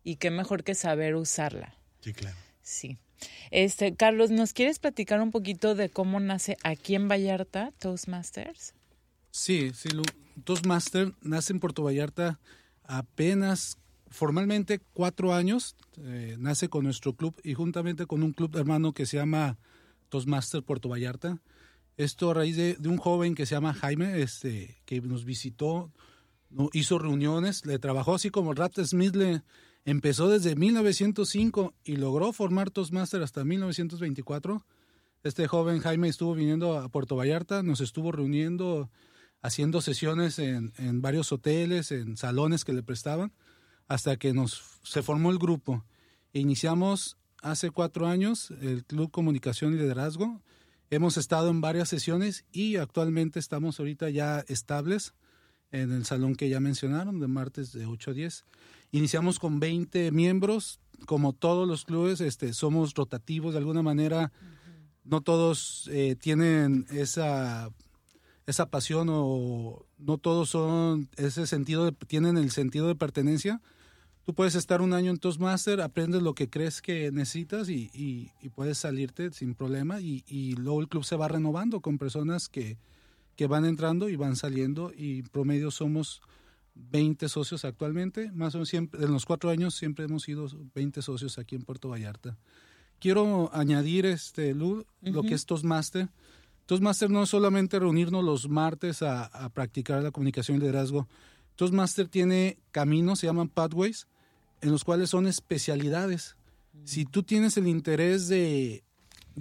y 0.03 0.17
qué 0.17 0.31
mejor 0.31 0.63
que 0.63 0.75
saber 0.75 1.15
usarla. 1.15 1.75
Sí, 2.01 2.13
claro. 2.13 2.37
Sí. 2.61 2.97
Este, 3.51 3.95
Carlos, 3.95 4.31
¿nos 4.31 4.53
quieres 4.53 4.79
platicar 4.79 5.21
un 5.21 5.31
poquito 5.31 5.75
de 5.75 5.89
cómo 5.89 6.19
nace 6.19 6.57
aquí 6.63 6.95
en 6.95 7.07
Vallarta 7.07 7.71
Toastmasters? 7.79 8.73
Sí, 9.31 9.71
sí, 9.73 9.89
Toastmaster 10.43 11.13
nace 11.21 11.53
en 11.53 11.59
Puerto 11.59 11.83
Vallarta 11.83 12.39
apenas 12.83 13.77
formalmente 14.09 14.79
cuatro 14.93 15.33
años. 15.33 15.75
Eh, 15.97 16.35
nace 16.39 16.69
con 16.69 16.83
nuestro 16.83 17.13
club 17.13 17.35
y 17.43 17.53
juntamente 17.53 18.05
con 18.05 18.23
un 18.23 18.33
club 18.33 18.55
hermano 18.55 18.93
que 18.93 19.05
se 19.05 19.17
llama 19.17 19.57
Toastmaster 20.09 20.63
Puerto 20.63 20.89
Vallarta. 20.89 21.39
Esto 21.97 22.31
a 22.31 22.33
raíz 22.33 22.57
de, 22.57 22.77
un 22.85 22.97
joven 22.97 23.35
que 23.35 23.45
se 23.45 23.55
llama 23.55 23.73
Jaime, 23.73 24.21
este, 24.21 24.81
que 24.85 25.01
nos 25.01 25.25
visitó, 25.25 25.91
no, 26.49 26.69
hizo 26.73 26.97
reuniones, 26.97 27.65
le 27.65 27.77
trabajó 27.77 28.15
así 28.15 28.29
como 28.29 28.53
Rat 28.53 28.79
Smith 28.83 29.15
le 29.15 29.43
empezó 29.85 30.29
desde 30.29 30.55
1905 30.55 31.73
y 31.83 31.95
logró 31.97 32.31
formar 32.33 32.71
Toastmaster 32.71 33.21
hasta 33.21 33.43
1924. 33.43 34.65
Este 35.23 35.47
joven 35.47 35.79
Jaime 35.79 36.09
estuvo 36.09 36.33
viniendo 36.33 36.77
a 36.77 36.89
Puerto 36.89 37.15
Vallarta, 37.15 37.63
nos 37.63 37.81
estuvo 37.81 38.11
reuniendo, 38.11 38.89
haciendo 39.41 39.81
sesiones 39.81 40.39
en, 40.39 40.73
en 40.77 41.01
varios 41.01 41.31
hoteles, 41.31 41.91
en 41.91 42.17
salones 42.17 42.65
que 42.65 42.73
le 42.73 42.83
prestaban, 42.83 43.33
hasta 43.87 44.17
que 44.17 44.33
nos 44.33 44.79
se 44.83 45.01
formó 45.01 45.31
el 45.31 45.39
grupo. 45.39 45.85
Iniciamos 46.33 47.17
hace 47.41 47.69
cuatro 47.71 48.07
años 48.07 48.51
el 48.61 48.85
Club 48.85 49.11
Comunicación 49.11 49.73
y 49.73 49.77
Liderazgo. 49.77 50.41
Hemos 50.89 51.17
estado 51.17 51.49
en 51.49 51.61
varias 51.61 51.89
sesiones 51.89 52.45
y 52.51 52.77
actualmente 52.77 53.39
estamos 53.39 53.79
ahorita 53.79 54.09
ya 54.09 54.43
estables 54.47 55.13
en 55.73 55.91
el 55.91 56.05
salón 56.05 56.35
que 56.35 56.47
ya 56.47 56.61
mencionaron, 56.61 57.19
de 57.19 57.27
martes 57.27 57.73
de 57.73 57.85
8 57.85 58.11
a 58.11 58.13
10. 58.13 58.45
Iniciamos 58.91 59.39
con 59.39 59.59
20 59.59 60.11
miembros, 60.11 60.79
como 61.05 61.33
todos 61.33 61.67
los 61.67 61.83
clubes, 61.83 62.21
este, 62.21 62.53
somos 62.53 62.93
rotativos 62.93 63.53
de 63.53 63.57
alguna 63.59 63.81
manera. 63.81 64.31
No 65.03 65.19
todos 65.19 65.89
eh, 65.91 66.15
tienen 66.15 66.85
esa, 66.91 67.69
esa 68.45 68.67
pasión 68.67 69.09
o 69.11 69.85
no 69.97 70.17
todos 70.17 70.49
son 70.49 71.09
ese 71.17 71.45
sentido, 71.45 71.83
de, 71.85 71.91
tienen 71.91 72.37
el 72.37 72.51
sentido 72.51 72.87
de 72.87 72.95
pertenencia 72.95 73.59
Tú 74.25 74.33
puedes 74.33 74.55
estar 74.55 74.81
un 74.81 74.93
año 74.93 75.11
en 75.11 75.17
Toastmaster, 75.17 75.81
aprendes 75.81 76.21
lo 76.21 76.33
que 76.33 76.49
crees 76.49 76.81
que 76.81 77.11
necesitas 77.11 77.67
y, 77.67 77.91
y, 77.93 78.49
puedes 78.49 78.77
salirte 78.77 79.33
sin 79.33 79.53
problema 79.53 79.99
y, 79.99 80.23
y, 80.25 80.55
luego 80.55 80.79
el 80.79 80.87
club 80.87 81.03
se 81.03 81.17
va 81.17 81.27
renovando 81.27 81.81
con 81.81 81.97
personas 81.97 82.47
que, 82.47 82.77
que 83.35 83.47
van 83.47 83.65
entrando 83.65 84.09
y 84.09 84.15
van 84.15 84.35
saliendo 84.35 84.91
y 84.95 85.23
promedio 85.23 85.71
somos 85.71 86.21
20 86.75 87.29
socios 87.29 87.65
actualmente, 87.65 88.31
más 88.31 88.55
o 88.55 88.59
menos 88.59 88.69
siempre, 88.69 89.03
en 89.03 89.11
los 89.11 89.25
cuatro 89.25 89.49
años 89.49 89.75
siempre 89.75 90.05
hemos 90.05 90.23
sido 90.23 90.47
20 90.73 91.01
socios 91.01 91.37
aquí 91.37 91.55
en 91.55 91.63
Puerto 91.63 91.89
Vallarta. 91.89 92.37
Quiero 92.99 93.53
añadir, 93.53 94.05
este, 94.05 94.53
Lu, 94.53 94.85
lo 95.01 95.23
que 95.23 95.33
es 95.33 95.45
Toastmaster. 95.45 96.09
Toastmaster 96.65 97.09
no 97.09 97.23
es 97.23 97.29
solamente 97.29 97.77
reunirnos 97.77 98.23
los 98.23 98.47
martes 98.47 99.01
a, 99.01 99.25
a 99.25 99.49
practicar 99.49 100.01
la 100.01 100.11
comunicación 100.11 100.57
y 100.57 100.61
liderazgo. 100.61 101.07
Toastmaster 101.55 102.07
tiene 102.07 102.57
caminos, 102.71 103.19
se 103.19 103.27
llaman 103.27 103.49
pathways, 103.49 104.07
en 104.61 104.71
los 104.71 104.83
cuales 104.83 105.09
son 105.09 105.27
especialidades. 105.27 106.37
Si 106.85 107.05
tú 107.05 107.23
tienes 107.23 107.57
el 107.57 107.67
interés 107.67 108.27
de, 108.29 108.83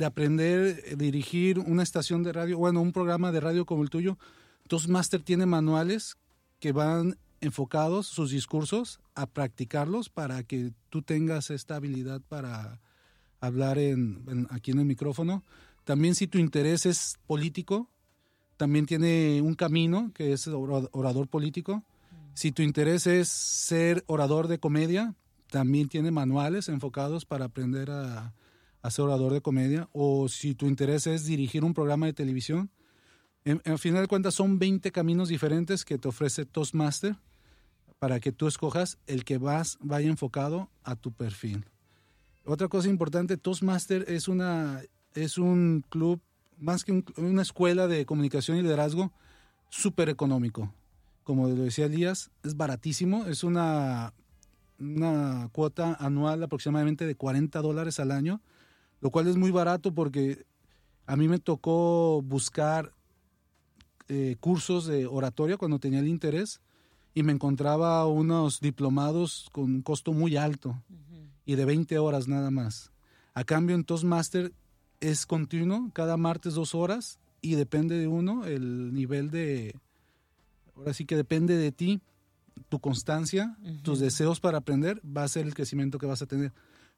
aprender 0.05 0.83
a 0.93 0.97
dirigir 0.97 1.59
una 1.59 1.83
estación 1.83 2.23
de 2.23 2.33
radio, 2.33 2.59
bueno, 2.59 2.81
un 2.81 2.93
programa 2.93 3.33
de 3.33 3.41
radio 3.41 3.67
como 3.67 3.83
el 3.83 3.91
tuyo, 3.91 4.19
Toastmaster 4.69 5.23
tiene 5.23 5.47
manuales 5.47 6.17
que 6.61 6.73
van 6.73 7.19
enfocados 7.41 8.07
sus 8.07 8.31
discursos 8.31 9.01
a 9.15 9.27
practicarlos 9.27 10.09
para 10.09 10.43
que 10.45 10.73
tú 10.89 11.03
tengas 11.03 11.51
esta 11.51 11.77
habilidad 11.77 12.21
para 12.29 12.81
hablar 13.41 13.79
en, 13.79 14.47
aquí 14.51 14.71
en 14.71 14.79
el 14.79 14.87
micrófono. 14.87 15.45
También 15.85 16.15
si 16.15 16.29
tu 16.29 16.39
interés 16.39 16.87
es 16.87 17.19
político, 17.27 17.91
también 18.57 18.87
tiene 18.87 19.43
un 19.43 19.55
camino 19.55 20.13
que 20.15 20.33
es 20.33 20.47
orador 20.47 21.29
político. 21.29 21.83
Si 22.35 22.53
tu 22.53 22.63
interés 22.63 23.07
es 23.09 23.29
ser 23.29 24.05
orador 24.07 24.47
de 24.47 24.59
comedia, 24.59 25.15
también 25.51 25.89
tiene 25.89 26.13
manuales 26.13 26.69
enfocados 26.69 27.27
para 27.27 27.47
aprender 27.47 27.91
a, 27.91 28.33
ser 28.91 29.05
orador 29.05 29.33
de 29.33 29.41
comedia. 29.41 29.89
O 29.93 30.29
si 30.29 30.55
tu 30.55 30.67
interés 30.67 31.07
es 31.07 31.25
dirigir 31.25 31.65
un 31.65 31.75
programa 31.75 32.07
de 32.07 32.13
televisión, 32.13 32.71
en, 33.45 33.79
final 33.79 34.03
de 34.03 34.09
cuentas 34.09 34.35
son 34.35 34.59
20 34.59 34.93
caminos 34.93 35.29
diferentes 35.29 35.85
que 35.85 35.99
te 35.99 36.09
ofrece 36.09 36.45
Toastmaster 36.45 37.17
para 37.99 38.21
que 38.21 38.33
tú 38.33 38.47
escojas 38.47 38.99
el 39.07 39.25
que 39.25 39.39
vas, 39.39 39.79
vaya 39.81 40.09
enfocado 40.09 40.71
a 40.85 40.97
tu 40.97 41.13
perfil. 41.13 41.65
Otra 42.45 42.69
cosa 42.69 42.89
importante, 42.89 43.37
Toastmaster 43.37 44.05
es, 44.09 44.29
una, 44.29 44.83
es 45.15 45.39
un 45.39 45.85
club, 45.89 46.21
más 46.59 46.85
que 46.85 47.05
una 47.17 47.43
escuela 47.43 47.89
de 47.89 48.07
comunicación 48.07 48.57
y 48.59 48.63
liderazgo, 48.63 49.13
súper 49.71 50.09
económico 50.09 50.73
como 51.23 51.49
lo 51.49 51.65
decía 51.65 51.87
Elías, 51.87 52.31
es 52.43 52.57
baratísimo, 52.57 53.27
es 53.27 53.45
una, 53.45 54.13
una 54.79 55.49
cuota 55.53 55.97
anual 56.01 56.43
aproximadamente 56.43 57.07
de 57.07 57.15
40 57.15 57.61
dólares 57.61 58.01
al 58.01 58.11
año, 58.11 58.41
lo 59.03 59.11
cual 59.11 59.29
es 59.29 59.37
muy 59.37 59.51
barato 59.51 59.93
porque 59.93 60.47
a 61.07 61.17
mí 61.17 61.29
me 61.29 61.39
tocó 61.39 62.23
buscar 62.23 62.95
eh, 64.09 64.37
cursos 64.41 64.87
de 64.87 65.07
oratoria 65.07 65.59
cuando 65.59 65.79
tenía 65.79 66.01
el 66.01 66.09
interés 66.09 66.63
y 67.13 67.23
me 67.23 67.33
encontraba 67.33 68.07
unos 68.07 68.61
diplomados 68.61 69.51
con 69.53 69.65
un 69.65 69.83
costo 69.83 70.15
muy 70.15 70.37
alto 70.37 70.83
y 71.45 71.57
de 71.57 71.67
20 71.67 71.99
horas 71.99 72.29
nada 72.29 72.51
más. 72.51 72.91
A 73.35 73.45
cambio 73.45 73.77
en 73.77 73.85
Toastmaster 73.85 74.55
es 75.01 75.27
continuo, 75.27 75.91
cada 75.93 76.17
martes 76.17 76.55
dos 76.55 76.75
horas 76.75 77.19
y 77.43 77.57
depende 77.57 77.99
de 77.99 78.07
uno 78.07 78.47
el 78.47 78.95
nivel 78.95 79.31
de, 79.31 79.75
Ahora 80.77 80.95
sí 80.95 81.05
que 81.05 81.17
depende 81.17 81.57
de 81.57 81.73
ti, 81.73 82.01
tu 82.69 82.79
constancia, 82.79 83.57
tus 83.83 83.99
deseos 83.99 84.41
para 84.41 84.59
aprender, 84.59 85.01
va 85.05 85.25
a 85.25 85.29
ser 85.29 85.47
el 85.47 85.55
crecimiento 85.55 85.99
que 85.99 86.07
vas 86.07 86.23
a 86.23 86.27
tener. 86.27 86.53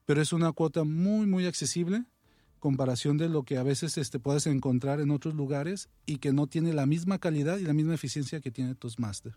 Pero 0.07 0.21
es 0.23 0.33
una 0.33 0.53
cuota 0.53 0.85
muy, 0.85 1.27
muy 1.27 1.47
accesible 1.47 2.05
comparación 2.65 3.19
de 3.19 3.29
lo 3.29 3.43
que 3.43 3.59
a 3.59 3.63
veces 3.63 3.99
este, 3.99 4.19
puedes 4.19 4.47
encontrar 4.47 4.99
en 4.99 5.11
otros 5.11 5.35
lugares 5.35 5.91
y 6.07 6.17
que 6.17 6.33
no 6.33 6.47
tiene 6.47 6.73
la 6.73 6.87
misma 6.87 7.19
calidad 7.19 7.59
y 7.59 7.65
la 7.65 7.75
misma 7.75 7.93
eficiencia 7.93 8.41
que 8.41 8.51
tiene 8.51 8.75
Toastmaster. 8.75 9.35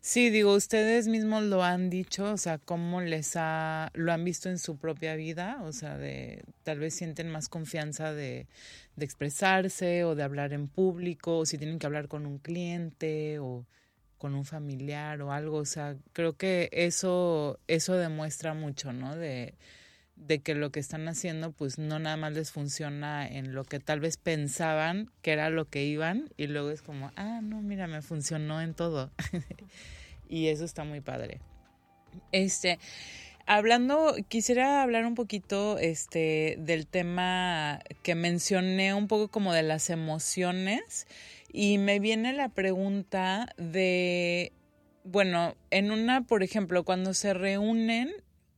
Sí, 0.00 0.30
digo, 0.30 0.54
ustedes 0.54 1.08
mismos 1.08 1.42
lo 1.42 1.64
han 1.64 1.90
dicho, 1.90 2.32
o 2.32 2.36
sea, 2.36 2.58
cómo 2.58 3.00
les 3.00 3.32
ha, 3.34 3.90
lo 3.94 4.12
han 4.12 4.22
visto 4.22 4.48
en 4.48 4.60
su 4.60 4.76
propia 4.76 5.16
vida, 5.16 5.58
o 5.64 5.72
sea, 5.72 5.98
de 5.98 6.44
tal 6.62 6.78
vez 6.78 6.94
sienten 6.94 7.28
más 7.28 7.48
confianza 7.48 8.12
de, 8.12 8.46
de 8.94 9.04
expresarse 9.04 10.04
o 10.04 10.14
de 10.14 10.22
hablar 10.22 10.52
en 10.52 10.68
público, 10.68 11.38
o 11.38 11.44
si 11.44 11.58
tienen 11.58 11.80
que 11.80 11.86
hablar 11.86 12.06
con 12.06 12.24
un 12.24 12.38
cliente 12.38 13.40
o 13.40 13.66
con 14.18 14.34
un 14.34 14.44
familiar 14.44 15.20
o 15.22 15.32
algo, 15.32 15.58
o 15.58 15.64
sea, 15.64 15.96
creo 16.12 16.36
que 16.36 16.68
eso, 16.72 17.58
eso 17.68 17.94
demuestra 17.94 18.54
mucho, 18.54 18.92
¿no? 18.92 19.16
De, 19.16 19.54
de 20.16 20.40
que 20.40 20.54
lo 20.54 20.70
que 20.70 20.80
están 20.80 21.06
haciendo 21.08 21.52
pues 21.52 21.78
no 21.78 21.98
nada 21.98 22.16
más 22.16 22.32
les 22.32 22.50
funciona 22.50 23.28
en 23.28 23.54
lo 23.54 23.64
que 23.64 23.80
tal 23.80 24.00
vez 24.00 24.16
pensaban 24.16 25.10
que 25.22 25.32
era 25.32 25.50
lo 25.50 25.68
que 25.68 25.84
iban 25.84 26.30
y 26.36 26.46
luego 26.46 26.70
es 26.70 26.82
como, 26.82 27.12
ah, 27.16 27.40
no, 27.42 27.60
mira, 27.60 27.86
me 27.86 28.02
funcionó 28.02 28.60
en 28.60 28.74
todo. 28.74 29.10
y 30.28 30.48
eso 30.48 30.64
está 30.64 30.84
muy 30.84 31.00
padre. 31.00 31.40
Este, 32.32 32.78
hablando, 33.46 34.14
quisiera 34.28 34.82
hablar 34.82 35.06
un 35.06 35.14
poquito 35.14 35.78
este 35.78 36.56
del 36.58 36.86
tema 36.86 37.80
que 38.02 38.14
mencioné 38.14 38.92
un 38.94 39.08
poco 39.08 39.28
como 39.28 39.52
de 39.52 39.62
las 39.62 39.90
emociones 39.90 41.06
y 41.52 41.78
me 41.78 42.00
viene 42.00 42.32
la 42.32 42.48
pregunta 42.48 43.54
de 43.56 44.52
bueno, 45.04 45.54
en 45.70 45.92
una, 45.92 46.22
por 46.22 46.42
ejemplo, 46.42 46.84
cuando 46.84 47.14
se 47.14 47.32
reúnen 47.32 48.10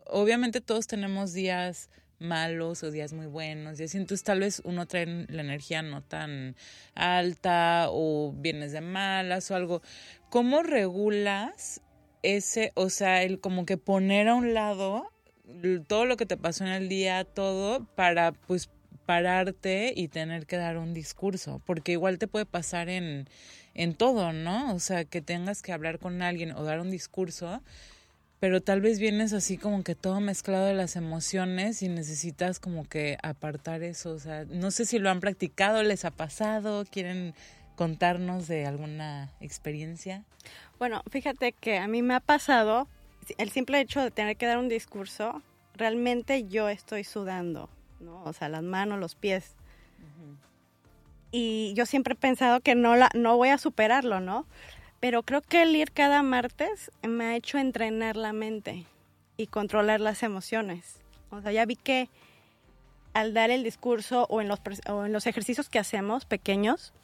obviamente 0.08 0.60
todos 0.60 0.86
tenemos 0.86 1.32
días 1.32 1.90
malos 2.18 2.82
o 2.82 2.90
días 2.90 3.12
muy 3.12 3.26
buenos 3.26 3.78
y 3.78 3.84
así, 3.84 3.96
entonces 3.96 4.24
tal 4.24 4.40
vez 4.40 4.60
uno 4.64 4.86
trae 4.86 5.26
la 5.28 5.42
energía 5.42 5.82
no 5.82 6.02
tan 6.02 6.56
alta 6.94 7.86
o 7.90 8.32
vienes 8.36 8.72
de 8.72 8.80
malas 8.80 9.50
o 9.50 9.54
algo. 9.54 9.82
¿Cómo 10.30 10.62
regulas 10.62 11.80
ese, 12.22 12.72
o 12.74 12.90
sea, 12.90 13.22
el 13.22 13.40
como 13.40 13.66
que 13.66 13.76
poner 13.76 14.28
a 14.28 14.34
un 14.34 14.54
lado 14.54 15.10
todo 15.86 16.04
lo 16.04 16.16
que 16.16 16.26
te 16.26 16.36
pasó 16.36 16.64
en 16.64 16.72
el 16.72 16.88
día, 16.88 17.24
todo, 17.24 17.84
para 17.94 18.32
pues 18.32 18.70
pararte 19.06 19.94
y 19.96 20.08
tener 20.08 20.46
que 20.46 20.56
dar 20.58 20.76
un 20.76 20.92
discurso, 20.92 21.62
porque 21.64 21.92
igual 21.92 22.18
te 22.18 22.28
puede 22.28 22.44
pasar 22.44 22.90
en, 22.90 23.28
en 23.74 23.94
todo, 23.94 24.32
¿no? 24.32 24.74
O 24.74 24.80
sea, 24.80 25.04
que 25.06 25.22
tengas 25.22 25.62
que 25.62 25.72
hablar 25.72 25.98
con 25.98 26.20
alguien 26.20 26.52
o 26.52 26.62
dar 26.64 26.80
un 26.80 26.90
discurso, 26.90 27.62
pero 28.40 28.60
tal 28.60 28.82
vez 28.82 28.98
vienes 28.98 29.32
así 29.32 29.56
como 29.56 29.82
que 29.82 29.94
todo 29.94 30.20
mezclado 30.20 30.66
de 30.66 30.74
las 30.74 30.94
emociones 30.94 31.82
y 31.82 31.88
necesitas 31.88 32.60
como 32.60 32.84
que 32.84 33.16
apartar 33.22 33.82
eso, 33.82 34.10
o 34.10 34.18
sea, 34.18 34.44
no 34.44 34.70
sé 34.70 34.84
si 34.84 34.98
lo 34.98 35.08
han 35.08 35.20
practicado, 35.20 35.82
les 35.82 36.04
ha 36.04 36.10
pasado, 36.10 36.84
quieren 36.84 37.34
contarnos 37.76 38.48
de 38.48 38.66
alguna 38.66 39.32
experiencia. 39.40 40.24
Bueno, 40.78 41.02
fíjate 41.10 41.52
que 41.52 41.78
a 41.78 41.88
mí 41.88 42.02
me 42.02 42.14
ha 42.14 42.20
pasado 42.20 42.88
el 43.36 43.50
simple 43.50 43.80
hecho 43.80 44.00
de 44.00 44.10
tener 44.10 44.36
que 44.36 44.46
dar 44.46 44.58
un 44.58 44.68
discurso, 44.68 45.42
realmente 45.74 46.46
yo 46.48 46.68
estoy 46.68 47.04
sudando 47.04 47.68
¿no? 48.00 48.22
O 48.24 48.32
sea, 48.32 48.48
las 48.48 48.62
manos, 48.62 48.98
los 48.98 49.14
pies. 49.14 49.54
Y 51.30 51.74
yo 51.74 51.84
siempre 51.84 52.14
he 52.14 52.16
pensado 52.16 52.60
que 52.60 52.74
no, 52.74 52.96
la, 52.96 53.10
no 53.14 53.36
voy 53.36 53.50
a 53.50 53.58
superarlo, 53.58 54.18
¿no? 54.20 54.46
Pero 54.98 55.22
creo 55.22 55.42
que 55.42 55.62
el 55.62 55.76
ir 55.76 55.92
cada 55.92 56.22
martes 56.22 56.90
me 57.02 57.24
ha 57.24 57.36
hecho 57.36 57.58
entrenar 57.58 58.16
la 58.16 58.32
mente 58.32 58.86
y 59.36 59.46
controlar 59.46 60.00
las 60.00 60.22
emociones. 60.22 61.00
O 61.30 61.42
sea, 61.42 61.52
ya 61.52 61.66
vi 61.66 61.76
que 61.76 62.08
al 63.12 63.34
dar 63.34 63.50
el 63.50 63.62
discurso 63.62 64.26
o 64.30 64.40
en 64.40 64.48
los, 64.48 64.60
o 64.88 65.04
en 65.04 65.12
los 65.12 65.26
ejercicios 65.26 65.68
que 65.68 65.78
hacemos 65.78 66.24
pequeños, 66.24 66.94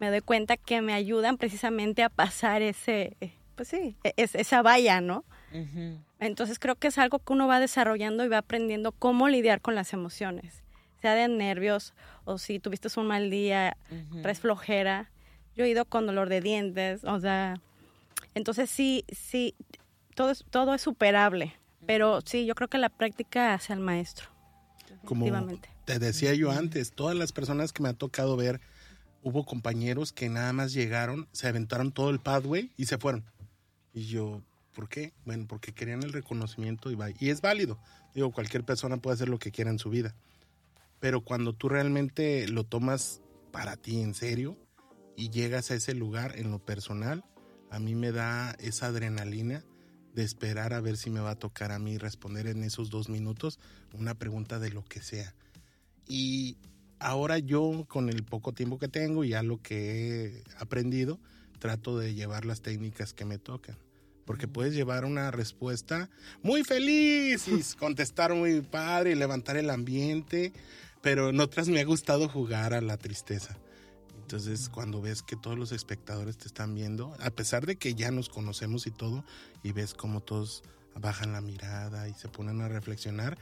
me 0.00 0.10
doy 0.10 0.22
cuenta 0.22 0.56
que 0.56 0.80
me 0.80 0.94
ayudan 0.94 1.36
precisamente 1.36 2.02
a 2.02 2.08
pasar 2.08 2.62
ese, 2.62 3.16
pues 3.54 3.68
sí, 3.68 3.96
e, 4.02 4.14
esa 4.16 4.62
valla, 4.62 5.00
¿no? 5.00 5.24
Entonces 6.18 6.58
creo 6.58 6.76
que 6.76 6.88
es 6.88 6.98
algo 6.98 7.18
que 7.18 7.32
uno 7.32 7.46
va 7.46 7.60
desarrollando 7.60 8.24
y 8.24 8.28
va 8.28 8.38
aprendiendo 8.38 8.92
cómo 8.92 9.28
lidiar 9.28 9.60
con 9.60 9.74
las 9.74 9.92
emociones, 9.92 10.62
sea 11.00 11.14
de 11.14 11.28
nervios 11.28 11.92
o 12.24 12.38
si 12.38 12.58
tuviste 12.58 12.88
un 12.98 13.06
mal 13.06 13.30
día, 13.30 13.76
uh 13.90 14.34
flojera. 14.34 15.10
Yo 15.56 15.64
he 15.64 15.68
ido 15.68 15.84
con 15.84 16.06
dolor 16.06 16.28
de 16.28 16.40
dientes, 16.40 17.04
o 17.04 17.20
sea, 17.20 17.60
entonces 18.34 18.70
sí, 18.70 19.04
sí, 19.10 19.54
todo 20.14 20.30
es, 20.30 20.44
todo 20.48 20.74
es 20.74 20.80
superable, 20.80 21.54
pero 21.86 22.20
sí, 22.24 22.46
yo 22.46 22.54
creo 22.54 22.68
que 22.68 22.78
la 22.78 22.88
práctica 22.88 23.52
hace 23.52 23.72
al 23.72 23.80
maestro. 23.80 24.28
Como 25.04 25.26
te 25.84 25.98
decía 25.98 26.34
yo 26.34 26.50
antes, 26.50 26.92
todas 26.92 27.16
las 27.16 27.32
personas 27.32 27.72
que 27.72 27.82
me 27.82 27.88
ha 27.88 27.94
tocado 27.94 28.36
ver, 28.36 28.60
hubo 29.22 29.44
compañeros 29.44 30.12
que 30.12 30.28
nada 30.28 30.52
más 30.52 30.72
llegaron, 30.72 31.28
se 31.32 31.48
aventaron 31.48 31.92
todo 31.92 32.10
el 32.10 32.20
pathway 32.20 32.70
y 32.76 32.86
se 32.86 32.98
fueron. 32.98 33.24
Y 33.92 34.06
yo, 34.06 34.42
¿Por 34.74 34.88
qué? 34.88 35.12
Bueno, 35.24 35.46
porque 35.48 35.72
querían 35.72 36.02
el 36.02 36.12
reconocimiento 36.12 36.90
y, 36.90 36.96
y 37.18 37.30
es 37.30 37.40
válido. 37.40 37.78
Digo, 38.14 38.30
cualquier 38.30 38.64
persona 38.64 38.96
puede 38.98 39.14
hacer 39.14 39.28
lo 39.28 39.38
que 39.38 39.50
quiera 39.50 39.70
en 39.70 39.78
su 39.78 39.90
vida. 39.90 40.14
Pero 41.00 41.22
cuando 41.22 41.54
tú 41.54 41.68
realmente 41.68 42.46
lo 42.48 42.64
tomas 42.64 43.20
para 43.52 43.76
ti 43.76 44.00
en 44.00 44.14
serio 44.14 44.56
y 45.16 45.30
llegas 45.30 45.70
a 45.70 45.74
ese 45.74 45.94
lugar 45.94 46.38
en 46.38 46.50
lo 46.50 46.64
personal, 46.64 47.24
a 47.70 47.78
mí 47.78 47.94
me 47.94 48.12
da 48.12 48.52
esa 48.58 48.86
adrenalina 48.86 49.64
de 50.14 50.22
esperar 50.22 50.72
a 50.72 50.80
ver 50.80 50.96
si 50.96 51.10
me 51.10 51.20
va 51.20 51.32
a 51.32 51.38
tocar 51.38 51.72
a 51.72 51.78
mí 51.78 51.98
responder 51.98 52.46
en 52.46 52.64
esos 52.64 52.90
dos 52.90 53.08
minutos 53.08 53.58
una 53.92 54.14
pregunta 54.14 54.58
de 54.58 54.70
lo 54.70 54.84
que 54.84 55.02
sea. 55.02 55.34
Y 56.06 56.56
ahora 57.00 57.38
yo, 57.38 57.86
con 57.88 58.08
el 58.08 58.22
poco 58.22 58.52
tiempo 58.52 58.78
que 58.78 58.88
tengo 58.88 59.24
y 59.24 59.30
ya 59.30 59.42
lo 59.42 59.60
que 59.60 60.26
he 60.26 60.44
aprendido, 60.58 61.18
trato 61.58 61.98
de 61.98 62.14
llevar 62.14 62.44
las 62.44 62.62
técnicas 62.62 63.12
que 63.12 63.24
me 63.24 63.38
tocan. 63.38 63.76
Porque 64.24 64.46
puedes 64.46 64.74
llevar 64.74 65.04
una 65.04 65.30
respuesta 65.30 66.10
muy 66.42 66.62
feliz 66.62 67.48
y 67.48 67.62
contestar 67.78 68.34
muy 68.34 68.60
padre 68.60 69.12
y 69.12 69.14
levantar 69.14 69.56
el 69.56 69.70
ambiente, 69.70 70.52
pero 71.02 71.30
en 71.30 71.40
otras 71.40 71.68
me 71.68 71.80
ha 71.80 71.84
gustado 71.84 72.28
jugar 72.28 72.74
a 72.74 72.80
la 72.80 72.96
tristeza. 72.96 73.58
Entonces, 74.22 74.68
cuando 74.68 75.00
ves 75.00 75.22
que 75.22 75.34
todos 75.34 75.58
los 75.58 75.72
espectadores 75.72 76.38
te 76.38 76.46
están 76.46 76.74
viendo, 76.74 77.16
a 77.18 77.30
pesar 77.30 77.66
de 77.66 77.76
que 77.76 77.94
ya 77.94 78.12
nos 78.12 78.28
conocemos 78.28 78.86
y 78.86 78.92
todo, 78.92 79.24
y 79.64 79.72
ves 79.72 79.94
como 79.94 80.20
todos 80.20 80.62
bajan 80.94 81.32
la 81.32 81.40
mirada 81.40 82.08
y 82.08 82.14
se 82.14 82.28
ponen 82.28 82.60
a 82.60 82.68
reflexionar, 82.68 83.38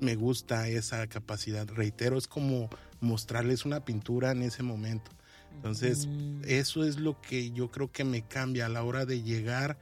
me 0.00 0.16
gusta 0.16 0.68
esa 0.68 1.06
capacidad. 1.06 1.68
Reitero, 1.68 2.18
es 2.18 2.26
como 2.26 2.68
mostrarles 3.00 3.64
una 3.64 3.84
pintura 3.84 4.32
en 4.32 4.42
ese 4.42 4.62
momento. 4.62 5.10
Entonces, 5.52 6.06
mm. 6.06 6.42
eso 6.44 6.84
es 6.84 6.98
lo 6.98 7.20
que 7.20 7.52
yo 7.52 7.70
creo 7.70 7.90
que 7.90 8.04
me 8.04 8.22
cambia 8.22 8.66
a 8.66 8.68
la 8.68 8.82
hora 8.82 9.06
de 9.06 9.22
llegar 9.22 9.78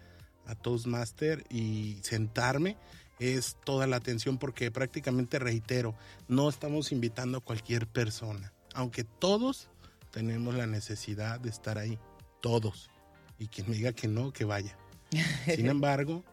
a 0.47 0.55
Toastmaster 0.55 1.45
y 1.51 1.99
sentarme 2.03 2.77
es 3.19 3.57
toda 3.65 3.87
la 3.87 3.97
atención 3.97 4.39
porque 4.39 4.71
prácticamente 4.71 5.39
reitero, 5.39 5.95
no 6.29 6.49
estamos 6.49 6.93
invitando 6.93 7.39
a 7.39 7.41
cualquier 7.41 7.87
persona, 7.87 8.53
aunque 8.75 9.05
todos 9.05 9.69
tenemos 10.11 10.55
la 10.55 10.67
necesidad 10.67 11.41
de 11.41 11.51
estar 11.51 11.79
ahí, 11.79 11.99
todos. 12.41 12.91
Y 13.39 13.47
quien 13.47 13.69
me 13.71 13.77
diga 13.77 13.93
que 13.93 14.09
no, 14.09 14.33
que 14.33 14.45
vaya. 14.45 14.77
Sin 15.55 15.69
embargo, 15.69 16.25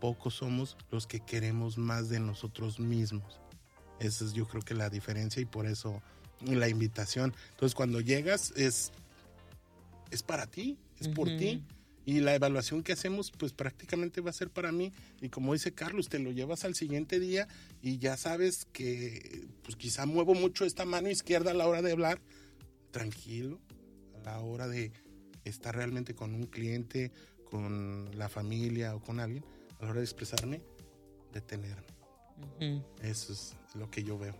pocos 0.00 0.34
somos 0.34 0.76
los 0.90 1.06
que 1.06 1.20
queremos 1.20 1.78
más 1.78 2.08
de 2.08 2.20
nosotros 2.20 2.78
mismos. 2.78 3.40
Esa 4.00 4.24
es 4.24 4.32
yo 4.32 4.46
creo 4.46 4.62
que 4.62 4.74
la 4.74 4.90
diferencia 4.90 5.40
y 5.40 5.46
por 5.46 5.66
eso 5.66 6.02
la 6.40 6.68
invitación. 6.68 7.34
Entonces 7.50 7.74
cuando 7.74 8.00
llegas 8.00 8.52
es, 8.56 8.92
es 10.10 10.22
para 10.22 10.46
ti, 10.46 10.78
es 11.00 11.08
por 11.08 11.28
ti 11.28 11.62
y 12.06 12.20
la 12.20 12.36
evaluación 12.36 12.84
que 12.84 12.92
hacemos, 12.92 13.32
pues 13.32 13.52
prácticamente 13.52 14.20
va 14.20 14.30
a 14.30 14.32
ser 14.32 14.48
para 14.48 14.70
mí. 14.70 14.92
Y 15.20 15.28
como 15.28 15.52
dice 15.54 15.72
Carlos, 15.72 16.08
te 16.08 16.20
lo 16.20 16.30
llevas 16.30 16.64
al 16.64 16.76
siguiente 16.76 17.18
día 17.18 17.48
y 17.82 17.98
ya 17.98 18.16
sabes 18.16 18.64
que, 18.72 19.48
pues 19.64 19.74
quizá 19.74 20.06
muevo 20.06 20.32
mucho 20.34 20.64
esta 20.64 20.84
mano 20.84 21.10
izquierda 21.10 21.50
a 21.50 21.54
la 21.54 21.66
hora 21.66 21.82
de 21.82 21.90
hablar. 21.90 22.20
Tranquilo, 22.92 23.58
a 24.14 24.20
la 24.20 24.38
hora 24.38 24.68
de 24.68 24.92
estar 25.44 25.74
realmente 25.74 26.14
con 26.14 26.32
un 26.32 26.46
cliente, 26.46 27.10
con 27.50 28.16
la 28.16 28.28
familia 28.28 28.94
o 28.94 29.00
con 29.00 29.18
alguien, 29.18 29.44
a 29.80 29.84
la 29.84 29.90
hora 29.90 30.00
de 30.00 30.04
expresarme, 30.04 30.62
detenerme. 31.32 31.86
Eso 33.02 33.32
es 33.32 33.56
lo 33.74 33.90
que 33.90 34.02
yo 34.02 34.18
veo. 34.18 34.34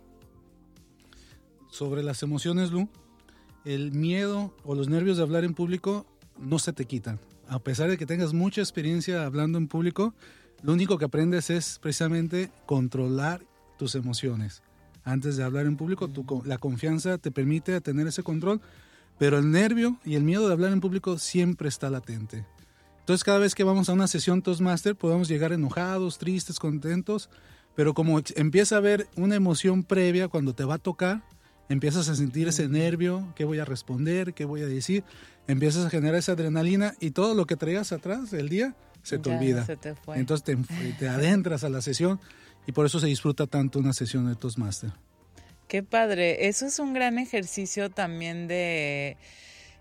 Sobre 1.69 2.03
las 2.03 2.23
emociones, 2.23 2.71
Lu, 2.71 2.89
el 3.65 3.91
miedo 3.91 4.53
o 4.63 4.75
los 4.75 4.87
nervios 4.87 5.17
de 5.17 5.23
hablar 5.23 5.43
en 5.43 5.53
público 5.53 6.05
no 6.37 6.59
se 6.59 6.73
te 6.73 6.85
quitan 6.85 7.19
a 7.49 7.59
pesar 7.59 7.89
de 7.89 7.97
que 7.97 8.05
tengas 8.05 8.33
mucha 8.33 8.61
experiencia 8.61 9.25
hablando 9.25 9.57
en 9.57 9.67
público, 9.67 10.13
lo 10.63 10.73
único 10.73 10.97
que 10.97 11.05
aprendes 11.05 11.49
es 11.49 11.79
precisamente 11.79 12.51
controlar 12.65 13.45
tus 13.77 13.95
emociones. 13.95 14.61
Antes 15.03 15.37
de 15.37 15.43
hablar 15.43 15.65
en 15.65 15.77
público, 15.77 16.09
la 16.45 16.57
confianza 16.57 17.17
te 17.17 17.31
permite 17.31 17.79
tener 17.79 18.07
ese 18.07 18.23
control, 18.23 18.59
pero 19.17 19.37
el 19.37 19.51
nervio 19.51 19.97
y 20.03 20.15
el 20.15 20.23
miedo 20.23 20.47
de 20.47 20.53
hablar 20.53 20.73
en 20.73 20.81
público 20.81 21.17
siempre 21.17 21.69
está 21.69 21.89
latente. 21.89 22.45
Entonces 23.07 23.23
cada 23.23 23.39
vez 23.39 23.55
que 23.55 23.63
vamos 23.63 23.87
a 23.87 23.93
una 23.93 24.05
sesión 24.05 24.41
Toastmaster 24.41 24.93
podemos 24.93 25.29
llegar 25.29 25.53
enojados, 25.53 26.17
tristes, 26.17 26.59
contentos, 26.59 27.29
pero 27.73 27.93
como 27.93 28.19
empieza 28.35 28.75
a 28.75 28.79
haber 28.79 29.07
una 29.15 29.35
emoción 29.35 29.85
previa 29.85 30.27
cuando 30.27 30.53
te 30.53 30.65
va 30.65 30.73
a 30.73 30.77
tocar, 30.77 31.23
empiezas 31.69 32.09
a 32.09 32.17
sentir 32.17 32.49
ese 32.49 32.67
nervio, 32.67 33.33
qué 33.33 33.45
voy 33.45 33.59
a 33.59 33.63
responder, 33.63 34.33
qué 34.33 34.43
voy 34.43 34.61
a 34.61 34.67
decir, 34.67 35.05
empiezas 35.47 35.85
a 35.85 35.89
generar 35.89 36.15
esa 36.15 36.33
adrenalina 36.33 36.95
y 36.99 37.11
todo 37.11 37.33
lo 37.33 37.45
que 37.45 37.55
traías 37.55 37.93
atrás 37.93 38.29
del 38.29 38.49
día 38.49 38.75
se 39.03 39.19
te 39.19 39.33
olvida. 39.33 39.65
Entonces 40.13 40.43
te, 40.43 40.57
te, 40.99 41.07
adentras 41.07 41.63
a 41.63 41.69
la 41.69 41.81
sesión 41.81 42.19
y 42.65 42.73
por 42.73 42.87
eso 42.87 42.99
se 42.99 43.07
disfruta 43.07 43.47
tanto 43.47 43.79
una 43.79 43.93
sesión 43.93 44.27
de 44.27 44.35
Toastmaster. 44.35 44.91
Qué 45.69 45.81
padre, 45.81 46.49
eso 46.49 46.65
es 46.65 46.77
un 46.77 46.93
gran 46.93 47.19
ejercicio 47.19 47.89
también 47.89 48.49
de 48.49 49.15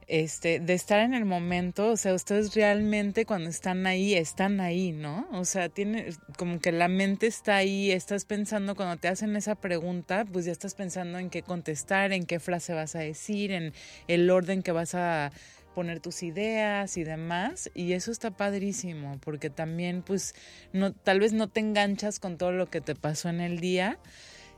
este, 0.08 0.60
de 0.60 0.74
estar 0.74 1.00
en 1.00 1.14
el 1.14 1.24
momento, 1.24 1.88
o 1.90 1.96
sea, 1.96 2.14
ustedes 2.14 2.54
realmente 2.54 3.26
cuando 3.26 3.50
están 3.50 3.86
ahí, 3.86 4.14
están 4.14 4.60
ahí, 4.60 4.92
¿no? 4.92 5.26
O 5.32 5.44
sea, 5.44 5.68
tiene 5.68 6.10
como 6.38 6.60
que 6.60 6.70
la 6.70 6.88
mente 6.88 7.26
está 7.26 7.56
ahí, 7.56 7.90
estás 7.90 8.24
pensando 8.24 8.76
cuando 8.76 8.96
te 8.98 9.08
hacen 9.08 9.34
esa 9.34 9.56
pregunta, 9.56 10.24
pues 10.24 10.44
ya 10.44 10.52
estás 10.52 10.74
pensando 10.74 11.18
en 11.18 11.28
qué 11.28 11.42
contestar, 11.42 12.12
en 12.12 12.24
qué 12.24 12.38
frase 12.38 12.72
vas 12.72 12.94
a 12.94 13.00
decir, 13.00 13.50
en 13.50 13.72
el 14.06 14.30
orden 14.30 14.62
que 14.62 14.72
vas 14.72 14.94
a 14.94 15.32
poner 15.74 16.00
tus 16.00 16.22
ideas 16.22 16.96
y 16.96 17.04
demás 17.04 17.70
y 17.74 17.92
eso 17.92 18.10
está 18.10 18.30
padrísimo 18.30 19.18
porque 19.22 19.50
también 19.50 20.00
pues 20.00 20.34
no 20.72 20.94
tal 20.94 21.20
vez 21.20 21.34
no 21.34 21.48
te 21.48 21.60
enganchas 21.60 22.18
con 22.18 22.38
todo 22.38 22.50
lo 22.50 22.70
que 22.70 22.80
te 22.80 22.94
pasó 22.94 23.28
en 23.28 23.42
el 23.42 23.60
día 23.60 23.98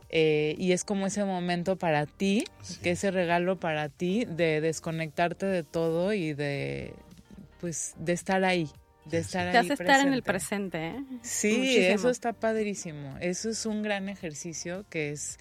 eh, 0.09 0.55
y 0.57 0.71
es 0.71 0.83
como 0.83 1.05
ese 1.05 1.23
momento 1.23 1.77
para 1.77 2.07
ti, 2.07 2.43
que 2.81 2.91
ese 2.91 3.11
regalo 3.11 3.59
para 3.59 3.89
ti 3.89 4.25
de 4.25 4.59
desconectarte 4.59 5.45
de 5.45 5.63
todo 5.63 6.13
y 6.13 6.33
de, 6.33 6.93
pues, 7.61 7.93
de 7.97 8.13
estar 8.13 8.43
ahí. 8.43 8.69
De 9.05 9.19
estar 9.19 9.51
Te 9.51 9.57
hace 9.59 9.73
estar 9.73 10.05
en 10.05 10.13
el 10.13 10.23
presente. 10.23 10.87
¿eh? 10.87 11.03
Sí, 11.21 11.77
eso 11.77 12.09
está 12.09 12.33
padrísimo. 12.33 13.17
Eso 13.19 13.49
es 13.49 13.65
un 13.65 13.83
gran 13.83 14.09
ejercicio 14.09 14.85
que 14.89 15.11
es, 15.11 15.37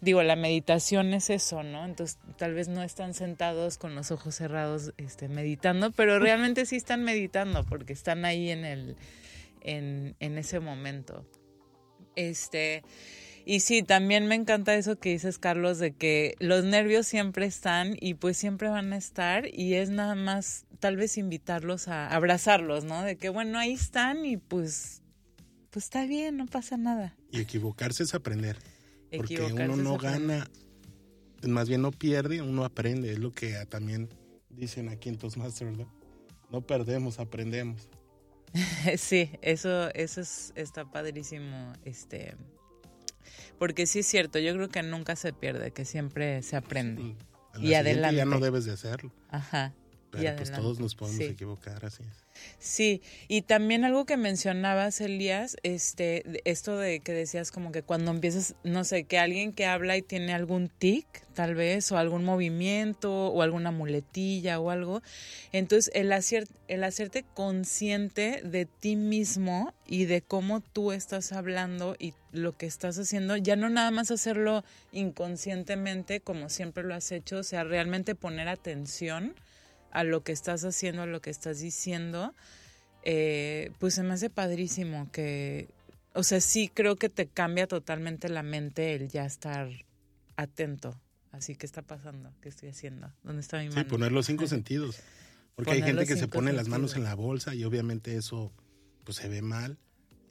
digo, 0.00 0.22
la 0.22 0.36
meditación 0.36 1.12
es 1.12 1.30
eso, 1.30 1.64
¿no? 1.64 1.84
Entonces, 1.84 2.18
tal 2.38 2.54
vez 2.54 2.68
no 2.68 2.82
están 2.82 3.14
sentados 3.14 3.78
con 3.78 3.96
los 3.96 4.12
ojos 4.12 4.36
cerrados 4.36 4.94
este, 4.96 5.28
meditando, 5.28 5.90
pero 5.90 6.18
realmente 6.20 6.66
sí 6.66 6.76
están 6.76 7.02
meditando 7.02 7.64
porque 7.64 7.92
están 7.92 8.24
ahí 8.24 8.50
en, 8.50 8.64
el, 8.64 8.96
en, 9.60 10.14
en 10.20 10.38
ese 10.38 10.60
momento. 10.60 11.26
Este, 12.16 12.84
y 13.44 13.60
sí, 13.60 13.82
también 13.82 14.26
me 14.26 14.34
encanta 14.34 14.74
eso 14.74 14.96
que 14.96 15.10
dices, 15.10 15.38
Carlos, 15.38 15.78
de 15.78 15.92
que 15.92 16.34
los 16.38 16.64
nervios 16.64 17.06
siempre 17.06 17.46
están 17.46 17.96
y 18.00 18.14
pues 18.14 18.36
siempre 18.36 18.68
van 18.68 18.92
a 18.92 18.96
estar 18.96 19.46
y 19.52 19.74
es 19.74 19.90
nada 19.90 20.14
más 20.14 20.66
tal 20.80 20.96
vez 20.96 21.18
invitarlos 21.18 21.88
a 21.88 22.08
abrazarlos, 22.08 22.84
¿no? 22.84 23.02
De 23.02 23.16
que 23.16 23.28
bueno, 23.28 23.58
ahí 23.58 23.72
están 23.72 24.24
y 24.24 24.36
pues, 24.36 25.02
pues 25.70 25.86
está 25.86 26.06
bien, 26.06 26.36
no 26.36 26.46
pasa 26.46 26.76
nada. 26.76 27.16
Y 27.30 27.40
equivocarse 27.40 28.02
es 28.02 28.14
aprender. 28.14 28.56
Porque 29.16 29.40
uno 29.42 29.76
no 29.76 29.96
gana, 29.98 30.48
más 31.46 31.68
bien 31.68 31.82
no 31.82 31.92
pierde, 31.92 32.42
uno 32.42 32.64
aprende. 32.64 33.12
Es 33.12 33.18
lo 33.18 33.32
que 33.32 33.54
también 33.66 34.08
dicen 34.50 34.88
aquí 34.88 35.08
en 35.08 35.18
Toastmasters, 35.18 35.76
¿verdad? 35.76 35.92
No 36.50 36.62
perdemos, 36.62 37.18
aprendemos. 37.18 37.88
sí, 38.96 39.30
eso, 39.42 39.90
eso 39.94 40.20
es, 40.20 40.52
está 40.56 40.90
padrísimo. 40.90 41.72
Este, 41.84 42.34
porque 43.58 43.86
sí 43.86 44.00
es 44.00 44.06
cierto, 44.06 44.38
yo 44.38 44.54
creo 44.54 44.68
que 44.68 44.82
nunca 44.82 45.16
se 45.16 45.32
pierde, 45.32 45.72
que 45.72 45.84
siempre 45.84 46.42
se 46.42 46.56
aprende. 46.56 47.16
y 47.58 47.74
adelante. 47.74 48.16
Ya 48.16 48.24
no 48.24 48.40
debes 48.40 48.64
de 48.64 48.72
hacerlo. 48.72 49.12
Ajá. 49.28 49.72
Pero 50.10 50.36
pues 50.36 50.52
todos 50.52 50.78
nos 50.80 50.94
podemos 50.94 51.20
equivocar, 51.20 51.84
así 51.84 52.02
es. 52.02 52.23
Sí, 52.58 53.02
y 53.28 53.42
también 53.42 53.84
algo 53.84 54.06
que 54.06 54.16
mencionabas, 54.16 55.00
Elías, 55.00 55.56
este, 55.62 56.24
esto 56.44 56.78
de 56.78 57.00
que 57.00 57.12
decías 57.12 57.50
como 57.50 57.72
que 57.72 57.82
cuando 57.82 58.10
empiezas, 58.10 58.54
no 58.64 58.84
sé, 58.84 59.04
que 59.04 59.18
alguien 59.18 59.52
que 59.52 59.66
habla 59.66 59.96
y 59.96 60.02
tiene 60.02 60.32
algún 60.32 60.68
tic, 60.68 61.06
tal 61.34 61.54
vez, 61.54 61.92
o 61.92 61.98
algún 61.98 62.24
movimiento, 62.24 63.28
o 63.28 63.42
alguna 63.42 63.70
muletilla 63.70 64.58
o 64.60 64.70
algo, 64.70 65.02
entonces 65.52 65.92
el, 65.94 66.12
hacer, 66.12 66.48
el 66.68 66.84
hacerte 66.84 67.24
consciente 67.34 68.40
de 68.42 68.66
ti 68.66 68.96
mismo 68.96 69.74
y 69.86 70.06
de 70.06 70.22
cómo 70.22 70.60
tú 70.60 70.92
estás 70.92 71.32
hablando 71.32 71.96
y 71.98 72.14
lo 72.32 72.56
que 72.56 72.66
estás 72.66 72.98
haciendo, 72.98 73.36
ya 73.36 73.56
no 73.56 73.68
nada 73.68 73.90
más 73.90 74.10
hacerlo 74.10 74.64
inconscientemente 74.90 76.20
como 76.20 76.48
siempre 76.48 76.82
lo 76.82 76.94
has 76.94 77.12
hecho, 77.12 77.38
o 77.38 77.44
sea, 77.44 77.62
realmente 77.62 78.14
poner 78.14 78.48
atención 78.48 79.34
a 79.94 80.04
lo 80.04 80.22
que 80.22 80.32
estás 80.32 80.64
haciendo, 80.64 81.02
a 81.02 81.06
lo 81.06 81.22
que 81.22 81.30
estás 81.30 81.60
diciendo, 81.60 82.34
eh, 83.04 83.70
pues 83.78 83.94
se 83.94 84.02
me 84.02 84.12
hace 84.12 84.28
padrísimo 84.28 85.10
que, 85.12 85.68
o 86.12 86.24
sea, 86.24 86.40
sí 86.40 86.68
creo 86.68 86.96
que 86.96 87.08
te 87.08 87.28
cambia 87.28 87.66
totalmente 87.66 88.28
la 88.28 88.42
mente 88.42 88.94
el 88.94 89.08
ya 89.08 89.24
estar 89.24 89.68
atento. 90.36 91.00
Así, 91.30 91.54
¿qué 91.54 91.64
está 91.64 91.82
pasando? 91.82 92.32
¿Qué 92.40 92.48
estoy 92.48 92.68
haciendo? 92.68 93.12
¿Dónde 93.22 93.40
está 93.40 93.58
mi 93.58 93.68
mano? 93.68 93.80
Sí, 93.80 93.84
poner 93.88 94.12
los 94.12 94.26
cinco 94.26 94.46
sentidos. 94.46 95.00
Porque 95.54 95.70
hay 95.70 95.82
gente 95.82 96.06
que 96.06 96.16
se 96.16 96.26
pone 96.26 96.52
las 96.52 96.68
manos 96.68 96.96
en 96.96 97.04
la 97.04 97.14
bolsa 97.14 97.54
y 97.54 97.64
obviamente 97.64 98.16
eso 98.16 98.52
pues 99.04 99.18
se 99.18 99.28
ve 99.28 99.42
mal. 99.42 99.78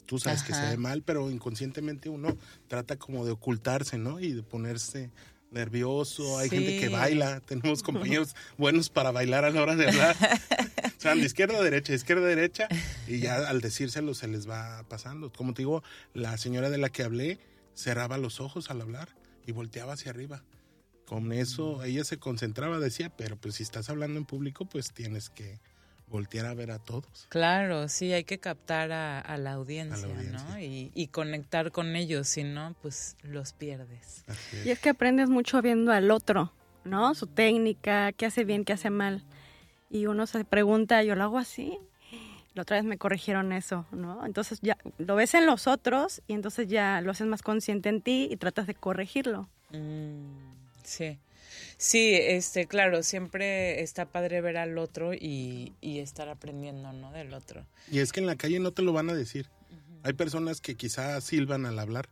Tú 0.06 0.20
sabes 0.20 0.44
que 0.44 0.54
se 0.54 0.62
ve 0.62 0.78
mal, 0.78 1.04
pero 1.04 1.32
inconscientemente 1.32 2.10
uno 2.10 2.38
trata 2.68 2.98
como 2.98 3.26
de 3.26 3.32
ocultarse, 3.32 3.98
¿no? 3.98 4.20
Y 4.20 4.34
de 4.34 4.44
ponerse 4.44 5.10
nervioso, 5.54 6.38
hay 6.38 6.50
gente 6.50 6.80
que 6.80 6.90
baila, 6.90 7.40
tenemos 7.46 7.84
compañeros 7.84 8.36
buenos 8.58 8.90
para 8.90 9.12
bailar 9.12 9.46
a 9.46 9.52
la 9.52 9.62
hora 9.62 9.76
de 9.76 9.88
hablar. 9.88 10.16
o 10.86 11.02
sea, 11.02 11.16
de 11.16 11.22
izquierda 11.22 11.60
a 11.60 11.62
derecha, 11.62 11.94
izquierda 11.94 12.26
a 12.26 12.30
derecha, 12.30 12.68
y 13.08 13.20
ya 13.20 13.48
al 13.48 13.62
decírselo 13.62 14.14
se 14.14 14.28
les 14.28 14.50
va 14.50 14.84
pasando. 14.90 15.32
Como 15.32 15.54
te 15.54 15.62
digo, 15.62 15.84
la 16.14 16.38
señora 16.38 16.70
de 16.70 16.78
la 16.78 16.90
que 16.90 17.04
hablé 17.04 17.40
cerraba 17.76 18.18
los 18.18 18.40
ojos 18.40 18.70
al 18.70 18.82
hablar 18.82 19.10
y 19.46 19.52
volteaba 19.52 19.94
hacia 19.94 20.12
arriba. 20.12 20.44
Con 21.06 21.32
eso 21.34 21.84
ella 21.84 22.04
se 22.04 22.18
concentraba, 22.18 22.80
decía, 22.80 23.10
pero 23.16 23.36
pues 23.36 23.56
si 23.56 23.64
estás 23.64 23.90
hablando 23.90 24.18
en 24.20 24.26
público, 24.26 24.66
pues 24.66 24.94
tienes 24.94 25.30
que 25.30 25.60
voltear 26.14 26.46
a 26.46 26.54
ver 26.54 26.70
a 26.70 26.78
todos. 26.78 27.26
Claro, 27.30 27.90
sí, 27.90 28.14
hay 28.14 28.24
que 28.24 28.38
captar 28.38 28.92
a, 28.92 29.38
la, 29.38 29.54
audiencia, 29.54 30.08
¿no? 30.08 30.60
Y, 30.60 31.10
conectar 31.12 31.72
con 31.72 31.96
ellos, 31.96 32.28
si 32.28 32.44
no, 32.44 32.76
pues 32.84 33.18
los 33.24 33.54
pierdes. 33.54 34.24
Y 34.64 34.70
es 34.70 34.80
que 34.80 34.90
aprendes 34.90 35.28
mucho 35.28 35.60
viendo 35.64 35.92
al 35.92 36.12
otro, 36.12 36.54
¿no? 36.86 37.16
Su 37.16 37.26
técnica, 37.26 38.12
qué 38.12 38.28
hace 38.28 38.46
bien, 38.46 38.64
qué 38.64 38.74
hace 38.74 38.92
mal. 38.92 39.24
Y 39.90 40.06
uno 40.06 40.28
se 40.28 40.46
pregunta, 40.46 41.04
yo 41.04 41.16
lo 41.16 41.24
hago 41.24 41.40
así. 41.40 41.80
La 42.54 42.62
otra 42.62 42.78
vez 42.78 42.86
me 42.86 43.00
corrigieron 43.00 43.52
eso, 43.52 43.88
¿no? 43.92 44.24
Entonces 44.24 44.60
ya 44.62 44.78
lo 45.00 45.16
ves 45.16 45.34
en 45.34 45.48
los 45.48 45.66
otros 45.66 46.22
y 46.28 46.34
entonces 46.34 46.68
ya 46.68 47.02
lo 47.02 47.10
haces 47.10 47.26
más 47.26 47.42
consciente 47.42 47.90
en 47.90 48.02
ti 48.02 48.28
y 48.30 48.38
tratas 48.38 48.68
de 48.68 48.76
corregirlo. 48.76 49.50
Mm, 49.72 50.54
sí. 50.84 51.18
Sí, 51.84 52.14
este, 52.14 52.66
claro, 52.66 53.04
siempre 53.04 53.82
está 53.82 54.06
padre 54.06 54.40
ver 54.40 54.56
al 54.56 54.78
otro 54.78 55.14
y, 55.14 55.74
estar 55.82 56.30
aprendiendo, 56.30 56.94
¿no? 56.94 57.12
Del 57.12 57.34
otro. 57.34 57.66
Y 57.92 58.00
es 58.00 58.14
que 58.14 58.22
en 58.22 58.26
la 58.26 58.38
calle 58.38 58.58
no 58.62 58.72
te 58.72 58.84
lo 58.84 58.94
van 58.94 59.10
a 59.10 59.14
decir. 59.14 59.50
Hay 60.02 60.14
personas 60.14 60.62
que 60.62 60.76
quizá 60.76 61.20
silban 61.20 61.66
al 61.66 61.78
hablar 61.78 62.08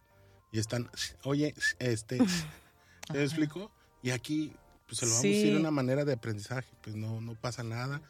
y 0.51 0.59
están, 0.59 0.89
oye, 1.23 1.55
este, 1.79 2.17
¿te 3.13 3.23
explico? 3.23 3.71
Y 4.03 4.09
aquí, 4.09 4.51
pues 4.87 4.97
se 4.97 5.05
lo 5.05 5.13
vamos 5.13 5.23
a 5.23 5.27
decir 5.29 5.53
de 5.53 5.59
una 5.61 5.71
manera 5.71 6.03
de 6.03 6.13
aprendizaje, 6.13 6.67
pues 6.81 6.97
no, 6.97 7.21
no 7.21 7.35
pasa 7.35 7.63
nada 7.63 8.01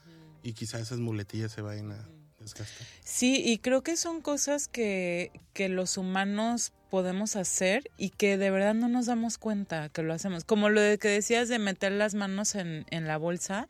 y 0.42 0.54
quizá 0.54 0.80
esas 0.80 0.98
muletillas 0.98 1.52
se 1.52 1.62
vayan 1.62 1.92
a 1.92 2.10
desgastar. 2.40 2.88
Sí, 3.04 3.40
y 3.46 3.60
creo 3.60 3.84
que 3.84 3.98
son 3.98 4.22
cosas 4.22 4.68
que, 4.68 5.32
que 5.54 5.70
los 5.70 5.98
humanos 5.98 6.74
podemos 6.92 7.38
hacer 7.38 7.90
y 7.98 8.10
que 8.10 8.38
de 8.38 8.52
verdad 8.52 8.76
no 8.76 8.90
nos 8.90 9.06
damos 9.08 9.38
cuenta 9.38 9.88
que 9.90 10.04
lo 10.04 10.14
hacemos. 10.14 10.44
Como 10.44 10.70
lo 10.70 10.82
de 10.82 10.98
que 10.98 11.08
decías 11.08 11.48
de 11.48 11.58
meter 11.58 11.94
las 11.94 12.14
manos 12.14 12.54
en, 12.54 12.86
en 12.92 13.08
la 13.08 13.18
bolsa, 13.18 13.68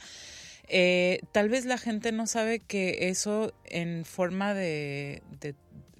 eh, 0.67 1.22
tal 1.32 1.47
vez 1.47 1.65
la 1.65 1.78
gente 1.78 2.11
no 2.11 2.26
sabe 2.26 2.59
que 2.59 3.09
eso 3.09 3.53
en 3.65 4.05
forma 4.05 4.55
de, 4.55 5.22
de 5.39 5.53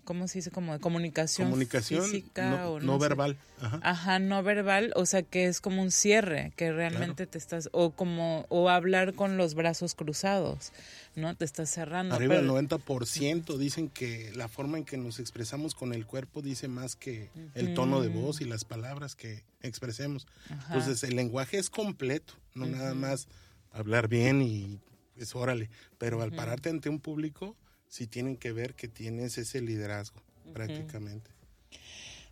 ¿cómo 0.04 0.28
se 0.28 0.40
dice? 0.40 0.52
Como 0.52 0.74
de 0.74 0.80
comunicación, 0.80 1.50
comunicación 1.50 2.04
física 2.04 2.50
no, 2.50 2.72
o 2.72 2.80
no, 2.80 2.98
verbal. 2.98 3.38
Ajá. 3.82 4.20
no 4.20 4.42
verbal, 4.44 4.92
o 4.96 5.06
sea 5.06 5.22
que 5.22 5.46
es 5.46 5.62
como 5.62 5.82
un 5.82 5.92
cierre, 5.92 6.52
que 6.56 6.72
realmente 6.72 7.28
te 7.28 7.38
estás, 7.38 7.70
o 7.72 7.92
como, 7.92 8.46
o 8.50 8.70
hablar 8.70 9.14
con 9.14 9.38
los 9.38 9.54
brazos 9.54 9.94
cruzados, 9.94 10.74
¿no? 11.16 11.36
Te 11.36 11.46
estás 11.46 11.70
cerrando. 11.70 12.16
Arriba 12.16 12.36
del 12.36 12.50
90% 12.50 13.58
dicen 13.58 13.90
que 13.90 14.32
la 14.36 14.48
forma 14.48 14.78
en 14.78 14.86
que 14.86 14.98
nos 14.98 15.20
expresamos 15.20 15.76
con 15.76 15.94
el 15.94 16.06
cuerpo 16.06 16.42
dice 16.42 16.68
más 16.68 16.96
que 16.96 17.30
el 17.54 17.74
tono 17.74 18.02
de 18.02 18.10
voz 18.10 18.42
y 18.42 18.46
las 18.46 18.66
palabras 18.66 19.16
que 19.16 19.44
expresemos. 19.62 20.28
Entonces 20.68 21.04
el 21.04 21.16
lenguaje 21.16 21.58
es 21.58 21.70
completo, 21.70 22.34
no 22.54 22.66
nada 22.66 22.94
más 22.94 23.28
hablar 23.72 24.08
bien 24.08 24.42
y 24.42 24.80
pues 25.16 25.36
órale, 25.36 25.70
pero 25.98 26.22
al 26.22 26.32
pararte 26.32 26.70
ante 26.70 26.90
un 26.90 27.00
público 27.00 27.56
si 27.88 28.08
tienen 28.08 28.38
que 28.38 28.52
ver 28.54 28.74
que 28.74 28.88
tienes 28.88 29.38
ese 29.38 29.62
liderazgo 29.62 30.22
prácticamente. 30.54 31.30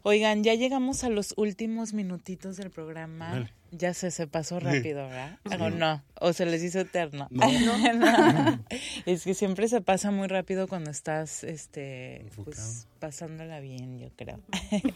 Oigan, 0.03 0.43
ya 0.43 0.55
llegamos 0.55 1.03
a 1.03 1.09
los 1.09 1.33
últimos 1.37 1.93
minutitos 1.93 2.57
del 2.57 2.71
programa. 2.71 3.49
Ya 3.71 3.93
se, 3.93 4.11
se 4.11 4.27
pasó 4.27 4.59
rápido, 4.59 5.07
¿verdad? 5.07 5.37
¿O 5.59 5.69
no? 5.69 6.01
¿O 6.19 6.33
se 6.33 6.45
les 6.45 6.63
hizo 6.63 6.79
eterno? 6.79 7.27
No. 7.31 8.59
es 9.05 9.23
que 9.23 9.33
siempre 9.33 9.67
se 9.67 9.81
pasa 9.81 10.11
muy 10.11 10.27
rápido 10.27 10.67
cuando 10.67 10.89
estás 10.89 11.43
este, 11.43 12.25
pues, 12.43 12.87
pasándola 12.99 13.59
bien, 13.59 13.99
yo 13.99 14.09
creo. 14.15 14.39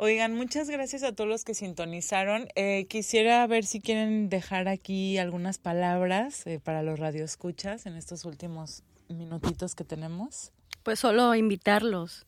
Oigan, 0.00 0.34
muchas 0.34 0.70
gracias 0.70 1.02
a 1.02 1.12
todos 1.12 1.28
los 1.28 1.44
que 1.44 1.54
sintonizaron. 1.54 2.48
Eh, 2.54 2.86
quisiera 2.88 3.44
ver 3.48 3.64
si 3.64 3.80
quieren 3.80 4.28
dejar 4.28 4.68
aquí 4.68 5.18
algunas 5.18 5.58
palabras 5.58 6.46
eh, 6.46 6.60
para 6.62 6.84
los 6.84 7.00
radioescuchas 7.00 7.84
en 7.86 7.96
estos 7.96 8.24
últimos 8.24 8.84
minutitos 9.08 9.74
que 9.74 9.84
tenemos? 9.84 10.52
Pues 10.82 11.00
solo 11.00 11.34
invitarlos. 11.34 12.26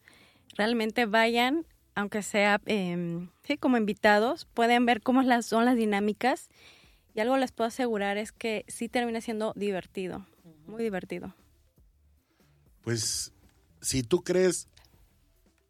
Realmente 0.57 1.07
vayan, 1.07 1.65
aunque 1.95 2.23
sea 2.23 2.61
eh, 2.67 3.29
sí, 3.43 3.57
como 3.57 3.77
invitados, 3.77 4.47
pueden 4.55 4.87
ver 4.87 5.03
cómo 5.03 5.23
las, 5.23 5.47
son 5.47 5.65
las 5.65 5.77
dinámicas. 5.77 6.49
Y 7.15 7.21
algo 7.21 7.37
les 7.37 7.53
puedo 7.53 7.69
asegurar 7.69 8.19
es 8.19 8.33
que 8.33 8.65
sí 8.69 8.89
termina 8.89 9.21
siendo 9.21 9.53
divertido, 9.57 10.27
muy 10.67 10.83
divertido. 10.83 11.35
Pues 12.83 13.33
si 13.81 14.03
tú 14.03 14.23
crees 14.23 14.69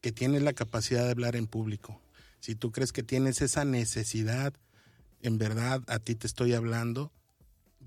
que 0.00 0.12
tienes 0.12 0.42
la 0.42 0.52
capacidad 0.52 1.04
de 1.04 1.10
hablar 1.10 1.36
en 1.36 1.46
público, 1.46 2.00
si 2.40 2.54
tú 2.54 2.72
crees 2.72 2.92
que 2.92 3.02
tienes 3.02 3.40
esa 3.42 3.64
necesidad, 3.64 4.54
en 5.22 5.38
verdad 5.38 5.82
a 5.86 5.98
ti 5.98 6.14
te 6.14 6.26
estoy 6.26 6.54
hablando, 6.54 7.10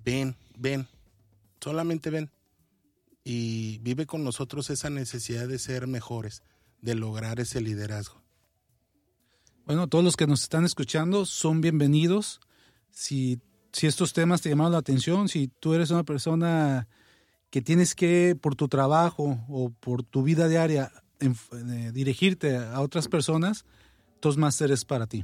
ven, 0.04 0.36
ven, 0.58 0.88
solamente 1.62 2.10
ven 2.10 2.32
y 3.24 3.78
vive 3.80 4.06
con 4.06 4.24
nosotros 4.24 4.70
esa 4.70 4.90
necesidad 4.90 5.48
de 5.48 5.60
ser 5.60 5.88
mejores, 5.88 6.44
de 6.82 6.96
lograr 6.96 7.40
ese 7.40 7.62
liderazgo. 7.62 8.23
Bueno, 9.66 9.88
todos 9.88 10.04
los 10.04 10.18
que 10.18 10.28
nos 10.28 10.44
están 10.44 10.66
escuchando 10.66 11.26
son 11.26 11.62
bienvenidos. 11.62 12.42
Si, 12.92 13.40
si 13.72 13.88
estos 13.88 14.12
temas 14.12 14.42
te 14.42 14.50
llamaron 14.50 14.74
la 14.74 14.80
atención, 14.80 15.30
si 15.30 15.48
tú 15.48 15.74
eres 15.74 15.90
una 15.90 16.04
persona 16.04 16.90
que 17.50 17.62
tienes 17.62 17.96
que, 17.96 18.38
por 18.40 18.56
tu 18.56 18.68
trabajo 18.68 19.40
o 19.48 19.70
por 19.70 20.04
tu 20.04 20.22
vida 20.22 20.50
diaria, 20.50 20.92
eh, 21.22 21.92
dirigirte 21.94 22.58
a 22.58 22.82
otras 22.82 23.08
personas, 23.08 23.64
Toastmaster 24.20 24.70
es 24.70 24.84
para 24.84 25.08
ti. 25.08 25.24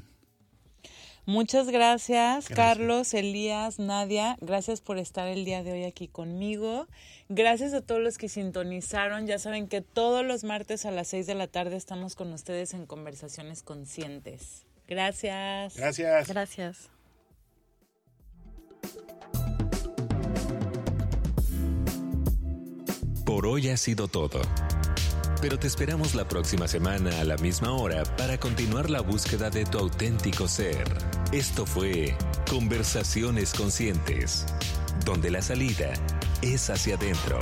Muchas 1.30 1.69
gracias, 1.69 2.49
Carlos, 2.49 3.13
Elías, 3.13 3.77
Nadia. 3.77 4.36
Gracias 4.41 4.82
por 4.82 4.97
estar 4.97 5.27
el 5.27 5.45
día 5.45 5.61
de 5.61 5.73
hoy 5.73 5.84
aquí 5.84 6.07
conmigo. 6.07 6.88
Gracias 7.30 7.75
a 7.75 7.82
todos 7.82 8.01
los 8.01 8.17
que 8.17 8.30
sintonizaron. 8.30 9.27
Ya 9.27 9.38
saben 9.38 9.67
que 9.67 9.82
todos 9.82 10.25
los 10.25 10.43
martes 10.43 10.88
a 10.88 10.91
las 10.91 11.07
6 11.09 11.27
de 11.27 11.36
la 11.36 11.45
tarde 11.45 11.77
estamos 11.77 12.15
con 12.15 12.34
ustedes 12.34 12.73
en 12.73 12.88
Conversaciones 12.88 13.61
Conscientes. 13.61 14.65
Gracias. 14.88 15.77
Gracias. 15.77 16.27
Gracias. 16.30 16.89
Por 23.23 23.45
hoy 23.45 23.69
ha 23.69 23.77
sido 23.77 24.07
todo. 24.07 24.41
Pero 25.42 25.58
te 25.58 25.68
esperamos 25.68 26.16
la 26.16 26.28
próxima 26.28 26.68
semana 26.68 27.22
a 27.22 27.24
la 27.24 27.38
misma 27.38 27.72
hora 27.72 28.04
para 28.18 28.38
continuar 28.38 28.90
la 28.90 29.00
búsqueda 29.00 29.50
de 29.50 29.64
tu 29.66 29.78
auténtico 29.78 30.50
ser. 30.50 30.86
Esto 31.32 31.66
fue 31.66 32.14
Conversaciones 32.50 33.54
Conscientes, 33.54 34.46
donde 35.06 35.32
la 35.32 35.42
salida 35.42 35.94
es 36.42 36.70
hacia 36.70 36.96
adentro. 36.96 37.40